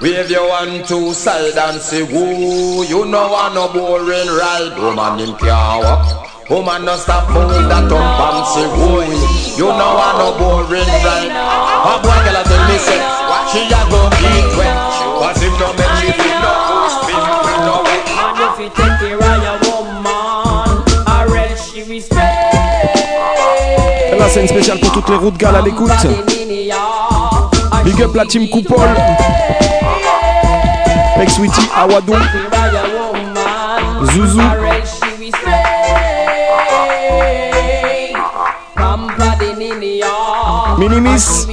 wave 0.00 0.28
your 0.28 0.48
one 0.48 0.82
two 0.84 1.14
side 1.14 1.56
and 1.56 1.80
say 1.80 2.02
woo. 2.02 2.82
You 2.82 3.04
know 3.06 3.30
I 3.32 3.54
no 3.54 3.72
boring 3.72 4.26
ride, 4.26 4.74
woman 4.76 5.20
him 5.20 5.36
can't 5.38 5.84
walk. 5.84 6.50
Woman 6.50 6.84
no 6.84 6.96
stop 6.96 7.30
move 7.30 7.54
that 7.70 7.86
up 7.86 8.34
and 8.34 8.46
say 8.50 8.66
woo. 8.66 9.06
You 9.56 9.70
know 9.70 9.94
I 9.94 10.10
no 10.18 10.34
boring 10.34 10.90
ride. 11.06 11.30
A 11.30 12.02
boy 12.02 12.18
girl 12.26 12.42
tell 12.42 12.66
me 12.66 12.78
say 12.78 13.21
c'est 24.32 24.40
une 24.40 24.48
spéciale 24.48 24.80
pour 24.80 24.92
toutes 24.92 25.08
les 25.10 25.16
routes 25.16 25.36
gales 25.36 25.56
à 25.56 25.60
l'écoute. 25.60 25.90
Big 27.84 28.02
up 28.02 28.14
la 28.14 28.24
team 28.24 28.48
Coupole. 28.48 28.88
Ex 31.20 31.34
Sweetie 31.34 31.68
Awadon. 31.76 32.18
Zouzou. 34.04 34.40
Minimis. 40.78 41.46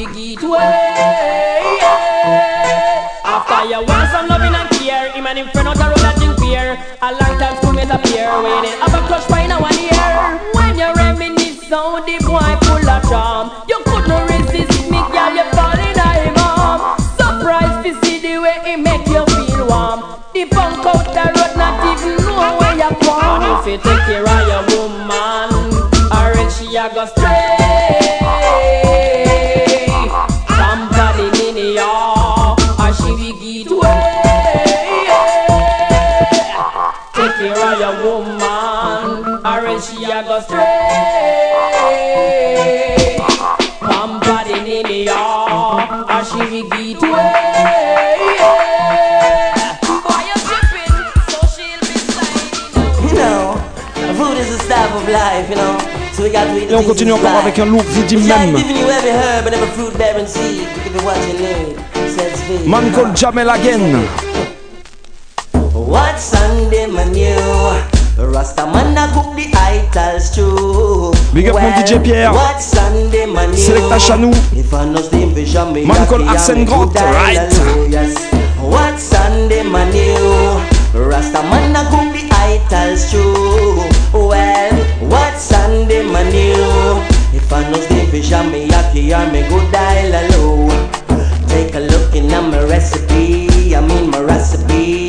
A 7.01 7.11
long 7.11 7.39
on 11.79 12.05
the 12.05 12.17
boy 12.27 12.51
full 12.67 12.89
of 12.89 13.03
charm, 13.09 13.51
you 13.67 13.79
could 13.85 14.07
not 14.07 14.29
resist 14.29 14.91
me, 14.91 14.99
girl, 15.15 15.31
you 15.31 15.45
fall 15.55 15.79
in 15.79 15.95
him 15.95 16.35
arm. 16.37 16.99
Surprised 17.15 17.79
to 17.85 17.91
see 18.05 18.19
the 18.19 18.37
way 18.39 18.59
he 18.65 18.75
make 18.75 19.07
you 19.07 19.23
feel 19.25 19.67
warm. 19.67 19.99
The 20.33 20.45
punk 20.45 20.85
out 20.85 21.05
the 21.15 21.25
road, 21.35 21.53
not 21.55 21.79
even 21.87 22.17
know 22.25 22.57
where 22.59 22.75
you're 22.75 22.95
from. 23.03 23.43
If 23.59 23.65
you 23.67 23.77
take 23.77 24.03
care 24.07 24.27
of 24.27 24.41
your 24.51 24.63
woman, 24.75 25.49
or 26.11 26.29
else 26.37 26.59
she 26.59 26.67
a 26.75 26.89
go 26.93 27.05
stray. 27.05 28.19
Somebody 30.59 31.27
in 31.47 31.57
your 31.79 32.55
or 32.83 32.91
she 32.93 33.11
will 33.19 33.35
get 33.39 33.71
away. 33.71 34.27
Take 37.15 37.35
care 37.39 37.59
of 37.67 37.79
your 37.79 37.95
woman, 38.03 39.45
or 39.45 39.59
else 39.65 39.89
she 39.89 40.03
a 40.03 40.23
go 40.23 40.39
stray. 40.41 40.68
Et 56.69 56.75
on 56.75 56.83
continue 56.83 57.13
encore 57.13 57.35
avec 57.41 57.57
un 57.57 57.65
look 57.65 57.83
dit 58.07 58.15
même. 58.17 58.55
Man 62.67 62.91
called 62.91 63.15
Jamel 63.17 63.49
again. 63.49 64.05
What 65.73 66.19
Sunday 66.19 66.85
menu? 66.85 67.33
Rastaman 68.19 68.95
a 68.95 69.07
cook 69.13 69.35
the 69.35 69.49
idols 69.57 70.29
too. 70.35 71.11
Big 71.33 71.47
up 71.47 71.55
mon 71.59 71.71
DJ 71.71 72.03
Pierre. 72.03 72.33
What 72.33 72.61
Sunday 72.61 73.25
menu? 73.25 73.57
Selecta 73.57 73.97
Chanou. 73.97 74.31
Man 75.87 76.05
called 76.07 76.27
Arsène 76.27 76.65
Grant. 76.65 76.93
Right. 76.93 77.51
What 78.61 78.99
Sunday 78.99 79.63
menu? 79.63 80.13
Rastaman 80.93 81.73
a 81.75 81.83
cook 81.89 82.13
the 82.13 82.29
idols 82.31 83.09
too. 83.09 83.78
Man 86.19 86.35
you? 86.35 87.37
If 87.37 87.51
I 87.53 87.63
no 87.71 87.79
fish 88.11 88.33
on 88.33 88.51
me, 88.51 88.65
lucky 88.67 89.13
I'm 89.13 89.33
me 89.33 89.47
good 89.47 89.71
dial 89.71 90.13
low. 90.31 90.67
Take 91.47 91.75
a 91.75 91.79
look 91.79 92.13
in 92.13 92.27
my 92.27 92.61
recipe. 92.65 93.73
I 93.73 93.79
mean 93.79 94.09
my 94.11 94.19
recipe 94.19 95.08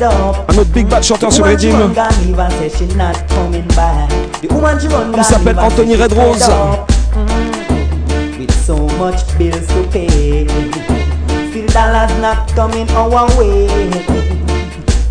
Un 0.00 0.58
autre 0.58 0.70
big 0.72 0.86
bad 0.86 1.02
chanteur 1.02 1.32
sur 1.32 1.44
Redim. 1.44 1.92
Il 5.16 5.24
s'appelle 5.24 5.58
Anthony 5.58 5.96
Red 5.96 6.12
Rose. 6.12 6.42
up. 6.42 6.90
Mm. 7.16 8.38
With 8.38 8.64
so 8.64 8.76
much 8.98 9.26
bills 9.36 9.66
to 9.66 9.82
pay, 9.90 10.46
still 11.50 11.66
dollars 11.72 12.12
not 12.20 12.46
coming 12.54 12.88
our 12.90 13.26
way. 13.36 13.66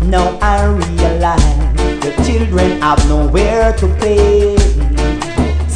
Now 0.06 0.38
I 0.40 0.64
realize 0.64 1.76
the 2.00 2.12
children 2.24 2.80
have 2.80 3.06
nowhere 3.08 3.74
to 3.74 3.86
play. 3.98 4.56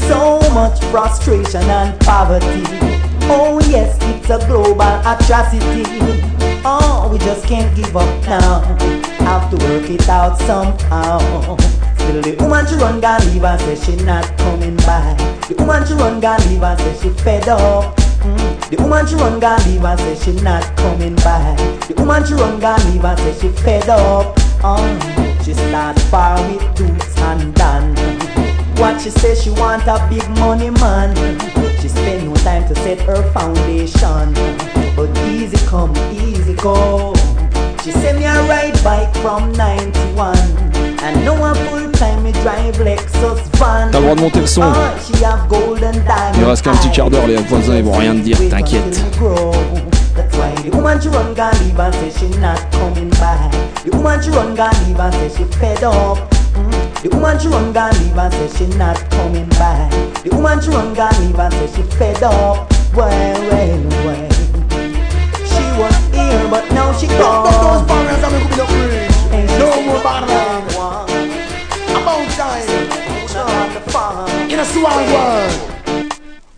So 0.09 0.41
much 0.55 0.81
frustration 0.91 1.63
and 1.69 1.99
poverty. 2.01 2.65
Oh 3.29 3.61
yes, 3.69 3.99
it's 4.01 4.31
a 4.31 4.39
global 4.47 4.81
atrocity. 5.05 6.42
Oh, 6.65 7.09
we 7.11 7.19
just 7.19 7.47
can't 7.47 7.75
give 7.75 7.97
up 7.97 8.25
now. 8.25 8.61
Have 9.19 9.51
to 9.51 9.57
work 9.67 9.91
it 9.91 10.09
out 10.09 10.39
somehow. 10.39 11.19
Still 11.97 12.23
the 12.23 12.37
woman 12.39 12.67
she 12.67 12.77
run 12.77 13.01
gone 13.01 13.21
leave 13.33 13.45
and 13.45 13.61
say 13.61 13.75
she 13.75 13.97
not 14.05 14.27
coming 14.39 14.77
back. 14.79 15.19
The 15.49 15.55
woman 15.59 15.85
she 15.87 15.95
run 15.95 16.21
gone 16.21 16.41
leave 16.49 16.63
and 16.63 16.79
say 16.79 16.95
she 17.03 17.11
fed 17.23 17.49
up. 17.49 17.97
Mm. 17.97 18.71
The 18.71 18.83
woman 18.83 19.07
she 19.07 19.17
run 19.17 19.41
gone 19.41 19.59
leave 19.65 19.85
and 19.85 19.99
say 20.01 20.15
she 20.15 20.41
not 20.43 20.65
coming 20.77 21.17
back. 21.17 21.59
The 21.89 21.95
woman 21.95 22.25
she 22.25 22.35
run 22.35 22.61
gone 22.61 22.93
leave 22.93 23.05
and 23.05 23.19
say 23.19 23.41
she 23.41 23.49
fed 23.63 23.89
up. 23.89 24.35
Oh, 24.63 25.39
she 25.45 25.55
start 25.55 25.99
far 26.11 26.41
with 26.49 26.63
boots 26.77 27.19
and 27.19 27.55
done. 27.55 28.12
What 28.83 29.01
she 29.01 29.11
say 29.11 29.37
she 29.37 29.51
want 29.51 29.87
a 29.87 30.05
big 30.11 30.29
money 30.41 30.71
man. 30.71 31.15
She 31.81 31.87
spend 31.87 32.27
no 32.27 32.35
time 32.43 32.67
to 32.67 32.75
set 32.83 32.99
her 33.03 33.23
foundation. 33.31 34.35
But 34.97 35.17
easy 35.31 35.57
come, 35.69 35.95
easy 36.11 36.55
go. 36.55 37.15
She 37.85 37.93
send 37.93 38.19
me 38.19 38.25
a 38.25 38.35
ride 38.49 38.75
bike 38.83 39.15
from 39.23 39.53
91. 39.53 40.37
And 40.99 41.25
now 41.25 41.41
I'm 41.45 41.55
full 41.69 41.93
time 41.93 42.25
me 42.25 42.33
drive 42.43 42.75
Lexus 42.79 43.39
van. 43.53 43.93
T'as 43.93 44.01
le 44.01 44.05
droit 44.05 44.17
de 44.17 44.21
monter 44.21 44.41
le 44.41 44.47
son. 44.49 44.63
Ah, 44.65 44.95
she 44.99 45.15
have 45.23 45.49
golden 45.49 45.93
diamond 46.05 46.39
Il 46.41 46.45
reste 46.45 46.65
qu'un 46.65 46.75
petit 46.75 46.91
quart 46.91 47.09
d'heure, 47.09 47.29
les 47.29 47.37
voisins 47.37 47.77
ils 47.77 47.85
vont 47.85 47.93
rien 47.93 48.15
te 48.15 48.19
dire, 48.23 48.39
t'inquiète. 48.51 49.01
That's 50.17 50.37
why 50.37 50.55
the 50.61 50.75
woman 50.75 51.01
she 51.01 51.09
run 51.09 51.35
gone 51.35 51.55
leave 51.65 51.79
and 51.79 51.95
say 51.95 52.11
she 52.11 52.29
not 52.41 52.59
coming 52.73 53.11
back. 53.11 53.53
The 53.85 53.97
woman 53.97 54.21
she 54.21 54.31
run 54.31 54.57
gone 54.57 54.75
leave 54.89 54.99
and 54.99 55.15
say 55.15 55.29
she 55.39 55.45
fed 55.57 55.85
up. 55.85 56.32
The 57.03 57.09
woman 57.11 57.39
she 57.41 57.49
run 57.49 57.73
gone 57.73 57.93
leave 57.99 58.17
and 58.17 58.33
say 58.33 58.49
she 58.67 58.67
not 58.79 58.97
coming 59.11 59.49
back. 59.51 59.91
The 60.23 60.31
woman 60.31 60.61
she 60.61 60.71
run 60.71 60.95
gone 60.95 61.13
leave 61.21 61.39
and 61.39 61.53
say 61.55 61.67
she 61.75 61.83
fed 61.99 62.23
up. 62.23 62.71
Well, 62.95 63.41
well, 63.51 63.83
well. 64.07 64.31
She 65.51 65.65
was 65.81 65.97
here, 66.15 66.49
but 66.51 66.71
now 66.73 66.93
she 66.97 67.07
gone. 67.09 67.45
Those 67.51 67.87
barriers 67.89 68.23
are 68.23 68.31
making 68.31 68.51
me 68.51 68.57
look 68.57 68.69
rich. 68.71 69.17
And 69.35 69.51
she 69.51 69.59
No 69.59 69.71
say 69.73 69.87
more 69.87 69.97
she 69.99 70.03
barriers. 70.05 70.77
want 70.77 71.11
About 71.91 72.31
time. 72.39 72.69
on 73.35 73.75
the 73.75 73.81
farm. 73.91 74.31
In 74.51 74.59
a 74.61 74.65
swag 74.65 75.09
world. 75.13 76.13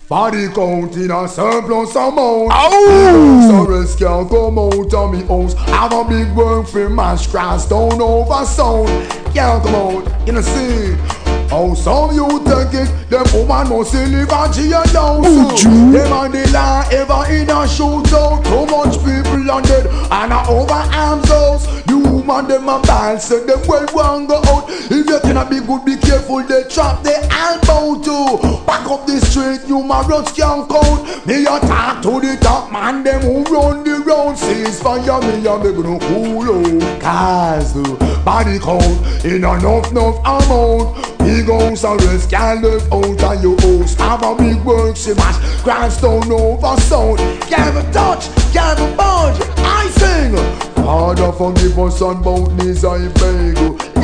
Body 0.09 0.49
count 0.49 0.95
in 0.97 1.11
a 1.11 1.27
surplus 1.27 1.95
amount. 1.97 2.53
Ow! 2.53 3.49
So 3.49 3.65
rest 3.67 3.99
can't 3.99 4.29
come 4.29 4.59
out 4.59 4.93
of 4.93 5.13
me 5.13 5.23
house. 5.23 5.55
Have 5.55 5.93
a 5.95 6.05
big 6.05 6.31
work 6.37 6.67
for 6.69 6.91
mash 6.91 7.27
cross 7.29 7.67
down 7.67 7.99
over 8.03 8.45
sound. 8.45 8.91
Can't 9.35 9.65
come 9.65 9.75
out, 9.75 10.27
you 10.29 10.33
know 10.33 10.41
see. 10.41 11.14
How 11.51 11.75
some 11.75 12.15
you 12.15 12.29
take 12.45 12.75
it, 12.75 13.11
them 13.11 13.25
woman 13.33 13.69
must 13.69 13.95
live 13.95 14.29
a 14.29 14.53
jail 14.53 14.83
now. 14.93 15.23
So, 15.23 15.69
them 15.93 16.13
and 16.13 16.35
the 16.35 16.51
law 16.53 16.83
ever 16.91 17.33
in 17.33 17.51
a 17.51 17.67
shootout. 17.67 18.45
Too 18.45 18.67
much 18.67 18.99
people 19.05 19.51
on 19.51 19.63
dead 19.63 19.87
and 19.87 20.33
a 20.33 20.49
over 20.49 20.73
arms 20.73 21.29
house. 21.29 21.67
The 21.85 21.97
woman 21.97 22.49
them 22.49 22.69
a 22.69 22.81
ball, 22.81 23.19
say 23.19 23.45
them 23.45 23.61
well 23.67 23.87
want 23.93 24.29
go 24.29 24.37
out. 24.47 24.65
If 24.69 25.07
you 25.07 25.21
cannot 25.21 25.51
be 25.51 25.61
good, 25.61 25.85
be 25.85 25.97
careful. 25.97 26.43
They 26.43 26.65
trap 26.65 27.03
they 27.03 27.17
all 27.31 27.59
bound 27.63 28.05
to. 28.05 28.65
Back 28.67 28.91
up 28.91 29.07
the 29.07 29.21
street, 29.21 29.69
you 29.69 29.83
my 29.83 30.07
roads 30.07 30.33
can't 30.33 30.69
count. 30.69 31.27
Me 31.27 31.43
a 31.43 31.61
talk 31.61 32.03
to 32.03 32.21
the 32.21 32.37
top 32.41 32.73
man, 32.73 33.05
them 33.05 33.23
who 33.23 33.43
run 33.45 33.85
the 33.85 34.01
road. 34.01 34.37
Cease 34.37 34.83
fire, 34.83 35.21
me 35.21 35.47
a 35.47 35.59
beg 35.59 35.79
no 35.79 35.99
cool 35.99 36.43
out. 36.43 37.01
Cause 37.01 37.75
the 37.75 38.23
body 38.25 38.59
count 38.59 39.25
in 39.25 39.45
enough, 39.45 39.91
enough 39.91 40.19
amount. 40.25 41.15
Big 41.35 41.49
house 41.49 41.83
arrest, 41.83 42.31
can't 42.31 42.63
live 42.63 42.81
out 42.93 43.21
of 43.25 43.43
your 43.43 43.61
house. 43.61 43.95
Have 43.95 44.23
a 44.23 44.37
big 44.37 44.65
work, 44.65 44.95
she 44.97 45.15
mash, 45.15 45.63
grindstone 45.65 46.31
over 46.31 46.81
sound. 46.83 47.19
Can't 47.51 47.75
even 47.77 47.93
touch, 47.93 48.33
can't 48.53 48.79
even 48.79 48.97
budge. 48.97 49.41
I 49.59 49.91
sing. 49.97 50.37
Father, 50.77 51.33
forgive 51.33 51.77
us 51.77 52.01
on 52.03 52.23
both 52.23 52.53
knees, 52.53 52.85
I 52.85 53.09
beg. 53.15 54.04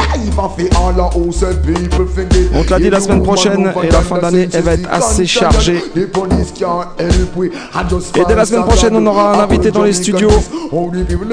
On 2.55 2.63
te 2.63 2.71
l'a 2.71 2.79
dit 2.79 2.91
la 2.91 3.01
semaine 3.01 3.23
prochaine 3.23 3.73
et 3.83 3.91
la 3.91 4.01
fin 4.01 4.19
d'année, 4.19 4.49
elle 4.53 4.63
va 4.63 4.73
être 4.73 4.89
assez 4.91 5.27
chargée. 5.27 5.83
Et 5.97 6.07
dès 8.27 8.35
la 8.35 8.45
semaine 8.45 8.65
prochaine, 8.65 8.97
on 8.97 9.07
aura 9.07 9.35
un 9.35 9.41
invité 9.41 9.71
dans 9.71 9.83
les 9.83 9.93
studios. 9.93 10.31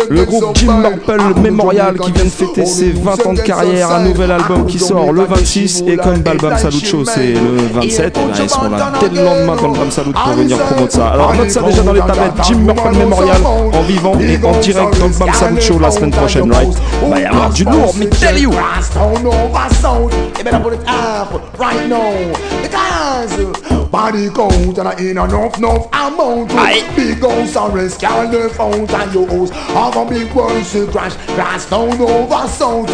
Le 0.10 0.26
groupe 0.26 0.56
Jim 0.56 0.74
Marple 0.74 1.22
Memorial 1.42 1.98
qui 2.00 2.12
vient 2.12 2.26
de 2.26 2.30
fêter 2.30 2.66
ses 2.66 2.92
20 2.92 3.26
ans 3.26 3.34
de 3.34 3.42
carrière. 3.42 3.92
Un 3.92 4.04
nouvel 4.04 4.32
album 4.32 4.66
qui 4.66 4.80
sort 4.80 5.12
le 5.12 5.26
26. 5.26 5.84
Et 5.88 5.98
comme 5.98 6.20
Balbam 6.20 6.58
Salut 6.58 6.84
Show, 6.84 7.04
c'est 7.06 7.34
le 7.34 7.58
27. 7.74 8.18
Et 8.18 8.44
ils 8.44 8.50
seront 8.50 8.70
là 8.70 8.92
dès 9.00 9.10
le 9.10 9.24
lendemain 9.24 9.56
dans 9.56 9.68
le 9.68 9.80
Bam 9.80 9.92
Salut 9.92 10.14
pour 10.14 10.34
venir 10.34 10.58
promouvoir 10.58 10.92
ça. 10.92 11.08
Alors 11.08 11.36
note 11.36 11.52
ça 11.52 11.62
déjà 11.62 11.84
dans 11.84 11.94
les 11.94 12.00
tablettes. 12.00 12.34
Jim 12.44 12.60
Marple 12.60 12.98
Memorial 12.98 13.42
en 13.46 13.82
vivant 13.84 14.14
et 14.20 14.38
en 14.46 14.60
direct 14.60 15.00
dans 15.00 15.08
le 15.08 15.14
Bam 15.14 15.30
Salut 15.34 15.62
Show 15.62 15.80
la 15.80 15.92
semaine 15.92 16.12
prochaine, 16.12 16.52
right? 16.52 16.70
Va 17.10 17.20
y 17.20 17.26
avoir 17.26 17.50
du 17.50 17.64
lourd, 17.64 17.94
mais 17.98 18.08
tell 18.08 18.38
you 18.38 18.52
Don't 18.94 19.24
know 19.24 19.50
my 19.50 19.68
sound. 19.70 20.14
You 20.38 20.44
better 20.44 20.60
put 20.60 20.74
it 20.74 20.88
up 20.88 21.58
right 21.58 21.88
now. 21.88 22.34
Because 22.62 23.90
body 23.90 24.30
count 24.30 24.78
and 24.78 24.88
I 24.88 24.94
in 25.00 25.18
enough, 25.18 25.58
enough 25.58 25.88
amount. 25.94 26.50
Big 26.96 27.20
house 27.20 27.56
arrest 27.56 28.02
can't 28.02 28.32
live 28.32 28.60
out 28.60 28.94
of 28.94 29.14
your 29.14 29.28
house. 29.28 29.50
Have 29.50 29.96
a 29.96 30.06
big 30.06 30.32
world 30.34 30.64
to 30.66 30.88
crash, 30.88 31.16
crash 31.36 31.66
down 31.66 32.00
over 32.00 32.48
sound 32.48 32.88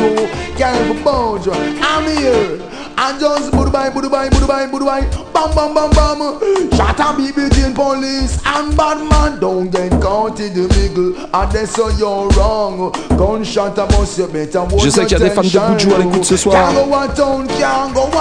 can't 0.57 0.95
be 0.95 1.03
bound. 1.03 1.47
I'm 1.47 2.17
here. 2.17 2.69
And 2.95 3.19
just 3.19 3.51
goodbye, 3.51 3.89
goodbye, 3.89 4.29
goodbye, 4.29 4.67
goodbye. 4.69 5.01
Bam, 5.33 5.53
bam, 5.55 5.73
bam, 5.73 5.89
bam. 5.91 6.71
Shot 6.77 6.99
and 6.99 7.17
be 7.17 7.31
between 7.31 7.73
police 7.73 8.39
and 8.45 8.77
bad 8.77 8.99
man. 9.09 9.39
Don't 9.39 9.69
get 9.71 9.91
caught 9.99 10.39
in 10.39 10.53
the 10.53 10.67
middle. 10.69 11.17
And 11.35 11.51
that's 11.51 11.71
so 11.73 11.89
you're 11.89 12.29
wrong. 12.29 12.91
Gunshot 13.17 13.77
a 13.79 13.87
bust 13.87 14.19
you 14.19 14.27
better. 14.27 14.65
Je 14.77 14.89
sais 14.89 15.05
qu'il 15.05 15.17
y 15.17 15.21
a 15.21 15.27
des 15.27 15.31
fans 15.31 15.41
de 15.41 15.57
Boudjou 15.69 15.93
à 15.95 15.97
l'écoute 15.99 16.25
ce 16.25 16.37
soir. 16.37 16.69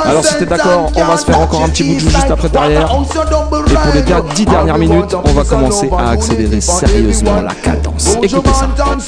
Alors 0.04 0.24
si 0.24 0.36
t'es 0.38 0.46
d'accord, 0.46 0.90
on 0.94 1.04
va 1.04 1.16
se 1.16 1.24
faire 1.24 1.40
encore 1.40 1.64
un 1.64 1.68
petit 1.68 1.84
bout 1.84 1.94
de 1.94 2.00
juste 2.00 2.30
après 2.30 2.48
derrière. 2.48 2.88
Et 2.90 3.74
pour 3.74 3.94
les 3.94 4.02
der- 4.02 4.22
dix 4.34 4.44
dernières 4.46 4.78
minutes, 4.78 5.14
on 5.24 5.32
va 5.32 5.44
commencer 5.44 5.90
à 5.98 6.10
accélérer 6.10 6.60
sérieusement 6.60 7.40
la 7.40 7.54
cadence. 7.54 8.16
Écoutez 8.22 8.50
ça. 8.52 8.68
Girls, 8.76 9.02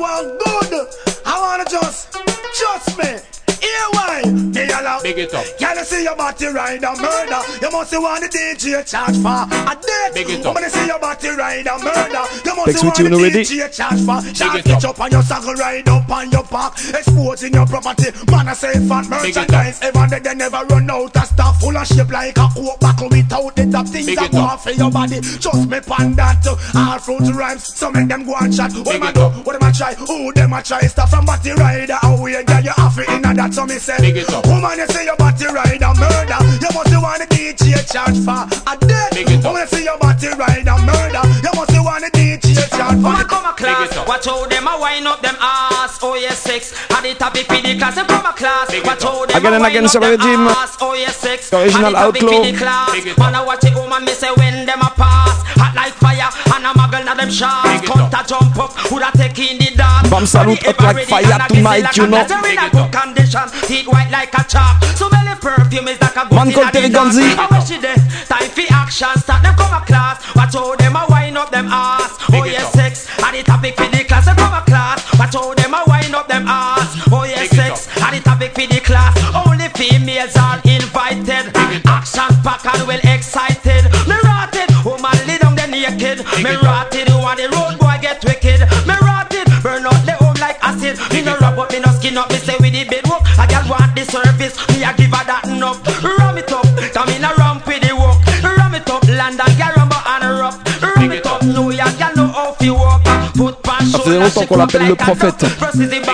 all 0.00 0.34
Big 5.04 5.18
it 5.18 5.34
up. 5.34 5.44
Can 5.58 5.76
you 5.76 5.84
see 5.84 6.02
your 6.02 6.16
body 6.16 6.46
ride 6.46 6.82
a 6.82 6.96
murder? 6.96 7.40
You 7.60 7.70
must 7.70 7.90
see 7.90 7.98
want 7.98 8.22
the 8.24 8.28
DJ 8.32 8.80
charge 8.88 9.20
for 9.20 9.44
a 9.44 9.76
death. 9.76 10.14
Big 10.14 10.30
it 10.30 10.46
up. 10.46 10.54
When 10.54 10.64
you 10.64 10.70
see 10.70 10.86
your 10.86 10.98
body 10.98 11.28
ride 11.28 11.66
a 11.68 11.76
murder, 11.76 12.24
you 12.40 12.56
must 12.56 12.66
Next 12.72 12.82
want 12.82 12.96
week, 12.96 12.98
you 12.98 13.04
the 13.04 13.10
know 13.10 13.20
ready? 13.22 13.44
DJ 13.44 13.68
charge 13.68 14.00
for. 14.00 14.16
Shot 14.34 14.56
it 14.56 14.64
up. 14.64 14.64
pitch 14.64 14.84
up 14.88 14.98
on 15.00 15.10
your 15.12 15.20
saddle, 15.20 15.52
ride 15.60 15.86
up 15.90 16.08
on 16.08 16.30
your 16.30 16.42
back, 16.44 16.72
exposing 16.96 17.52
your 17.52 17.66
property. 17.66 18.08
Man, 18.32 18.48
I 18.48 18.54
say 18.54 18.72
fat 18.88 19.04
Big 19.04 19.36
it 19.36 19.36
up. 19.36 19.44
merchandise. 19.44 19.78
Ever 19.84 20.06
they, 20.08 20.20
they 20.24 20.34
never 20.34 20.64
run 20.72 20.88
out 20.90 21.14
of 21.16 21.24
stuff 21.28 21.60
full 21.60 21.76
of 21.76 21.86
shape 21.86 22.08
like 22.10 22.38
a 22.40 22.48
coke 22.48 22.80
buckle 22.80 23.08
without 23.12 23.52
the 23.56 23.68
top 23.68 23.86
things 23.86 24.06
Big 24.06 24.16
that 24.16 24.32
it 24.32 24.32
go 24.32 24.40
up. 24.40 24.52
off 24.56 24.64
for 24.64 24.72
your 24.72 24.90
body. 24.90 25.20
Just 25.20 25.68
me 25.68 25.80
pan 25.84 26.16
that. 26.16 26.40
All 26.48 26.98
fruit 26.98 27.28
rhymes, 27.36 27.64
so 27.76 27.90
make 27.92 28.08
them 28.08 28.24
go 28.24 28.34
and 28.40 28.56
chat. 28.56 28.72
What 28.72 28.84
Big 28.88 29.00
them 29.00 29.02
a 29.04 29.08
it 29.10 29.14
do? 29.14 29.20
up. 29.20 29.44
What 29.44 29.60
them 29.60 29.68
a 29.68 29.72
try? 29.72 29.92
Who 30.00 30.32
them 30.32 30.52
a 30.54 30.62
try? 30.62 30.80
Stuff 30.88 31.10
from 31.10 31.26
body 31.28 31.52
rider. 31.52 32.00
How 32.00 32.16
we 32.22 32.32
girl 32.44 32.60
you 32.64 32.72
have 32.76 32.96
it 32.98 33.08
inna 33.12 33.34
that? 33.34 33.52
So 33.52 33.66
me 33.66 33.76
say, 33.76 34.00
Big 34.00 34.16
it 34.16 34.32
up. 34.32 34.46
woman 34.46 34.78
you 34.78 34.86
say 34.94 35.04
your 35.04 35.16
body 35.18 35.46
rider 35.50 35.90
murder. 35.98 36.38
You 36.62 36.70
must 36.70 36.94
want 36.94 37.18
the 37.18 37.26
DJ 37.34 37.82
charge 37.90 38.18
for 38.22 38.46
a 38.46 38.74
death. 38.78 39.10
Big 39.10 39.26
it 39.26 39.42
up. 39.42 39.50
Woman 39.50 39.66
you 39.66 39.68
say 39.74 39.82
your 39.84 39.98
body 39.98 40.30
rider 40.38 40.78
murder. 40.86 41.22
You 41.42 41.52
must 41.58 41.74
want 41.74 42.06
the 42.06 42.10
DJ 42.14 42.62
charge 42.70 43.02
for. 43.02 43.10
Woman 43.10 43.26
come 43.26 43.46
a 43.50 43.52
class, 43.58 43.90
it 43.90 43.98
up. 43.98 44.06
watch 44.06 44.26
how 44.26 44.46
them 44.46 44.66
a 44.70 44.74
wind 44.78 45.06
up 45.10 45.20
them 45.20 45.36
ass. 45.42 45.98
Oh 46.02 46.14
yes, 46.14 46.38
six. 46.38 46.72
At 46.94 47.02
the 47.02 47.14
topic 47.18 47.46
for 47.50 47.58
the 47.58 47.74
class, 47.76 47.96
them 47.98 48.06
come 48.06 48.24
a 48.24 48.32
class. 48.32 48.70
Watch 48.86 49.02
how 49.02 49.26
them 49.26 49.36
Again 49.36 49.52
a 49.52 49.56
and 49.58 49.66
again 49.66 49.84
wind 49.84 49.96
up 49.96 50.02
sur 50.02 50.16
them 50.16 50.46
ass. 50.46 50.78
Oh 50.80 50.94
yes, 50.94 51.16
six. 51.18 51.52
Original 51.52 51.96
At 51.96 52.14
the 52.14 52.20
topic 52.20 52.22
Outlaw. 52.22 52.38
for 52.38 52.46
the 52.46 52.52
class. 52.56 52.90
Big 52.94 53.06
it 53.10 53.18
Man 53.18 53.34
a 53.34 53.40
watch 53.44 53.64
it 53.66 53.74
woman 53.74 54.04
me 54.06 54.12
say 54.14 54.30
when 54.38 54.64
them 54.66 54.80
a 54.80 54.90
pass. 54.94 55.42
Hot 55.58 55.74
like 55.74 55.94
fire 55.98 56.30
and 56.54 56.66
a 56.66 56.70
muggle 56.78 57.02
na 57.04 57.14
them 57.18 57.30
shots. 57.30 57.66
Big 57.66 57.82
it 57.82 57.90
Come 57.90 58.06
to 58.10 58.20
jump 58.26 58.56
up, 58.62 58.70
woulda 58.90 59.10
take 59.18 59.38
in 59.42 59.58
the 59.58 59.74
dance. 59.74 60.06
Bam 60.10 60.26
Salute 60.26 60.62
Body 60.62 60.78
hot 60.78 60.94
like 60.94 61.06
fire 61.10 61.22
ready 61.26 61.34
and 61.34 61.42
a 61.42 61.48
tonight, 61.50 61.82
kissing 61.90 62.04
you 62.04 62.10
know. 62.10 62.16
like 62.22 62.30
a 62.30 62.34
letter 62.34 62.46
in 62.46 62.54
Big 62.54 62.74
a 62.74 62.84
it 62.86 62.92
condition. 62.94 63.46
Teeth 63.66 63.88
white 63.88 64.10
like 64.10 64.34
a 64.34 64.44
chalk. 64.44 64.83
So 64.96 65.08
belly 65.08 65.34
perfume 65.40 65.88
is 65.88 66.00
like 66.00 66.16
a 66.16 66.24
Man 66.34 66.52
called 66.52 66.68
a 66.68 66.72
Terry 66.72 66.88
the 66.88 67.00
I 67.00 67.48
wish 67.50 67.68
she. 67.68 67.78
Time 67.80 68.50
for 68.50 68.66
action, 68.72 69.14
start 69.18 69.42
them 69.42 69.54
come 69.56 69.72
a 69.72 69.84
class. 69.84 70.20
Watch 70.36 70.54
how 70.54 70.76
them 70.76 70.96
a 70.96 71.06
wind 71.08 71.36
up 71.38 71.50
them 71.50 71.66
ass. 71.68 72.18
Oh 72.32 72.44
it 72.44 72.52
yes, 72.52 72.66
up. 72.66 72.72
sex. 72.72 73.08
At 73.20 73.32
the 73.32 73.42
topic 73.42 73.76
for 73.76 73.88
the 73.88 74.04
class, 74.04 74.26
they 74.26 74.34
come 74.34 74.52
a 74.52 74.62
class. 74.62 75.02
Watch 75.18 75.34
how 75.34 75.54
them 75.54 75.74
a 75.74 75.82
wind 75.86 76.14
up 76.14 76.28
them 76.28 76.46
ass. 76.46 76.94
Oh 77.10 77.24
yes, 77.24 77.50
Big 77.50 77.52
it 77.52 77.76
sex. 77.76 77.88
At 78.02 78.12
the 78.12 78.20
topic 78.20 78.52
for 78.54 78.66
the 78.66 78.80
class, 78.80 79.14
only 79.34 79.68
females 79.74 80.36
are 80.36 80.60
invited. 80.64 81.50
Action 81.86 82.30
pack 82.42 82.64
and 82.66 82.86
well 82.86 83.00
excited. 83.04 83.84
Me 84.06 84.16
rotted, 84.24 84.70
woman 84.84 85.18
lay 85.26 85.38
down 85.38 85.54
the 85.54 85.66
naked. 85.66 86.24
Me 86.42 86.50
it 86.50 86.62
up. 86.62 86.92
rotted, 86.92 87.08
want 87.10 87.38
the 87.38 87.48
road 87.50 87.78
boy 87.78 87.98
get 88.00 88.22
wicked. 88.24 88.60
Me 88.86 88.94
rotted, 89.02 89.46
burn 89.62 89.86
out 89.86 90.00
the 90.06 90.14
home 90.20 90.38
like 90.40 90.58
acid. 90.62 90.98
Me 91.12 91.22
no 91.22 91.36
rub 91.38 91.58
up, 91.58 91.70
me 91.72 91.80
no 91.80 91.90
skin 91.92 92.16
up. 92.16 92.30
Me 92.30 92.38
say 92.38 92.56
Want 93.94 94.06
the 94.06 94.12
service. 94.12 94.56
Me 94.68 94.82
a 94.82 94.92
give 94.94 95.14
her 95.14 95.24
that 95.24 95.46
enough. 95.46 95.78
Ram 96.02 96.38
it 96.38 96.50
up, 96.50 96.66
come 96.92 97.08
in 97.10 97.22
a 97.22 97.30
ramp 97.38 97.66
with 97.66 97.82
the 97.82 97.94
work. 97.94 98.18
Ram 98.42 98.74
it 98.74 98.90
up, 98.90 99.06
London, 99.06 99.46
girl 99.54 99.72
rumble 99.76 100.02
and 100.06 100.24
rough. 100.40 100.58
Ram 100.82 101.12
it 101.12 101.26
up, 101.26 101.42
New 101.42 101.70
York, 101.70 101.94
girl 101.98 102.14
know 102.16 102.26
how 102.26 102.52
fi 102.58 102.70
walk. 102.70 103.02
Ça 103.90 103.98
faisait 104.00 104.18
longtemps 104.18 104.46
qu'on 104.46 104.56
l'appelle 104.56 104.88
le 104.88 104.94
prophète. 104.96 105.44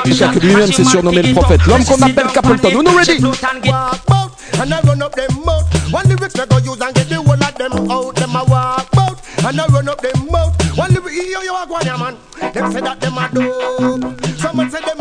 Jusqu'à 0.04 0.28
que 0.28 0.38
lui-même 0.40 0.72
s'est 0.72 0.84
surnommé 0.84 1.22
le 1.22 1.32
prophète. 1.32 1.64
L'homme 1.66 1.84
qu'on 1.84 2.02
appelle 2.02 2.26
Capleton. 2.34 2.68
Uno 2.80 2.90
ready? 2.90 3.22
walk 3.22 4.32
and 4.60 4.74
I 4.74 4.80
run 4.82 5.02
up 5.02 5.14
them 5.14 5.44
mouth. 5.44 5.92
One 5.92 6.08
lyrics 6.08 6.34
they 6.34 6.46
go 6.46 6.58
use 6.58 6.80
and 6.80 6.94
get 6.94 7.08
the 7.08 7.16
whole 7.16 7.32
of 7.32 7.54
them 7.56 7.90
out. 7.90 8.14
Them 8.16 8.36
a 8.36 8.44
walk 8.44 8.90
bout 8.92 9.18
and 9.44 9.60
I 9.60 9.66
run 9.66 9.88
up 9.88 10.00
them 10.02 10.26
mouth. 10.30 10.52
One 10.76 10.92
lyric 10.92 11.12
here 11.12 11.42
you 11.42 11.52
walk 11.52 11.70
one 11.70 11.86
yeah, 11.86 11.96
man. 11.96 12.16
Them 12.52 12.72
say 12.72 12.80
that 12.80 13.00
them 13.00 13.16
a 13.16 13.28
dope. 13.32 14.38
Someone 14.38 14.70
say 14.70 14.80
them 14.80 14.99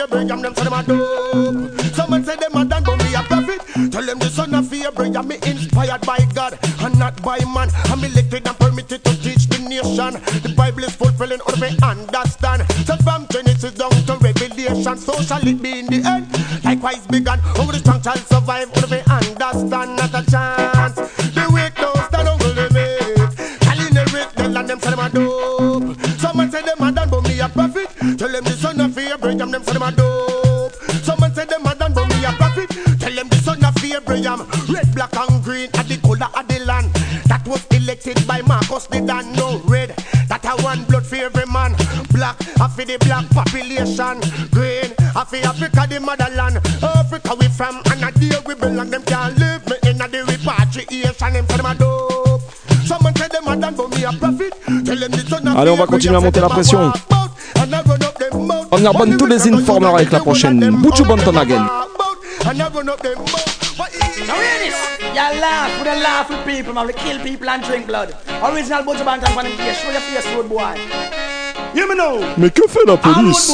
Abraham. 0.00 0.42
Them 0.42 0.54
say 0.54 0.64
them 0.64 0.72
a 0.72 0.82
dope. 0.82 1.80
Someone 1.94 2.24
say 2.24 2.36
them 2.36 2.54
a 2.56 2.64
done 2.64 2.82
but 2.84 2.96
me 2.98 3.14
a 3.14 3.22
prophet. 3.22 3.60
Tell 3.92 4.04
them 4.04 4.18
the 4.18 4.28
son 4.28 4.54
of 4.54 4.72
Abraham. 4.72 5.28
Me 5.28 5.36
inspired 5.46 6.00
by 6.06 6.18
God 6.34 6.58
and 6.80 6.98
not 6.98 7.20
by 7.22 7.38
man. 7.44 7.68
I'm 7.86 8.02
elected 8.04 8.46
and 8.46 8.58
permitted 8.58 9.04
to 9.04 9.22
teach 9.22 9.46
the 9.46 9.58
nation. 9.58 10.14
The 10.42 10.54
Bible 10.56 10.84
is 10.84 10.94
fulfilling 10.94 11.40
all 11.40 11.54
we 11.60 11.76
understand. 11.82 12.64
So 12.86 12.96
from 13.04 13.26
Genesis 13.30 13.74
down 13.74 13.90
to 13.90 14.16
Revelation, 14.16 14.96
so 14.96 15.20
shall 15.22 15.46
it 15.46 15.60
be 15.60 15.80
in 15.80 15.86
the 15.86 16.00
end. 16.06 16.26
Likewise 16.64 17.06
begun, 17.06 17.40
only 17.58 17.72
the 17.72 17.78
strong 17.78 18.02
shall 18.02 18.16
survive. 18.16 18.68
For 42.80 42.86
the 42.86 42.98
black 43.04 43.28
population. 43.30 44.20
Green, 44.50 44.92
I 45.14 45.24
for 45.24 45.36
Africa, 45.36 45.86
the 45.88 46.00
motherland. 46.00 46.56
Africa 46.82 47.36
we 47.38 47.48
from, 47.48 47.82
and 47.92 48.04
a 48.04 48.10
day 48.18 48.36
we 48.46 48.54
belong. 48.54 48.90
Them 48.90 49.02
can't 49.04 49.36
live 49.38 49.66
me 49.68 49.76
in 49.90 50.00
a 50.00 50.08
the 50.08 50.24
repatriation. 50.24 51.32
Them 51.32 51.46
for 51.46 51.56
them 51.58 51.66
a 51.66 51.74
dope. 51.74 52.40
Someone 52.86 53.14
tell 53.14 53.28
them 53.28 53.48
I 53.48 53.56
done 53.56 53.76
but 53.76 53.90
me 53.90 54.04
a 54.04 54.12
profit. 54.12 54.54
Tell 54.64 54.96
them 54.96 55.10
the 55.10 55.24
son 55.28 55.48
of 55.48 55.56
Allez, 55.58 55.70
on 55.70 55.76
va 55.76 55.86
continuer 55.86 56.16
à 56.16 56.20
monter 56.20 56.40
la 56.40 56.48
pression. 56.48 56.92
On 58.72 58.78
y 58.78 58.86
rebonne 58.86 59.16
tous 59.16 59.26
les 59.26 59.48
informeurs 59.52 59.94
avec 59.96 60.10
la 60.12 60.20
prochaine. 60.20 60.60
Buchu 60.76 61.02
Now 64.26 64.36
hear 64.36 64.58
this? 64.60 64.76
Y'all 65.14 65.34
laugh 65.40 65.78
with 65.78 65.88
a 65.88 65.96
laugh 66.00 66.28
with 66.28 66.44
people, 66.46 66.72
man. 66.74 66.86
We 66.86 66.92
kill 66.92 67.18
people 67.22 67.48
and 67.48 67.62
drink 67.62 67.86
blood. 67.86 68.14
Original 68.42 68.84
Butcher 68.84 69.04
Bantam 69.04 69.32
from 69.32 69.44
the 69.44 69.50
place. 69.56 69.80
Show 69.80 69.90
your 69.90 70.00
face, 70.00 70.26
road 70.34 70.48
boy. 70.48 71.39
Hear 71.74 71.86
me 71.86 71.94
now. 71.94 72.18
Mais 72.36 72.50
que 72.50 72.66
fait 72.68 72.84
la 72.86 72.96
police 72.96 73.52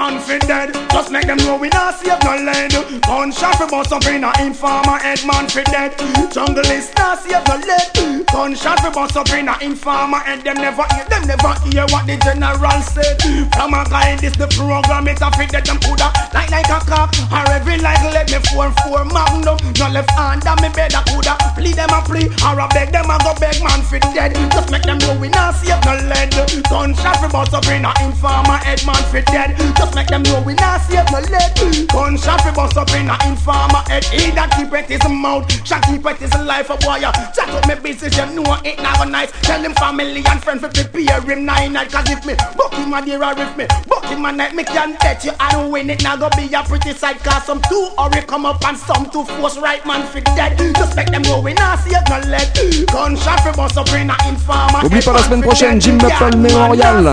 man 0.00 0.18
fit 0.20 0.40
dead. 0.48 0.72
Just 0.90 1.12
make 1.12 1.26
them 1.26 1.36
know 1.44 1.56
we 1.58 1.68
not 1.68 1.94
save 1.94 2.22
no 2.24 2.32
lead. 2.40 2.72
Gunshot 3.04 3.56
for 3.56 3.68
bust 3.68 3.92
up 3.92 4.06
in 4.06 4.24
a 4.24 4.32
informer 4.40 4.96
head, 4.96 5.20
man 5.26 5.46
fit 5.46 5.66
dead. 5.66 5.92
Jungle 6.32 6.64
is 6.72 6.88
not 6.96 7.20
save 7.20 7.44
no 7.46 7.56
lead. 7.60 8.24
Gunshot 8.32 8.80
for 8.80 8.90
bust 8.90 9.16
up 9.16 9.28
in 9.36 9.48
a 9.48 9.54
informer 9.60 10.18
head. 10.24 10.40
Them 10.42 10.56
never 10.56 10.84
hear, 10.94 11.04
them 11.04 11.26
never 11.28 11.52
hear 11.68 11.84
what 11.92 12.06
the 12.08 12.16
general 12.24 12.80
said. 12.80 13.20
From 13.52 13.74
a 13.76 13.84
guy 13.92 14.16
this 14.16 14.36
the 14.36 14.48
program, 14.56 15.06
it 15.08 15.20
a 15.20 15.28
fit 15.36 15.52
that 15.52 15.68
them 15.68 15.78
coulda 15.84 16.08
like 16.32 16.50
like 16.50 16.70
a 16.72 16.80
cock 16.88 17.12
or 17.28 17.44
every 17.52 17.76
like 17.78 18.00
let 18.16 18.32
me 18.32 18.40
four 18.48 18.72
four 18.80 19.04
magnum. 19.04 19.60
No 19.76 19.86
left 19.92 20.10
hand 20.16 20.46
on 20.48 20.56
me 20.64 20.72
bed 20.72 20.96
a 20.96 21.04
coulda 21.12 21.36
plead 21.60 21.76
them 21.76 21.92
a 21.92 22.00
plea 22.00 22.32
or 22.48 22.56
a 22.56 22.66
beg 22.72 22.88
them 22.88 23.12
a 23.12 23.20
go 23.20 23.36
beg 23.36 23.60
man 23.60 23.84
fit 23.84 24.04
dead. 24.16 24.32
Just 24.48 24.72
make 24.72 24.84
them 24.88 24.96
know 25.04 25.12
we 25.20 25.28
not 25.28 25.54
save 25.60 25.76
no 25.84 25.92
lead. 26.08 26.32
Gunshot 26.72 27.20
for 27.20 27.28
bust 27.28 27.52
up 27.52 27.68
in 27.68 27.84
a 27.84 27.92
informer 28.00 28.56
head, 28.64 28.80
man 28.88 29.02
fit 29.12 29.28
dead. 29.28 29.52
Just 29.76 29.89
make 29.94 30.08
them 30.08 30.22
know 30.22 30.42
we 30.42 30.54
not 30.54 30.80
save 30.82 31.06
no 31.10 31.20
lead. 31.20 31.88
Gunshot 31.88 32.40
for 32.42 32.52
bust 32.52 32.76
up 32.76 32.90
in 32.90 33.08
a 33.08 33.16
informer 33.26 33.82
head. 33.88 34.04
He 34.04 34.30
that 34.32 34.50
keep 34.56 34.72
it 34.72 34.86
his 34.86 35.02
mouth, 35.08 35.46
shall 35.66 35.80
keep 35.82 36.04
it 36.06 36.16
his 36.18 36.34
life 36.34 36.70
a 36.70 36.76
boy. 36.76 37.00
Chat 37.34 37.48
up 37.50 37.66
me 37.66 37.74
business, 37.76 38.16
you 38.16 38.26
know 38.34 38.56
it 38.64 38.80
not 38.82 38.98
go 38.98 39.04
nice. 39.04 39.30
Tell 39.42 39.60
him 39.60 39.74
family 39.74 40.22
and 40.26 40.42
friends 40.42 40.62
for 40.62 40.68
prepare 40.68 41.20
him 41.20 41.44
nine 41.44 41.72
night. 41.72 41.90
Cause 41.90 42.08
if 42.10 42.24
me 42.26 42.34
book 42.56 42.74
him 42.74 42.92
a 42.94 43.04
dear 43.04 43.22
or 43.22 43.34
if 43.36 43.56
me 43.56 43.66
book 43.86 44.04
him 44.04 44.24
a 44.24 44.32
night, 44.32 44.54
me 44.54 44.64
can 44.64 44.96
bet 45.00 45.24
you 45.24 45.32
I 45.40 45.52
don't 45.52 45.70
win 45.70 45.90
it. 45.90 46.02
Now 46.02 46.16
go 46.16 46.28
be 46.36 46.52
a 46.52 46.62
pretty 46.62 46.92
sight. 46.92 47.18
Cause 47.22 47.44
some 47.44 47.60
two 47.68 47.90
hurry 47.98 48.22
come 48.26 48.46
up 48.46 48.64
and 48.64 48.76
some 48.76 49.08
two 49.10 49.24
force 49.38 49.58
right 49.58 49.84
man 49.86 50.06
fit 50.08 50.24
dead. 50.36 50.58
Just 50.76 50.96
make 50.96 51.10
them 51.10 51.22
know 51.22 51.40
we 51.40 51.54
not 51.54 51.78
save 51.80 52.04
no 52.08 52.18
lead. 52.28 52.86
Gunshot 52.92 53.40
for 53.40 53.52
bust 53.52 53.76
up 53.78 53.88
in 53.92 54.10
a 54.10 54.16
informer 54.28 54.80
N'oublie 54.82 55.02
pas 55.02 55.12
la 55.12 55.22
semaine 55.22 55.42
prochaine, 55.42 55.80
Jim 55.80 55.98
Murple 55.98 56.36
Mémorial. 56.36 57.08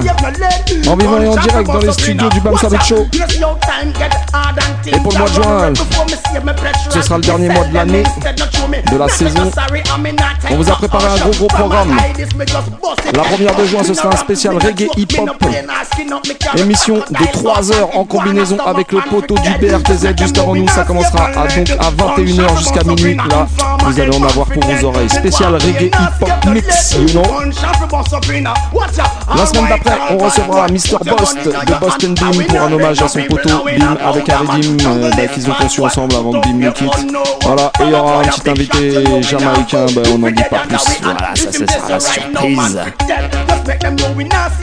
En 0.87 0.95
vivant 0.95 1.21
et 1.21 1.27
en 1.27 1.35
direct 1.35 1.67
dans 1.67 1.79
les 1.79 1.91
studios 1.91 2.29
du 2.29 2.41
Bam 2.41 2.56
Show. 2.57 3.05
Et 4.87 4.99
pour 4.99 5.11
le 5.11 5.19
mois 5.19 5.29
de 5.29 5.33
juin, 5.33 5.73
ce 6.89 7.01
sera 7.01 7.17
le 7.17 7.23
dernier 7.23 7.49
mois 7.49 7.65
de 7.65 7.73
l'année, 7.73 8.03
de 8.91 8.97
la 8.97 9.07
saison. 9.07 9.51
On 10.49 10.55
vous 10.55 10.69
a 10.69 10.73
préparé 10.73 11.05
un 11.05 11.17
gros 11.17 11.31
gros 11.31 11.47
programme. 11.47 11.95
La 13.13 13.23
première 13.23 13.55
de 13.55 13.65
juin, 13.65 13.83
ce 13.83 13.93
sera 13.93 14.09
un 14.09 14.17
spécial 14.17 14.55
reggae 14.57 14.87
hip-hop. 14.97 15.29
Émission 16.57 16.95
de 16.95 17.31
3 17.31 17.71
heures 17.73 17.95
en 17.95 18.05
combinaison 18.05 18.57
avec 18.65 18.91
le 18.91 19.01
poteau 19.01 19.35
du 19.35 19.49
BRTZ 19.59 20.07
juste 20.17 20.37
avant 20.39 20.55
nous. 20.55 20.67
Ça 20.67 20.83
commencera 20.83 21.25
à, 21.27 21.47
donc 21.47 21.69
à 21.69 21.91
21h 21.91 22.57
jusqu'à 22.57 22.83
minuit. 22.83 23.15
Là, 23.29 23.47
vous 23.81 23.99
allez 23.99 24.15
en 24.15 24.23
avoir 24.23 24.47
pour 24.47 24.63
vos 24.63 24.85
oreilles. 24.87 25.09
Spécial 25.09 25.53
reggae 25.53 25.91
hip-hop 25.91 26.45
mix, 26.47 26.95
you 26.95 27.09
know. 27.09 27.23
La 29.35 29.45
semaine 29.45 29.67
d'après, 29.69 29.97
on 30.11 30.17
recevra 30.17 30.67
Mr. 30.67 30.97
Bost 31.05 31.37
de 31.45 31.79
Boston 31.79 32.15
Beam 32.15 32.46
pour 32.47 32.61
un 32.61 32.71
hommage 32.71 33.01
à 33.01 33.07
son 33.07 33.21
poteau 33.23 33.63
Beam 33.65 33.97
avec 34.03 34.29
un 34.29 34.37
redeem 34.37 34.77
euh, 34.85 35.11
bah, 35.15 35.27
qu'ils 35.27 35.49
ont 35.49 35.53
conçu 35.53 35.81
ensemble 35.81 36.15
avant 36.15 36.31
que 36.31 36.47
Beam 36.47 36.61
le 36.61 36.71
quitte. 36.71 36.89
Voilà, 37.41 37.71
et 37.79 37.83
il 37.83 37.89
y 37.89 37.93
aura 37.93 38.19
un 38.19 38.23
petit 38.23 38.49
invité 38.49 39.21
jamaïcain, 39.21 39.85
bah, 39.95 40.01
on 40.13 40.17
n'en 40.17 40.27
dit 40.27 40.43
pas 40.49 40.59
plus. 40.67 40.77
Voilà, 41.01 41.35
ça 41.35 41.51
ce 41.51 41.65
sera 41.65 41.89
la 41.89 41.99
surprise. 41.99 42.79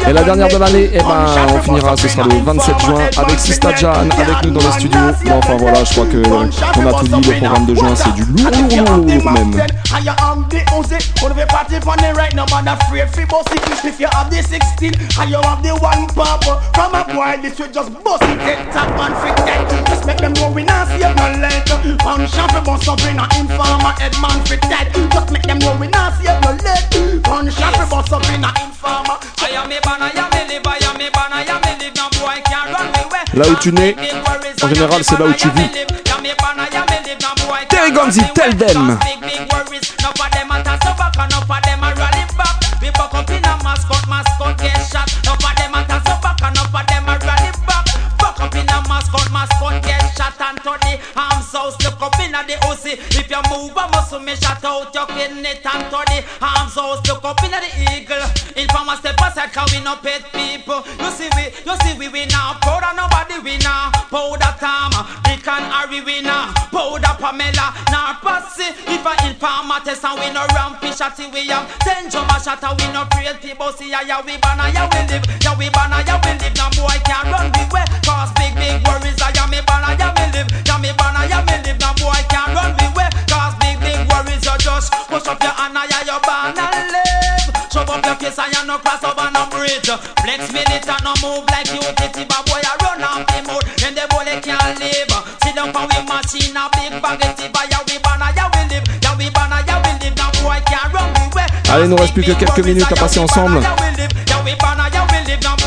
Et 0.06 0.12
la 0.12 0.23
dernière 0.23 0.48
de 0.48 0.56
l'année, 0.56 0.90
eh 0.93 0.98
ben, 0.98 1.27
on 1.55 1.62
finira, 1.62 1.97
ce 1.97 2.09
sera 2.09 2.24
le 2.24 2.36
27 2.44 2.81
juin 2.81 3.01
avec 3.16 3.39
Sista 3.39 3.74
Jan 3.74 3.93
avec 3.93 4.44
nous 4.44 4.51
dans 4.51 4.61
les 4.61 4.73
studios. 4.73 5.01
Bon, 5.24 5.39
enfin 5.39 5.56
voilà, 5.56 5.85
je 5.85 5.93
crois 5.93 6.06
que 6.06 6.23
on 6.28 6.86
a 6.86 6.93
tout 7.01 7.09
dit. 7.09 7.31
Le 7.31 7.40
programme 7.40 7.66
de 7.66 7.74
juin, 7.74 7.94
c'est 7.94 8.12
du 8.15 8.24
lourd, 8.24 8.51
lourd, 8.51 8.86
lourd, 8.86 9.06
lourd 9.06 9.32
même. 9.32 9.55
And 9.94 10.05
you 10.05 10.11
have 10.11 10.48
the 10.48 10.59
Uzi, 10.74 11.23
one 11.23 11.31
of 11.32 11.36
the 11.39 11.47
party 11.47 11.78
funny 11.81 12.12
right 12.16 12.35
now, 12.35 12.47
man 12.51 12.69
afraid 12.69 13.09
fi 13.11 13.24
bust 13.27 13.48
it. 13.52 13.85
If 13.85 14.01
you 14.01 14.09
have 14.12 14.31
the 14.31 14.43
16, 14.43 14.93
and 15.20 15.31
you 15.31 15.40
have 15.40 15.62
the 15.62 15.74
one 15.81 16.06
pop, 16.09 16.44
from 16.74 16.94
a 16.94 17.05
boy 17.05 17.40
this 17.43 17.59
will 17.59 17.70
just 17.74 17.90
bust 18.05 18.22
it. 18.22 18.38
Fit 18.38 19.36
dead. 19.44 19.86
Just 19.88 20.06
make 20.06 20.18
them 20.18 20.32
know 20.34 20.51
we 20.51 20.62
not 20.62 20.86
save 20.86 21.16
no 21.18 21.26
lead. 21.42 21.66
Gunshot 21.98 22.51
fi 22.52 22.60
bust 22.62 22.88
up 22.88 23.02
in 23.02 23.18
a 23.18 23.26
informer 23.34 23.92
head 23.98 24.14
man 24.22 24.38
fit 24.46 24.62
dead. 24.62 24.94
Just 25.10 25.32
make 25.32 25.42
them 25.42 25.59
know 25.59 25.76
we 25.80 25.88
not 25.88 26.14
save 26.14 26.40
no 26.42 26.55
lead. 26.55 27.22
Gunshot 27.24 27.74
fi 27.74 27.84
bust 27.90 28.12
up 28.12 28.22
in 28.30 28.44
a 28.46 28.51
informer. 28.62 29.18
I 29.42 29.51
am 29.59 29.72
a 29.72 29.78
banner, 29.82 30.06
I 30.06 30.22
am 30.22 30.30
a 30.30 30.40
live, 30.46 30.66
I 30.66 30.78
am 30.86 31.01
a 31.02 31.10
banner, 31.10 31.42
I 31.42 31.51
am 31.51 31.62
a 31.66 31.72
live. 31.74 31.94
No 31.98 32.06
boy 32.14 32.38
can't 32.46 32.70
run 32.70 32.86
me 32.94 33.02
way. 33.10 33.24
Là 33.34 33.44
où 33.51 33.55
tu 33.56 33.72
nais, 33.72 33.96
en 34.62 34.68
général, 34.68 35.02
c'est 35.02 35.18
là 35.18 35.26
où 35.26 35.32
tu 35.32 35.48
vis. 35.51 35.70
Terry 37.68 37.92
Gonzi, 37.92 38.22
tell 38.34 38.55
them. 38.55 38.98
Big, 39.02 39.20
big 39.20 39.52
worries. 39.52 39.92
None 40.01 40.12
of 40.14 40.30
them 40.30 40.51
a 40.51 40.62
toss 40.62 40.86
up 40.86 40.96
back, 40.96 41.18
and 41.18 41.30
none 41.30 41.42
of 41.42 41.48
them 41.48 41.82
a 41.82 41.92
rally 41.94 42.24
back. 42.38 42.55
We 42.80 42.90
buck 42.92 43.14
up 43.14 43.30
in 43.30 43.44
a 43.44 43.59
mascot, 43.64 44.06
mascot 44.09 44.59
get 44.59 44.73
a 49.15 49.31
mascot, 49.31 49.73
mascot 49.73 49.82
get 49.85 50.03
shot. 50.16 50.35
And 50.41 50.59
to 50.62 50.73
the 50.82 50.99
arms 51.16 51.53
house, 51.53 51.77
look 51.82 52.01
up 52.03 52.19
in 52.20 52.32
the 52.32 52.57
OC. 52.66 52.99
If 53.15 53.31
you 53.31 53.43
move 53.51 53.77
a 53.77 53.89
muscle, 53.95 54.20
me 54.20 54.35
shut 54.36 54.65
out 54.65 54.95
your 54.95 55.07
kidney. 55.07 55.55
And 55.62 55.85
to 55.91 56.01
the 56.11 56.19
arms 56.43 56.74
house, 56.74 57.01
look 57.07 57.24
up 57.24 57.43
in 57.45 57.51
the 57.51 57.70
eagle. 57.95 58.24
Informer 58.57 58.97
step 58.97 59.16
aside, 59.20 59.53
cause 59.53 59.73
we 59.73 59.81
no 59.82 59.97
pet 59.97 60.23
people. 60.32 60.82
You 60.99 61.11
see 61.11 61.31
we, 61.36 61.45
you 61.65 61.77
see 61.82 61.95
we, 61.99 62.09
we 62.09 62.27
now 62.27 62.59
of 62.62 62.97
nobody 62.97 63.39
we 63.43 63.59
now. 63.59 63.91
Powder 64.11 64.55
Tom, 64.61 64.93
Dick 65.24 65.47
and 65.49 65.66
Harry 65.73 66.01
we 66.01 66.20
now. 66.23 66.53
Powder 66.70 67.15
Pamela, 67.19 67.74
now 67.91 68.19
pussy. 68.23 68.70
If 68.89 69.05
a 69.05 69.12
informer 69.27 69.81
test 69.85 70.05
and 70.05 70.19
we 70.20 70.31
no 70.32 70.47
rampy 70.55 70.89
shotty 70.95 71.32
we 71.32 71.47
have. 71.49 71.66
Ten 71.81 72.11
jumper 72.11 72.39
shatter 72.41 72.73
we 72.78 72.86
no 72.93 73.05
create 73.11 73.41
people 73.41 73.73
see 73.73 73.91
ya, 73.91 74.01
ya 74.01 74.23
we 74.24 74.36
banner, 74.39 74.69
ya 74.73 74.89
we 74.91 75.01
live. 75.11 75.24
Ya 75.43 75.53
we 75.59 75.69
banner, 75.70 76.01
ya 76.07 76.20
we 76.23 76.32
live. 76.39 76.55
No 76.57 76.66
boy 76.77 76.99
can't 77.05 77.28
run 77.31 77.51
we 77.53 77.62
way. 77.73 77.85
Cause 78.07 78.31
big, 78.39 78.53
big 78.74 78.86
worries 78.86 79.20
are 79.22 79.32
ya 79.34 79.46
me 79.46 79.60
banner, 79.66 79.94
ya 79.98 80.12
me 80.14 80.24
live. 80.32 80.51
Ya 80.66 80.78
me 80.78 80.90
banner, 80.98 81.28
ya 81.28 81.42
me 81.46 81.55
live. 81.62 81.78
No 81.78 81.90
boy 81.94 82.22
can't 82.28 82.55
run 82.55 82.74
we 82.78 82.86
way. 82.96 83.09
Cause 83.30 83.55
big, 83.60 83.78
big 83.80 83.98
worries 84.10 84.42
you 84.42 84.56
just 84.59 84.92
push 85.09 85.26
up 85.26 85.42
your 85.42 85.55
hand, 85.55 85.78
ya 85.90 86.01
your 86.06 86.20
banner 86.20 86.70
live. 86.90 87.51
Shove 87.70 87.90
up 87.90 88.05
your 88.05 88.16
face 88.16 88.38
and 88.38 88.51
you 88.55 88.64
no 88.66 88.78
cross 88.78 89.05
over 89.05 89.30
no 89.30 89.46
bridge. 89.51 89.90
Flex 90.22 90.52
minute 90.52 90.88
and 90.88 91.05
no 91.05 91.14
move 91.22 91.46
like 91.51 91.70
you 91.70 91.82
titty, 91.98 92.24
but 92.26 92.42
boy 92.46 92.62
I 92.62 92.74
run 92.82 93.02
off 93.02 93.26
the 93.26 93.38
mode. 93.46 93.66
Then 93.78 93.94
the 93.94 94.06
bullet 94.10 94.42
can't 94.42 94.78
live. 94.78 95.12
Sit 95.42 95.55
down 95.55 95.70
for 95.70 95.86
we 95.86 95.98
machine 96.06 96.56
a 96.56 96.66
big 96.74 96.98
baguette, 96.98 97.46
but 97.52 97.66
ya 97.70 97.78
we 97.86 97.98
banner, 98.02 98.30
ya 98.34 98.51
we 98.51 98.62
live. 98.70 98.86
Ya 99.02 99.14
we 99.18 99.30
banner, 99.30 99.62
ya 99.66 99.78
we 99.82 99.92
live. 100.02 100.16
No 100.18 100.26
boy 100.42 100.59
can't 100.66 100.90
run 100.92 101.10
we 101.14 101.24
way. 101.34 101.46
Allez, 101.70 101.84
il 101.84 101.90
nous 101.90 101.96
reste 101.96 102.14
plus 102.14 102.24
que 102.24 102.32
quelques 102.32 102.64
minutes 102.64 102.90
à 102.90 102.96
passer 102.96 103.20
ensemble. 103.20 103.60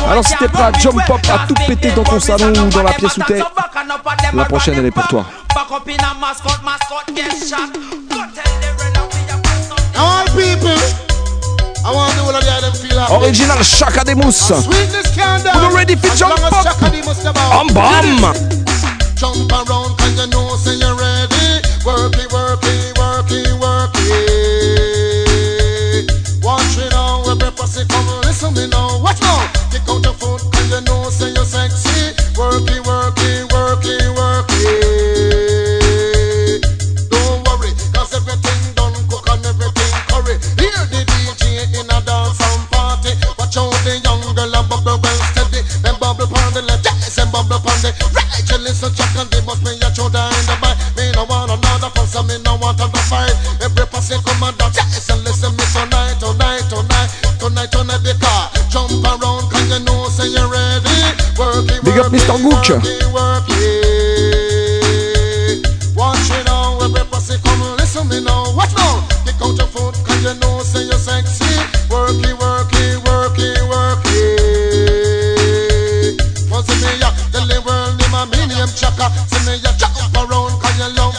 Alors 0.08 0.26
si 0.26 0.34
t'es 0.38 0.48
prêt 0.48 0.62
à 0.62 0.72
jump 0.72 0.98
up, 1.10 1.20
à 1.30 1.46
tout 1.46 1.54
péter 1.66 1.90
dans 1.90 2.02
ton 2.02 2.18
salon 2.18 2.48
ou 2.48 2.68
dans 2.70 2.82
la 2.82 2.92
pièce 2.92 3.16
où 3.18 3.22
t'es, 3.24 3.42
la 4.32 4.44
prochaine 4.46 4.74
elle 4.78 4.86
est 4.86 4.90
pour 4.90 5.06
toi. 5.08 5.26
Original 13.10 13.62
Shaka 13.62 14.04
de 14.04 14.14
Mousse. 14.14 14.50
We're 14.50 15.74
ready 15.74 15.96
for 15.96 16.14
jump 16.16 16.32
up. 16.42 16.54
I'm 17.52 17.68
bomb. 17.74 18.32
Jump 19.14 19.52
around 19.52 19.98
cause 19.98 20.16
you 20.16 20.26
know 20.28 20.56
say 20.56 20.76
you're 20.76 20.94
ready. 20.94 21.60
Working 21.84 22.27
Big 61.98 62.06
up 62.06 62.12
Mr. 62.12 62.38
Gook. 62.42 62.70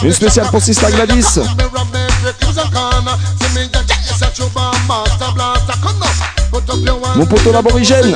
Une 0.02 0.14
spéciale 0.14 0.48
pour 0.50 0.62
Sister 0.62 0.88
Gladys. 0.92 1.40
Mon 7.16 7.26
poteau 7.26 7.52
l'aborigène. 7.52 8.16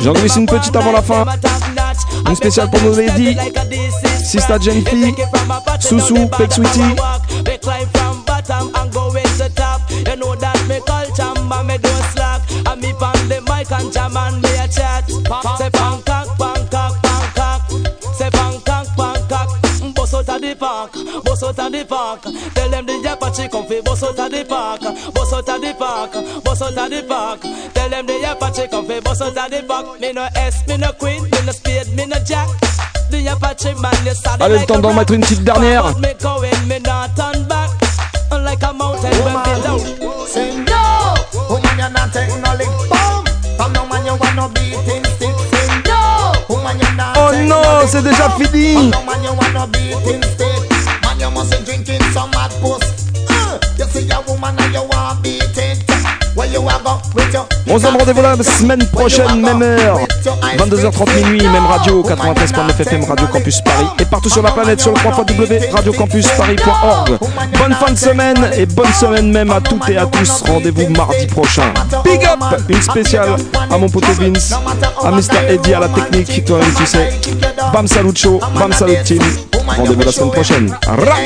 J'en 0.00 0.12
glisse 0.12 0.36
une 0.36 0.46
petite 0.46 0.74
avant 0.76 0.92
la 0.92 1.02
fin. 1.02 1.24
Une 2.26 2.36
spéciale 2.36 2.70
pour 2.70 2.82
nos 2.82 2.94
ladies. 2.94 3.36
Sista 4.24 4.58
Genfi, 4.58 5.14
Susu, 5.80 6.26
Peg 6.36 6.52
Sweetie. 6.52 6.96
Park, 20.92 21.24
bust 21.24 21.42
out 21.42 21.58
of 21.58 21.72
the 21.72 21.84
park. 21.84 22.22
Tell 22.54 22.70
them 22.70 22.86
the 22.86 23.12
Apache 23.12 23.48
come 23.48 23.66
fi 23.66 23.80
bust 23.80 24.04
out 24.04 24.18
of 24.18 24.30
the 24.30 24.44
park, 24.44 24.80
bust 25.14 25.32
out 25.32 25.48
of 25.48 25.60
the 25.60 25.74
park, 25.78 26.12
bust 26.44 26.62
out 26.62 26.78
of 26.78 26.90
the 26.90 27.02
park. 27.06 27.40
Tell 27.74 27.88
them 27.88 28.06
the 28.06 28.32
Apache 28.32 28.68
come 28.68 28.86
fi 28.86 29.00
bust 29.00 29.22
out 29.22 29.36
of 29.36 29.50
the 29.50 29.62
park. 29.66 30.00
Me 30.00 30.12
no 30.12 30.28
S, 30.34 30.66
me 30.66 30.76
no 30.76 30.92
Queen, 30.92 31.22
me 31.24 31.38
no 31.44 31.52
Spade, 31.52 31.94
me 31.94 32.06
no 32.06 32.16
Jack. 32.24 32.48
The 33.10 33.26
Apache 33.28 33.74
man, 33.80 33.94
you 34.04 34.14
sad 34.14 34.40
Allez, 34.42 34.54
le 34.54 34.56
like 34.58 34.68
temps 34.68 34.78
a 34.78 34.80
d'en 34.82 34.88
rock. 34.88 34.96
mettre 34.98 35.12
une 35.14 35.20
petite 35.22 35.44
dernière. 35.44 35.84
But 35.94 36.00
me 36.00 36.14
going, 36.20 36.68
me 36.68 36.78
not 36.80 37.16
turn 37.16 37.44
back. 37.48 37.70
Like 38.30 38.62
a 38.62 38.72
mountain 38.72 39.10
when 39.24 39.34
me 39.34 39.62
down. 39.62 39.78
Say 40.26 40.54
no, 40.64 41.14
woman 41.48 41.78
you're 41.78 41.90
not 41.90 42.12
taking 42.12 42.40
no 42.40 42.52
lick 42.54 42.68
bomb. 42.88 43.26
From 43.56 43.72
no 43.72 43.86
man 43.86 44.04
you 44.06 44.14
want 44.16 44.36
no 44.36 44.48
beating 44.48 45.04
stick. 45.04 45.34
Say 45.50 45.82
no, 45.84 46.32
woman 46.48 46.78
you're 46.78 46.92
not 46.94 47.16
Oh 47.16 47.32
non, 47.44 47.86
c'est 47.90 48.02
déjà 48.02 48.30
fini. 48.30 48.90
On 57.70 57.78
se 57.78 57.82
donne 57.82 57.96
rendez-vous 57.96 58.22
la 58.22 58.42
semaine 58.42 58.86
prochaine, 58.86 59.40
même 59.40 59.62
heure. 59.62 59.98
22h30 60.56 61.14
minuit, 61.16 61.42
même 61.42 61.66
radio, 61.66 62.02
93.9 62.02 62.80
FM, 62.80 63.04
Radio 63.04 63.26
Campus 63.26 63.60
Paris. 63.60 63.86
Et 64.00 64.04
partout 64.04 64.30
sur 64.30 64.42
la 64.42 64.50
planète 64.50 64.80
sur 64.80 64.92
le 64.92 64.98
3 64.98 65.24
radiocampusparis.org. 65.72 67.18
Bonne 67.58 67.74
fin 67.74 67.92
de 67.92 67.98
semaine 67.98 68.50
et 68.56 68.66
bonne 68.66 68.92
semaine 68.92 69.30
même 69.30 69.50
à 69.50 69.60
toutes 69.60 69.88
et 69.88 69.96
à 69.98 70.06
tous. 70.06 70.42
Rendez-vous 70.42 70.88
mardi 70.90 71.26
prochain. 71.26 71.72
Big 72.04 72.24
up 72.24 72.60
Une 72.68 72.82
spéciale 72.82 73.36
à 73.70 73.78
mon 73.78 73.88
pote 73.88 74.04
Vince, 74.04 74.54
à 75.02 75.10
Mr. 75.10 75.50
Eddie 75.50 75.74
à 75.74 75.80
la 75.80 75.88
technique, 75.88 76.44
toi-même 76.44 76.72
tu 76.74 76.86
sais. 76.86 77.10
Bam 77.72 77.86
Salut 77.86 78.16
Show, 78.16 78.40
Bam 78.58 78.72
Salut 78.72 78.96
Team. 79.04 79.22
Rendez-vous 79.76 80.02
la 80.02 80.12
semaine 80.12 80.30
prochaine. 80.30 80.78
Ra 80.86 81.16